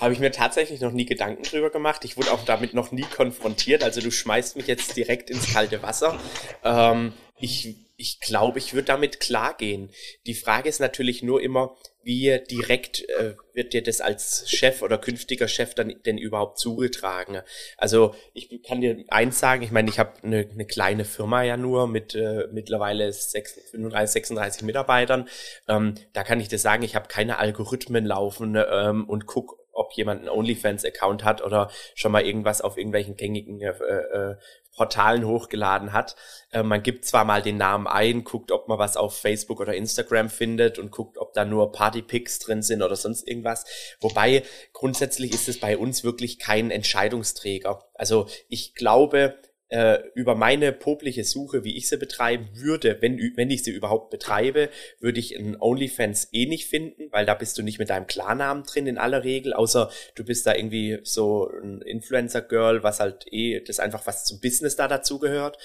Habe 0.00 0.12
ich 0.12 0.18
mir 0.18 0.32
tatsächlich 0.32 0.80
noch 0.80 0.92
nie 0.92 1.06
Gedanken 1.06 1.44
drüber 1.44 1.70
gemacht. 1.70 2.04
Ich 2.04 2.16
wurde 2.16 2.32
auch 2.32 2.44
damit 2.44 2.74
noch 2.74 2.90
nie 2.90 3.06
konfrontiert. 3.16 3.84
Also 3.84 4.00
du 4.00 4.10
schmeißt 4.10 4.56
mich 4.56 4.66
jetzt 4.66 4.96
direkt 4.96 5.30
ins 5.30 5.52
kalte 5.52 5.84
Wasser. 5.84 6.18
Ähm, 6.64 7.12
ich 7.38 7.85
ich 7.96 8.20
glaube, 8.20 8.58
ich 8.58 8.74
würde 8.74 8.86
damit 8.86 9.20
klargehen. 9.20 9.90
Die 10.26 10.34
Frage 10.34 10.68
ist 10.68 10.80
natürlich 10.80 11.22
nur 11.22 11.42
immer, 11.42 11.76
wie 12.02 12.40
direkt 12.48 13.08
äh, 13.18 13.34
wird 13.52 13.72
dir 13.72 13.82
das 13.82 14.00
als 14.00 14.48
Chef 14.48 14.82
oder 14.82 14.96
künftiger 14.96 15.48
Chef 15.48 15.74
dann 15.74 15.92
denn 16.04 16.18
überhaupt 16.18 16.58
zugetragen? 16.58 17.40
Also 17.76 18.14
ich 18.32 18.62
kann 18.62 18.80
dir 18.80 19.04
eins 19.08 19.40
sagen, 19.40 19.62
ich 19.62 19.72
meine, 19.72 19.88
ich 19.88 19.98
habe 19.98 20.12
eine, 20.22 20.48
eine 20.48 20.66
kleine 20.66 21.04
Firma 21.04 21.42
ja 21.42 21.56
nur 21.56 21.88
mit 21.88 22.14
äh, 22.14 22.46
mittlerweile 22.52 23.12
36, 23.12 24.12
36 24.12 24.62
Mitarbeitern. 24.62 25.28
Ähm, 25.66 25.94
da 26.12 26.22
kann 26.22 26.38
ich 26.38 26.48
dir 26.48 26.58
sagen, 26.58 26.84
ich 26.84 26.94
habe 26.94 27.08
keine 27.08 27.38
Algorithmen 27.38 28.06
laufen 28.06 28.56
ähm, 28.56 29.08
und 29.08 29.26
guck 29.26 29.58
ob 29.76 29.92
jemand 29.92 30.20
einen 30.20 30.28
OnlyFans-Account 30.28 31.24
hat 31.24 31.42
oder 31.42 31.70
schon 31.94 32.12
mal 32.12 32.24
irgendwas 32.24 32.60
auf 32.60 32.76
irgendwelchen 32.76 33.16
gängigen 33.16 33.60
äh, 33.60 33.70
äh, 33.70 34.36
Portalen 34.76 35.26
hochgeladen 35.26 35.92
hat. 35.92 36.16
Äh, 36.52 36.62
man 36.62 36.82
gibt 36.82 37.06
zwar 37.06 37.24
mal 37.24 37.42
den 37.42 37.56
Namen 37.56 37.86
ein, 37.86 38.24
guckt, 38.24 38.52
ob 38.52 38.68
man 38.68 38.78
was 38.78 38.96
auf 38.96 39.18
Facebook 39.18 39.58
oder 39.60 39.74
Instagram 39.74 40.28
findet 40.28 40.78
und 40.78 40.90
guckt, 40.90 41.18
ob 41.18 41.32
da 41.32 41.44
nur 41.44 41.72
Partypics 41.72 42.38
drin 42.38 42.62
sind 42.62 42.82
oder 42.82 42.96
sonst 42.96 43.26
irgendwas. 43.26 43.64
Wobei 44.00 44.42
grundsätzlich 44.72 45.32
ist 45.32 45.48
es 45.48 45.58
bei 45.58 45.76
uns 45.78 46.04
wirklich 46.04 46.38
kein 46.38 46.70
Entscheidungsträger. 46.70 47.84
Also 47.94 48.28
ich 48.48 48.74
glaube, 48.74 49.38
äh, 49.68 49.98
über 50.14 50.34
meine 50.34 50.72
popliche 50.72 51.24
Suche, 51.24 51.64
wie 51.64 51.76
ich 51.76 51.88
sie 51.88 51.96
betreiben 51.96 52.48
würde, 52.54 52.98
wenn, 53.00 53.18
wenn 53.36 53.50
ich 53.50 53.64
sie 53.64 53.72
überhaupt 53.72 54.10
betreibe, 54.10 54.70
würde 55.00 55.18
ich 55.18 55.36
einen 55.36 55.56
OnlyFans 55.60 56.28
eh 56.32 56.46
nicht 56.46 56.66
finden, 56.66 57.10
weil 57.10 57.26
da 57.26 57.34
bist 57.34 57.58
du 57.58 57.62
nicht 57.62 57.78
mit 57.78 57.90
deinem 57.90 58.06
Klarnamen 58.06 58.64
drin 58.64 58.86
in 58.86 58.98
aller 58.98 59.24
Regel, 59.24 59.52
außer 59.52 59.90
du 60.14 60.24
bist 60.24 60.46
da 60.46 60.54
irgendwie 60.54 61.00
so 61.02 61.50
ein 61.50 61.82
Influencer-Girl, 61.82 62.82
was 62.82 63.00
halt 63.00 63.26
eh, 63.32 63.60
das 63.60 63.80
einfach 63.80 64.06
was 64.06 64.24
zum 64.24 64.40
Business 64.40 64.76
da 64.76 64.86
dazugehört. 64.88 65.58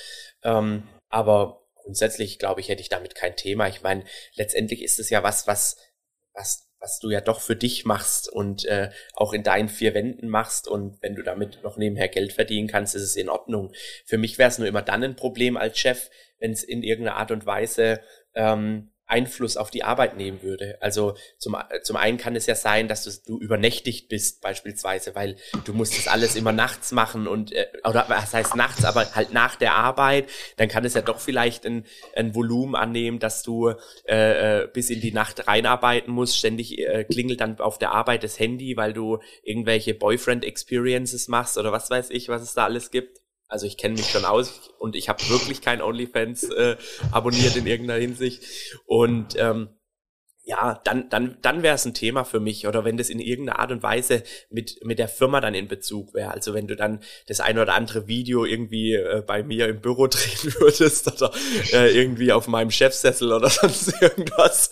Ähm, 0.44 0.84
aber 1.10 1.68
grundsätzlich, 1.76 2.40
glaube 2.40 2.62
ich, 2.62 2.70
hätte 2.70 2.82
ich 2.82 2.90
damit 2.90 3.16
kein 3.16 3.36
Thema. 3.36 3.68
Ich 3.68 3.82
meine, 3.82 4.04
letztendlich 4.36 4.82
ist 4.82 5.00
es 5.00 5.10
ja 5.10 5.24
was, 5.24 5.46
was, 5.46 5.78
was 6.34 6.71
was 6.82 7.00
du 7.00 7.12
ja 7.12 7.22
doch 7.22 7.40
für 7.40 7.56
dich 7.56 7.86
machst 7.86 8.28
und 8.28 8.66
äh, 8.66 8.90
auch 9.14 9.34
in 9.34 9.44
deinen 9.44 9.70
vier 9.70 9.94
Wänden 9.94 10.28
machst 10.28 10.68
und 10.68 11.02
wenn 11.02 11.16
du 11.16 11.22
damit 11.22 11.60
noch 11.64 11.78
nebenher 11.78 12.10
Geld 12.10 12.34
verdienen 12.34 12.68
kannst, 12.68 12.96
ist 12.96 13.04
es 13.04 13.16
in 13.16 13.30
Ordnung. 13.30 13.72
Für 14.06 14.18
mich 14.18 14.38
wäre 14.38 14.50
es 14.50 14.58
nur 14.58 14.68
immer 14.68 14.82
dann 14.82 15.04
ein 15.04 15.16
Problem 15.16 15.56
als 15.56 15.78
Chef, 15.78 16.10
wenn 16.40 16.52
es 16.52 16.64
in 16.64 16.84
irgendeiner 16.84 17.18
Art 17.18 17.32
und 17.32 17.46
Weise 17.46 18.02
ähm, 18.34 18.91
Einfluss 19.12 19.58
auf 19.58 19.70
die 19.70 19.84
Arbeit 19.84 20.16
nehmen 20.16 20.42
würde. 20.42 20.78
Also 20.82 21.16
zum, 21.38 21.58
zum 21.84 21.98
einen 21.98 22.18
kann 22.18 22.36
es 22.36 22.46
ja 22.46 22.56
sein, 22.56 22.88
dass 22.88 23.04
du, 23.04 23.12
du 23.26 23.40
übernächtigt 23.40 24.10
bist 24.10 24.42
beispielsweise, 24.42 25.16
weil 25.16 25.36
du 25.66 25.74
musst 25.74 25.98
das 25.98 26.08
alles 26.08 26.36
immer 26.36 26.54
nachts 26.54 26.92
machen 26.92 27.28
und 27.28 27.52
äh, 27.52 27.68
oder 27.84 28.06
was 28.08 28.34
heißt 28.34 28.56
nachts, 28.56 28.86
aber 28.86 29.14
halt 29.14 29.34
nach 29.34 29.56
der 29.56 29.76
Arbeit, 29.76 30.30
dann 30.58 30.70
kann 30.70 30.86
es 30.86 30.94
ja 30.94 31.02
doch 31.02 31.20
vielleicht 31.20 31.66
ein, 31.66 31.86
ein 32.16 32.34
Volumen 32.34 32.76
annehmen, 32.76 33.20
dass 33.20 33.44
du 33.44 33.74
äh, 34.06 34.62
äh 34.64 34.68
bis 34.72 34.90
in 34.90 35.02
die 35.02 35.12
Nacht 35.12 35.48
reinarbeiten 35.48 36.14
musst. 36.14 36.38
Ständig 36.38 36.80
äh, 36.80 37.04
klingelt 37.04 37.42
dann 37.42 37.60
auf 37.60 37.78
der 37.78 37.92
Arbeit 37.92 38.24
das 38.24 38.40
Handy, 38.40 38.78
weil 38.78 38.94
du 38.94 39.20
irgendwelche 39.44 39.94
Boyfriend-Experiences 39.94 41.28
machst 41.28 41.58
oder 41.58 41.72
was 41.72 41.90
weiß 41.90 42.10
ich, 42.12 42.30
was 42.30 42.42
es 42.42 42.54
da 42.54 42.66
alles 42.66 42.92
gibt. 42.92 43.20
Also 43.52 43.68
ich 43.68 43.78
kenne 43.78 43.96
mich 43.96 44.10
schon 44.10 44.24
aus 44.24 44.72
und 44.80 44.96
ich 44.96 45.10
habe 45.10 45.22
wirklich 45.30 45.62
kein 45.62 45.82
OnlyFans 45.82 46.44
äh, 46.44 46.78
abonniert 47.12 47.58
in 47.58 47.68
irgendeiner 47.68 48.00
Hinsicht. 48.00 48.44
Und 48.86 49.36
ähm, 49.38 49.70
ja, 50.44 50.80
dann, 50.86 51.10
dann, 51.10 51.38
dann 51.42 51.62
wäre 51.62 51.76
es 51.76 51.86
ein 51.86 51.94
Thema 51.94 52.24
für 52.24 52.40
mich. 52.40 52.66
Oder 52.66 52.86
wenn 52.86 52.96
das 52.96 53.10
in 53.10 53.20
irgendeiner 53.20 53.60
Art 53.60 53.72
und 53.72 53.84
Weise 53.84 54.24
mit, 54.50 54.80
mit 54.86 55.00
der 55.00 55.10
Firma 55.10 55.42
dann 55.42 55.54
in 55.54 55.68
Bezug 55.68 56.14
wäre. 56.14 56.32
Also 56.32 56.54
wenn 56.54 56.66
du 56.66 56.78
dann 56.78 57.02
das 57.28 57.42
eine 57.42 57.62
oder 57.62 57.74
andere 57.74 58.08
Video 58.08 58.46
irgendwie 58.46 58.94
äh, 58.94 59.22
bei 59.22 59.44
mir 59.44 59.68
im 59.68 59.82
Büro 59.82 60.08
drehen 60.08 60.54
würdest 60.60 61.12
oder 61.12 61.32
äh, 61.74 61.94
irgendwie 61.94 62.32
auf 62.32 62.48
meinem 62.48 62.72
Chefsessel 62.72 63.34
oder 63.34 63.50
sonst 63.50 64.02
irgendwas. 64.02 64.72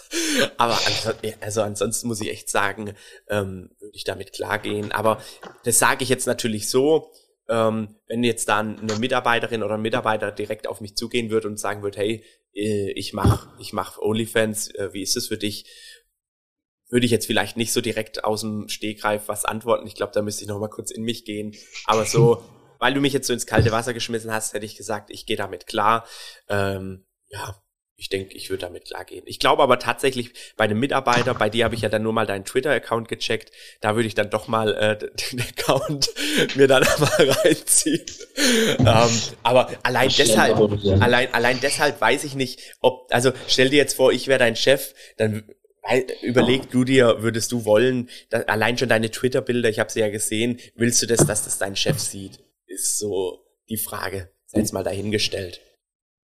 Aber 0.55 0.79
ansonsten, 0.85 1.33
also 1.41 1.61
ansonsten 1.63 2.07
muss 2.07 2.21
ich 2.21 2.29
echt 2.29 2.49
sagen, 2.49 2.95
ähm, 3.27 3.71
würde 3.79 3.95
ich 3.95 4.05
damit 4.05 4.31
klargehen. 4.31 4.93
Aber 4.93 5.21
das 5.65 5.79
sage 5.79 6.03
ich 6.03 6.09
jetzt 6.09 6.27
natürlich 6.27 6.69
so, 6.69 7.11
ähm, 7.49 7.95
wenn 8.07 8.23
jetzt 8.23 8.47
dann 8.47 8.79
eine 8.79 8.95
Mitarbeiterin 8.97 9.63
oder 9.63 9.73
ein 9.75 9.81
Mitarbeiter 9.81 10.31
direkt 10.31 10.67
auf 10.67 10.81
mich 10.81 10.95
zugehen 10.95 11.31
würde 11.31 11.47
und 11.47 11.59
sagen 11.59 11.81
würde, 11.81 11.97
hey, 11.97 12.23
äh, 12.53 12.91
ich 12.91 13.13
mach, 13.13 13.47
ich 13.59 13.73
mach 13.73 13.97
OnlyFans, 13.97 14.73
äh, 14.75 14.93
wie 14.93 15.01
ist 15.01 15.17
es 15.17 15.27
für 15.27 15.37
dich? 15.37 15.65
Würde 16.89 17.05
ich 17.05 17.11
jetzt 17.11 17.25
vielleicht 17.25 17.57
nicht 17.57 17.73
so 17.73 17.81
direkt 17.81 18.23
aus 18.23 18.41
dem 18.41 18.67
Stegreif 18.69 19.27
was 19.27 19.45
antworten. 19.45 19.87
Ich 19.87 19.95
glaube, 19.95 20.11
da 20.13 20.21
müsste 20.21 20.43
ich 20.43 20.47
noch 20.47 20.59
mal 20.59 20.69
kurz 20.69 20.91
in 20.91 21.03
mich 21.03 21.25
gehen. 21.25 21.55
Aber 21.85 22.05
so, 22.05 22.43
weil 22.79 22.93
du 22.93 23.01
mich 23.01 23.13
jetzt 23.13 23.27
so 23.27 23.33
ins 23.33 23.45
kalte 23.45 23.71
Wasser 23.71 23.93
geschmissen 23.93 24.31
hast, 24.31 24.53
hätte 24.53 24.65
ich 24.65 24.75
gesagt, 24.75 25.11
ich 25.11 25.25
gehe 25.25 25.37
damit 25.37 25.67
klar. 25.67 26.07
Ähm, 26.47 27.05
ja, 27.27 27.55
ich 27.99 28.07
denke, 28.07 28.33
ich 28.33 28.49
würde 28.49 28.61
damit 28.61 28.85
klargehen. 28.85 29.23
Ich 29.25 29.39
glaube 29.39 29.61
aber 29.61 29.77
tatsächlich 29.77 30.31
bei 30.55 30.63
einem 30.63 30.79
Mitarbeiter, 30.79 31.33
bei 31.33 31.49
dir 31.49 31.65
habe 31.65 31.75
ich 31.75 31.81
ja 31.81 31.89
dann 31.89 32.01
nur 32.01 32.13
mal 32.13 32.25
deinen 32.25 32.45
Twitter-Account 32.45 33.09
gecheckt, 33.09 33.51
da 33.81 33.95
würde 33.95 34.07
ich 34.07 34.15
dann 34.15 34.29
doch 34.29 34.47
mal 34.47 34.73
äh, 34.73 34.97
den 35.31 35.41
Account 35.41 36.09
mir 36.55 36.69
dann 36.69 36.83
mal 36.99 37.29
reinziehen. 37.29 38.05
ähm, 38.79 39.09
aber 39.43 39.69
allein 39.83 40.09
deshalb, 40.17 40.57
allein, 41.01 41.33
allein 41.33 41.59
deshalb 41.61 41.99
weiß 41.99 42.23
ich 42.23 42.35
nicht, 42.35 42.61
ob, 42.79 43.13
also 43.13 43.33
stell 43.47 43.69
dir 43.69 43.77
jetzt 43.77 43.95
vor, 43.95 44.13
ich 44.13 44.29
wäre 44.29 44.39
dein 44.39 44.55
Chef, 44.55 44.93
dann 45.17 45.43
überleg 46.21 46.69
du 46.71 46.85
dir, 46.85 47.21
würdest 47.21 47.51
du 47.51 47.65
wollen, 47.65 48.09
dass, 48.29 48.47
allein 48.47 48.77
schon 48.77 48.89
deine 48.89 49.11
Twitter-Bilder, 49.11 49.67
ich 49.67 49.79
habe 49.79 49.91
sie 49.91 49.99
ja 49.99 50.09
gesehen, 50.09 50.57
willst 50.75 51.01
du 51.01 51.05
das, 51.05 51.25
dass 51.25 51.43
das 51.43 51.57
dein 51.57 51.75
Chef 51.75 51.99
sieht? 51.99 52.39
Ist 52.65 52.97
so 52.97 53.43
die 53.67 53.77
Frage. 53.77 54.29
Sei 54.45 54.59
jetzt 54.59 54.71
mal 54.71 54.83
dahingestellt. 54.83 55.59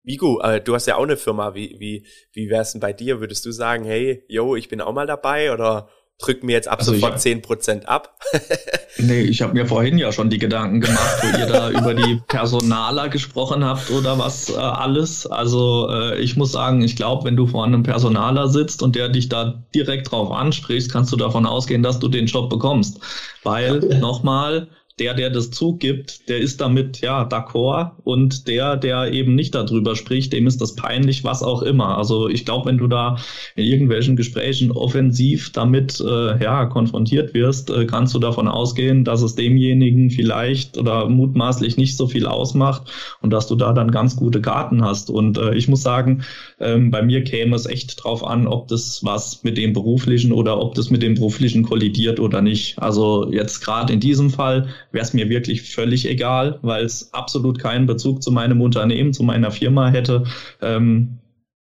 Vigo, 0.02 0.40
äh, 0.40 0.60
du 0.60 0.74
hast 0.74 0.86
ja 0.86 0.96
auch 0.96 1.04
eine 1.04 1.16
Firma. 1.16 1.54
Wie, 1.54 1.76
wie, 1.78 2.06
wie 2.32 2.50
wär's 2.50 2.72
denn 2.72 2.80
bei 2.80 2.92
dir? 2.92 3.20
Würdest 3.20 3.44
du 3.44 3.52
sagen, 3.52 3.84
hey, 3.84 4.24
yo, 4.28 4.56
ich 4.56 4.68
bin 4.68 4.80
auch 4.80 4.92
mal 4.92 5.06
dabei 5.06 5.52
oder 5.52 5.88
drück 6.20 6.42
mir 6.44 6.52
jetzt 6.52 6.68
ab 6.68 6.80
also 6.80 6.92
sofort 6.92 7.20
zehn 7.20 7.42
Prozent 7.42 7.88
ab? 7.88 8.18
nee, 8.98 9.22
ich 9.22 9.42
habe 9.42 9.54
mir 9.54 9.66
vorhin 9.66 9.98
ja 9.98 10.12
schon 10.12 10.30
die 10.30 10.38
Gedanken 10.38 10.80
gemacht, 10.80 11.18
wo 11.22 11.38
ihr 11.38 11.46
da 11.46 11.70
über 11.78 11.94
die 11.94 12.20
Personaler 12.28 13.08
gesprochen 13.08 13.64
habt 13.64 13.90
oder 13.90 14.18
was 14.18 14.50
äh, 14.50 14.56
alles. 14.56 15.26
Also 15.26 15.88
äh, 15.90 16.18
ich 16.20 16.36
muss 16.36 16.52
sagen, 16.52 16.82
ich 16.82 16.96
glaube, 16.96 17.24
wenn 17.24 17.36
du 17.36 17.46
vor 17.46 17.64
einem 17.64 17.82
Personaler 17.82 18.48
sitzt 18.48 18.82
und 18.82 18.96
der 18.96 19.08
dich 19.08 19.28
da 19.28 19.62
direkt 19.74 20.10
drauf 20.10 20.30
anspricht, 20.30 20.92
kannst 20.92 21.12
du 21.12 21.16
davon 21.16 21.46
ausgehen, 21.46 21.82
dass 21.82 21.98
du 21.98 22.08
den 22.08 22.26
Job 22.26 22.50
bekommst. 22.50 23.00
Weil, 23.42 23.78
nochmal, 24.00 24.68
der, 25.00 25.14
der 25.14 25.30
das 25.30 25.50
zugibt, 25.50 26.28
der 26.28 26.38
ist 26.38 26.60
damit 26.60 27.00
ja 27.00 27.26
d'accord 27.26 27.92
und 28.04 28.46
der, 28.46 28.76
der 28.76 29.12
eben 29.12 29.34
nicht 29.34 29.54
darüber 29.54 29.96
spricht, 29.96 30.32
dem 30.32 30.46
ist 30.46 30.60
das 30.60 30.76
peinlich, 30.76 31.24
was 31.24 31.42
auch 31.42 31.62
immer. 31.62 31.96
Also 31.96 32.28
ich 32.28 32.44
glaube, 32.44 32.68
wenn 32.68 32.78
du 32.78 32.86
da 32.86 33.16
in 33.56 33.64
irgendwelchen 33.64 34.14
Gesprächen 34.14 34.70
offensiv 34.70 35.52
damit 35.52 36.00
äh, 36.00 36.42
ja 36.42 36.66
konfrontiert 36.66 37.32
wirst, 37.32 37.70
äh, 37.70 37.86
kannst 37.86 38.14
du 38.14 38.18
davon 38.18 38.46
ausgehen, 38.46 39.04
dass 39.04 39.22
es 39.22 39.34
demjenigen 39.34 40.10
vielleicht 40.10 40.76
oder 40.76 41.08
mutmaßlich 41.08 41.78
nicht 41.78 41.96
so 41.96 42.06
viel 42.06 42.26
ausmacht 42.26 42.82
und 43.22 43.32
dass 43.32 43.46
du 43.46 43.56
da 43.56 43.72
dann 43.72 43.90
ganz 43.90 44.16
gute 44.16 44.42
Karten 44.42 44.84
hast. 44.84 45.08
Und 45.08 45.38
äh, 45.38 45.54
ich 45.54 45.66
muss 45.68 45.82
sagen, 45.82 46.24
ähm, 46.58 46.90
bei 46.90 47.02
mir 47.02 47.24
käme 47.24 47.56
es 47.56 47.64
echt 47.64 48.04
drauf 48.04 48.22
an, 48.22 48.46
ob 48.46 48.68
das 48.68 49.00
was 49.02 49.42
mit 49.44 49.56
dem 49.56 49.72
beruflichen 49.72 50.32
oder 50.32 50.60
ob 50.60 50.74
das 50.74 50.90
mit 50.90 51.02
dem 51.02 51.14
beruflichen 51.14 51.62
kollidiert 51.62 52.20
oder 52.20 52.42
nicht. 52.42 52.78
Also 52.78 53.30
jetzt 53.32 53.60
gerade 53.60 53.92
in 53.94 54.00
diesem 54.00 54.28
Fall 54.28 54.68
wäre 54.92 55.04
es 55.04 55.12
mir 55.12 55.28
wirklich 55.28 55.62
völlig 55.62 56.08
egal, 56.08 56.58
weil 56.62 56.84
es 56.84 57.12
absolut 57.12 57.58
keinen 57.58 57.86
Bezug 57.86 58.22
zu 58.22 58.32
meinem 58.32 58.60
Unternehmen, 58.60 59.12
zu 59.12 59.22
meiner 59.22 59.50
Firma 59.50 59.88
hätte. 59.88 60.24
Ähm, 60.60 61.20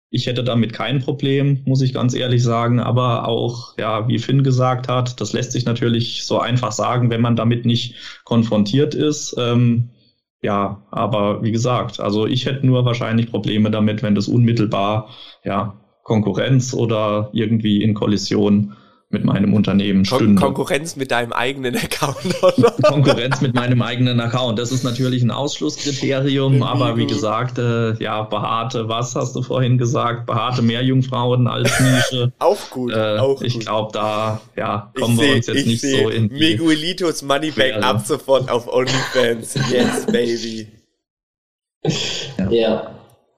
ich 0.09 0.27
hätte 0.27 0.43
damit 0.43 0.73
kein 0.73 0.99
Problem, 0.99 1.61
muss 1.65 1.81
ich 1.81 1.91
ganz 1.91 2.13
ehrlich 2.13 2.43
sagen. 2.43 2.79
Aber 2.79 3.27
auch, 3.27 3.75
ja, 3.79 4.07
wie 4.07 4.19
Finn 4.19 4.43
gesagt 4.43 4.87
hat, 4.87 5.19
das 5.19 5.33
lässt 5.33 5.51
sich 5.53 5.65
natürlich 5.65 6.23
so 6.25 6.39
einfach 6.39 6.71
sagen, 6.71 7.09
wenn 7.09 7.21
man 7.21 7.35
damit 7.35 7.65
nicht 7.65 7.95
konfrontiert 8.23 8.93
ist. 8.93 9.35
Ähm, 9.39 9.89
ja, 10.43 10.83
aber 10.91 11.41
wie 11.41 11.51
gesagt, 11.51 11.99
also 11.99 12.27
ich 12.27 12.45
hätte 12.45 12.65
nur 12.65 12.85
wahrscheinlich 12.85 13.31
Probleme 13.31 13.71
damit, 13.71 14.03
wenn 14.03 14.13
das 14.13 14.27
unmittelbar, 14.27 15.09
ja, 15.43 15.79
Konkurrenz 16.03 16.73
oder 16.73 17.29
irgendwie 17.33 17.81
in 17.81 17.93
Kollision 17.93 18.75
mit 19.13 19.23
meinem 19.23 19.53
Unternehmen 19.53 20.03
stünde. 20.03 20.41
Konkurrenz 20.41 20.95
mit 20.95 21.11
deinem 21.11 21.31
eigenen 21.31 21.75
Account, 21.77 22.43
oder? 22.43 22.71
Konkurrenz 22.81 23.39
mit 23.41 23.53
meinem 23.53 23.81
eigenen 23.81 24.19
Account. 24.19 24.59
Das 24.59 24.71
ist 24.71 24.83
natürlich 24.83 25.21
ein 25.23 25.31
Ausschlusskriterium, 25.31 26.63
aber 26.63 26.97
wie 26.97 27.05
gesagt, 27.05 27.57
äh, 27.59 27.93
ja, 28.03 28.23
behaarte, 28.23 28.89
was 28.89 29.15
hast 29.15 29.35
du 29.35 29.43
vorhin 29.43 29.77
gesagt? 29.77 30.25
Behaarte 30.25 30.61
Meerjungfrauen 30.61 31.47
als 31.47 31.71
Nische. 31.79 32.33
auch 32.39 32.69
gut, 32.71 32.91
äh, 32.91 33.17
auch 33.17 33.41
Ich 33.41 33.59
glaube, 33.59 33.91
da 33.93 34.41
ja, 34.55 34.91
kommen 34.99 35.15
ich 35.15 35.21
wir 35.21 35.35
uns 35.35 35.47
jetzt 35.47 35.65
nicht 35.65 35.81
so 35.81 36.09
in 36.09 36.29
die 36.29 36.35
Miguelitos 36.57 37.21
Moneyback 37.21 37.81
ab 37.83 38.03
sofort 38.05 38.49
auf 38.49 38.67
OnlyFans. 38.67 39.55
Yes, 39.71 40.05
baby. 40.07 40.67
ja. 42.37 42.49
ja. 42.49 42.92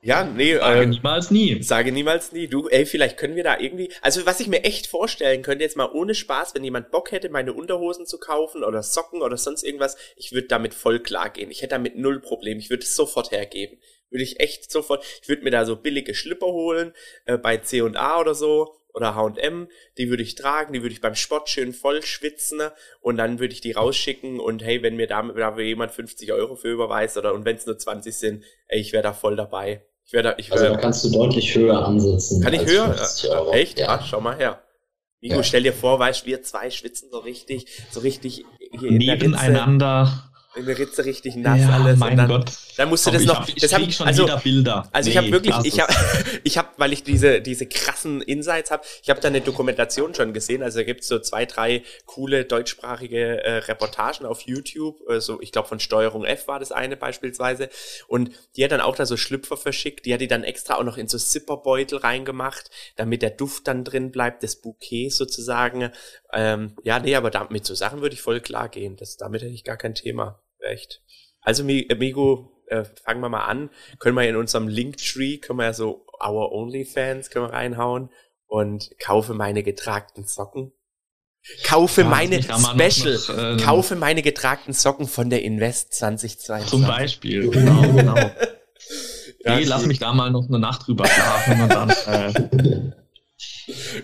Ja, 0.06 0.24
nee, 0.24 0.56
sage 0.56 0.82
äh, 0.82 0.86
niemals 0.86 1.32
nie. 1.32 1.64
Sage 1.64 1.92
niemals 1.92 2.32
nie. 2.32 2.48
Du, 2.48 2.68
ey, 2.68 2.86
vielleicht 2.86 3.18
können 3.18 3.36
wir 3.36 3.44
da 3.44 3.60
irgendwie, 3.60 3.92
also 4.04 4.24
was 4.28 4.40
ich 4.40 4.48
mir 4.48 4.64
echt 4.64 4.86
vorstellen 4.86 5.42
könnte, 5.42 5.64
jetzt 5.64 5.78
mal 5.78 5.90
ohne 5.92 6.14
Spaß, 6.14 6.54
wenn 6.54 6.64
jemand 6.64 6.92
Bock 6.92 7.12
hätte, 7.12 7.30
meine 7.30 7.54
Unterhosen 7.54 8.06
zu 8.06 8.20
kaufen 8.20 8.64
oder 8.64 8.84
Socken 8.84 9.24
oder 9.24 9.36
sonst 9.36 9.64
irgendwas, 9.64 9.98
ich 10.16 10.32
würde 10.32 10.48
damit 10.48 10.76
voll 10.76 11.00
klar 11.00 11.32
gehen. 11.32 11.50
Ich 11.50 11.64
hätte 11.64 11.72
damit 11.72 11.98
null 11.98 12.22
Problem. 12.22 12.60
Ich 12.60 12.70
würde 12.70 12.84
es 12.84 12.96
sofort 12.96 13.32
hergeben. 13.32 13.80
Würde 14.12 14.22
ich 14.22 14.40
echt 14.40 14.72
sofort, 14.72 15.04
ich 15.24 15.28
würde 15.28 15.42
mir 15.42 15.50
da 15.50 15.66
so 15.66 15.76
billige 15.76 16.14
Schlipper 16.14 16.46
holen, 16.46 16.94
äh, 17.26 17.40
bei 17.40 17.58
C&A 17.58 18.20
oder 18.20 18.36
so, 18.36 18.76
oder 18.94 19.16
H&M, 19.16 19.68
die 19.98 20.10
würde 20.12 20.22
ich 20.22 20.36
tragen, 20.36 20.72
die 20.72 20.84
würde 20.84 20.94
ich 20.94 21.02
beim 21.02 21.16
Sport 21.16 21.50
schön 21.50 21.74
voll 21.74 22.04
schwitzen 22.04 22.62
und 23.02 23.18
dann 23.18 23.40
würde 23.40 23.54
ich 23.56 23.60
die 23.60 23.72
rausschicken 23.72 24.40
und 24.40 24.64
hey, 24.64 24.84
wenn 24.84 24.96
mir 24.98 25.08
damit 25.08 25.36
da 25.36 25.58
jemand 25.58 25.92
50 25.92 26.32
Euro 26.32 26.56
für 26.56 26.72
überweist 26.72 27.18
oder 27.18 27.34
und 27.34 27.44
wenn 27.44 27.56
es 27.56 27.66
nur 27.66 27.78
20 27.78 28.16
sind, 28.16 28.44
ey, 28.68 28.80
ich 28.80 28.94
wäre 28.94 29.04
da 29.04 29.12
voll 29.12 29.36
dabei. 29.36 29.84
Ich 30.06 30.14
wär 30.14 30.24
da, 30.24 30.36
ich 30.38 30.50
wär, 30.52 30.58
also 30.58 30.74
da 30.74 30.78
kannst 30.78 31.04
du 31.04 31.12
deutlich 31.12 31.56
höher 31.56 31.86
ansetzen. 31.86 32.42
Kann 32.44 32.54
ich 32.54 32.66
höher? 32.66 32.96
Echt? 33.54 33.80
Ja. 33.80 33.88
Ach, 33.90 34.06
schau 34.06 34.22
mal 34.22 34.38
her. 34.38 34.62
Nico, 35.20 35.38
ja. 35.38 35.44
stell 35.44 35.64
dir 35.64 35.74
vor, 35.74 35.98
weißt 35.98 36.28
wir 36.28 36.44
zwei 36.44 36.70
schwitzen 36.70 37.10
so 37.12 37.18
richtig, 37.20 37.66
so 37.90 38.02
richtig 38.02 38.46
hier 38.80 38.92
nebeneinander. 38.92 40.30
In 40.56 40.66
der 40.66 40.78
Ritze 40.78 41.04
richtig 41.04 41.36
nass 41.36 41.60
ja, 41.60 41.70
alles. 41.70 42.00
Mein 42.00 42.16
dann, 42.16 42.30
Gott. 42.30 42.52
Dann 42.78 42.90
musst 42.90 43.06
du 43.06 43.12
das 43.12 43.22
ich 43.22 43.28
noch. 43.28 43.42
Hab, 43.42 43.50
ich 43.50 43.56
das 43.56 43.74
hab, 43.74 43.92
schon 43.92 44.08
also, 44.08 44.24
wieder 44.24 44.38
Bilder. 44.38 44.90
Also 44.92 45.08
nee, 45.08 45.12
ich 45.12 45.18
habe 45.18 45.32
wirklich, 45.32 45.56
ich 45.64 45.80
habe, 45.80 45.94
ich 46.44 46.58
habe, 46.58 46.70
weil 46.78 46.94
ich 46.94 47.04
diese 47.04 47.42
diese 47.42 47.66
krassen 47.66 48.22
Insights 48.22 48.72
habe, 48.72 48.84
ich 49.04 49.10
habe 49.10 49.20
da 49.20 49.28
eine 49.28 49.42
Dokumentation 49.42 50.14
schon 50.16 50.34
gesehen. 50.34 50.64
Also 50.64 50.80
da 50.80 50.84
gibt's 50.84 51.08
so 51.08 51.20
zwei, 51.20 51.46
drei 51.46 51.84
coole 52.06 52.46
deutschsprachige 52.46 53.44
äh, 53.44 53.58
Reportagen 53.58 54.26
auf 54.26 54.42
YouTube. 54.42 55.02
Also 55.08 55.42
ich 55.42 55.52
glaube 55.52 55.68
von 55.68 55.80
Steuerung 55.80 56.24
F 56.24 56.48
war 56.48 56.60
das 56.60 56.72
eine 56.72 56.96
beispielsweise. 56.96 57.70
Und 58.08 58.32
die 58.56 58.64
hat 58.64 58.72
dann 58.72 58.82
auch 58.82 58.96
da 58.96 59.06
so 59.06 59.18
Schlüpfer 59.18 59.58
verschickt. 59.58 60.06
Die 60.06 60.14
hat 60.14 60.22
die 60.22 60.28
dann 60.28 60.44
extra 60.44 60.76
auch 60.76 60.84
noch 60.84 60.98
in 60.98 61.08
so 61.08 61.18
Zipperbeutel 61.18 61.98
reingemacht, 61.98 62.70
damit 62.96 63.22
der 63.22 63.32
Duft 63.32 63.68
dann 63.68 63.84
drin 63.84 64.12
bleibt, 64.12 64.44
das 64.44 64.56
Bouquet 64.56 65.10
sozusagen. 65.10 65.92
Ähm, 66.34 66.76
ja, 66.84 67.00
nee, 67.00 67.16
aber 67.16 67.32
damit 67.32 67.52
mit 67.52 67.66
so 67.66 67.76
Sachen 67.76 68.02
würde 68.02 68.16
ich 68.16 68.22
voll 68.22 68.42
klar 68.42 68.70
gehen. 68.70 68.96
Das, 68.96 69.18
damit 69.18 69.42
hätte 69.42 69.54
ich 69.54 69.64
gar 69.64 69.78
kein 69.78 69.96
Thema. 69.96 70.42
Echt. 70.66 71.02
Also, 71.42 71.64
Migo, 71.64 72.52
äh, 72.68 72.84
fangen 73.04 73.22
wir 73.22 73.30
mal 73.30 73.46
an. 73.46 73.70
Können 74.00 74.16
wir 74.16 74.28
in 74.28 74.36
unserem 74.36 74.68
Linktree, 74.68 75.38
können 75.38 75.60
wir 75.60 75.66
ja 75.66 75.74
so 75.74 76.06
Our 76.24 76.52
Onlyfans 76.52 77.30
können 77.30 77.46
wir 77.46 77.54
reinhauen 77.54 78.10
und 78.48 78.92
kaufe 79.00 79.34
meine 79.34 79.64
getragten 79.64 80.26
Socken. 80.26 80.72
Kaufe 81.64 82.02
ja, 82.02 82.08
meine 82.08 82.42
Special, 82.42 83.14
noch, 83.14 83.38
äh, 83.38 83.58
kaufe 83.64 83.96
meine 83.96 84.24
getragten 84.24 84.74
Socken 84.74 85.08
von 85.08 85.30
der 85.30 85.44
Invest 85.44 85.94
2022. 85.94 86.70
Zum 86.70 86.88
Beispiel, 86.88 87.50
genau, 87.52 87.82
genau. 87.94 88.16
ja, 88.16 88.32
hey, 89.44 89.64
lass 89.66 89.86
mich 89.86 90.00
da 90.00 90.12
mal 90.14 90.32
noch 90.32 90.48
eine 90.48 90.58
Nacht 90.58 90.88
drüber 90.88 91.06
schlafen 91.06 91.62
und 91.62 91.72
dann 91.72 91.90
äh, 91.90 92.92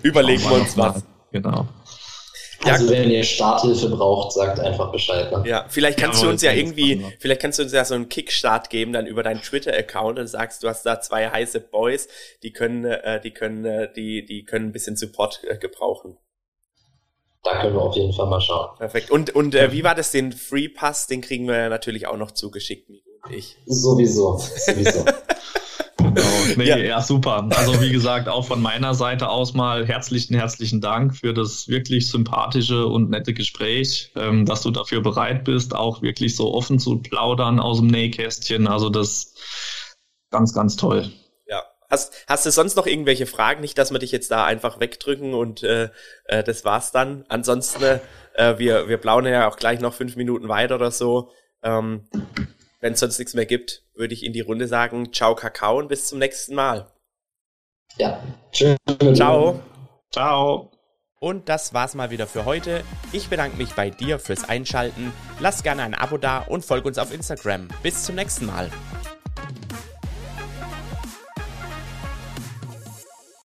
überlegen 0.07 0.43
wir 0.43 0.62
uns 0.62 0.78
was. 0.78 1.03
Genau. 1.32 1.68
Also 2.64 2.89
wenn 2.89 3.09
ihr 3.09 3.24
Starthilfe 3.24 3.89
braucht, 3.89 4.34
sagt 4.34 4.59
einfach 4.59 4.91
Bescheid. 4.91 5.32
Ne? 5.32 5.43
Ja, 5.47 5.66
vielleicht 5.70 5.99
kannst 5.99 6.22
ja, 6.22 6.26
du 6.26 6.32
uns 6.32 6.41
ja 6.41 6.51
irgendwie, 6.51 7.05
vielleicht 7.20 7.41
kannst 7.41 7.59
du 7.59 7.64
uns 7.64 7.72
ja 7.72 7.86
so 7.86 7.95
einen 7.95 8.09
Kickstart 8.09 8.70
geben, 8.70 8.93
dann 8.93 9.07
über 9.07 9.24
deinen 9.24 9.41
Twitter-Account 9.41 10.20
und 10.20 10.28
sagst, 10.28 10.64
du 10.64 10.68
hast 10.68 10.84
da 10.86 11.01
zwei 11.01 11.30
heiße 11.30 11.59
Boys, 11.59 12.07
die 12.43 12.51
können, 12.51 12.86
äh, 12.86 13.20
die 13.22 13.32
können, 13.32 13.66
äh, 13.66 13.91
die, 13.93 14.26
die 14.26 14.43
können 14.45 14.68
ein 14.68 14.72
bisschen 14.72 14.95
Support 14.95 15.41
äh, 15.47 15.57
gebrauchen. 15.57 16.18
Da 17.43 17.59
können 17.62 17.74
wir 17.74 17.82
auf 17.82 17.95
jeden 17.95 18.14
Fall 18.14 18.28
mal 18.28 18.41
schauen. 18.41 18.78
Perfekt. 18.78 19.09
Und, 19.09 19.34
und 19.36 19.55
äh, 19.55 19.72
wie 19.72 19.84
war 19.84 19.95
das, 19.95 20.12
den 20.12 20.32
Free 20.32 20.70
Pass, 20.70 21.07
den 21.07 21.22
kriegen 21.22 21.47
wir 21.47 21.70
natürlich 21.70 22.05
auch 22.05 22.18
noch 22.18 22.32
zugeschickt, 22.32 22.89
Nico 22.89 23.12
und 23.24 23.34
ich. 23.34 23.57
Sowieso, 23.66 24.38
sowieso. 24.38 25.05
Genau. 26.16 26.28
Nee, 26.57 26.66
ja. 26.66 26.78
ja. 26.78 27.01
super. 27.01 27.47
Also 27.55 27.82
wie 27.82 27.91
gesagt, 27.91 28.28
auch 28.28 28.45
von 28.45 28.62
meiner 28.62 28.93
Seite 28.93 29.30
aus 29.30 29.53
mal 29.53 29.88
herzlichen, 29.88 30.36
herzlichen 30.36 30.82
Dank 30.82 31.16
für 31.16 31.34
das 31.34 31.68
wirklich 31.68 32.09
sympathische 32.09 32.88
und 32.88 33.09
nette 33.09 33.34
Gespräch, 33.34 34.12
ähm, 34.16 34.45
dass 34.45 34.62
du 34.62 34.72
dafür 34.72 35.01
bereit 35.01 35.45
bist, 35.45 35.74
auch 35.74 36.01
wirklich 36.01 36.36
so 36.36 36.53
offen 36.53 36.80
zu 36.80 36.97
plaudern 36.97 37.59
aus 37.59 37.78
dem 37.78 37.88
Nähkästchen. 37.88 38.68
Also 38.68 38.89
das 38.89 39.34
ganz, 40.30 40.53
ganz 40.53 40.76
toll. 40.76 41.09
Ja. 41.47 41.64
Hast, 41.89 42.26
hast 42.28 42.45
du 42.45 42.51
sonst 42.51 42.76
noch 42.76 42.88
irgendwelche 42.88 43.26
Fragen? 43.26 43.62
Nicht, 43.62 43.78
dass 43.78 43.91
wir 43.91 43.99
dich 43.99 44.12
jetzt 44.12 44.32
da 44.32 44.45
einfach 44.45 44.80
wegdrücken 44.80 45.34
und 45.34 45.64
äh, 45.64 45.89
äh, 46.26 46.43
das 46.43 46.66
war's 46.66 46.91
dann. 46.91 47.24
Ansonsten, 47.30 48.01
äh, 48.34 48.57
wir, 48.57 48.89
wir 48.89 48.97
plaudern 48.97 49.32
ja 49.32 49.47
auch 49.47 49.57
gleich 49.57 49.80
noch 49.80 49.93
fünf 49.93 50.16
Minuten 50.18 50.49
weiter 50.49 50.76
oder 50.76 50.91
so. 50.91 51.32
Ähm, 51.64 52.07
wenn 52.82 52.93
es 52.93 52.99
sonst 52.99 53.19
nichts 53.19 53.34
mehr 53.34 53.45
gibt, 53.45 53.84
würde 53.93 54.13
ich 54.13 54.25
in 54.25 54.34
die 54.34 54.41
Runde 54.41 54.67
sagen, 54.67 55.13
ciao 55.13 55.36
Kakao 55.36 55.77
und 55.77 55.88
bis 55.88 56.07
zum 56.07 56.19
nächsten 56.19 56.55
Mal. 56.55 56.91
Ja, 57.97 58.21
tschüss. 58.51 58.75
Ciao. 59.13 59.61
Ciao. 60.11 60.71
Und 61.19 61.49
das 61.49 61.73
war's 61.73 61.93
mal 61.93 62.09
wieder 62.09 62.25
für 62.25 62.45
heute. 62.45 62.84
Ich 63.11 63.29
bedanke 63.29 63.55
mich 63.55 63.73
bei 63.73 63.91
dir 63.91 64.17
fürs 64.17 64.49
Einschalten. 64.49 65.13
Lass 65.39 65.61
gerne 65.61 65.84
ein 65.84 65.93
Abo 65.93 66.17
da 66.17 66.39
und 66.39 66.65
folg 66.65 66.84
uns 66.86 66.97
auf 66.97 67.13
Instagram. 67.13 67.67
Bis 67.84 68.05
zum 68.05 68.15
nächsten 68.15 68.47
Mal. 68.47 68.71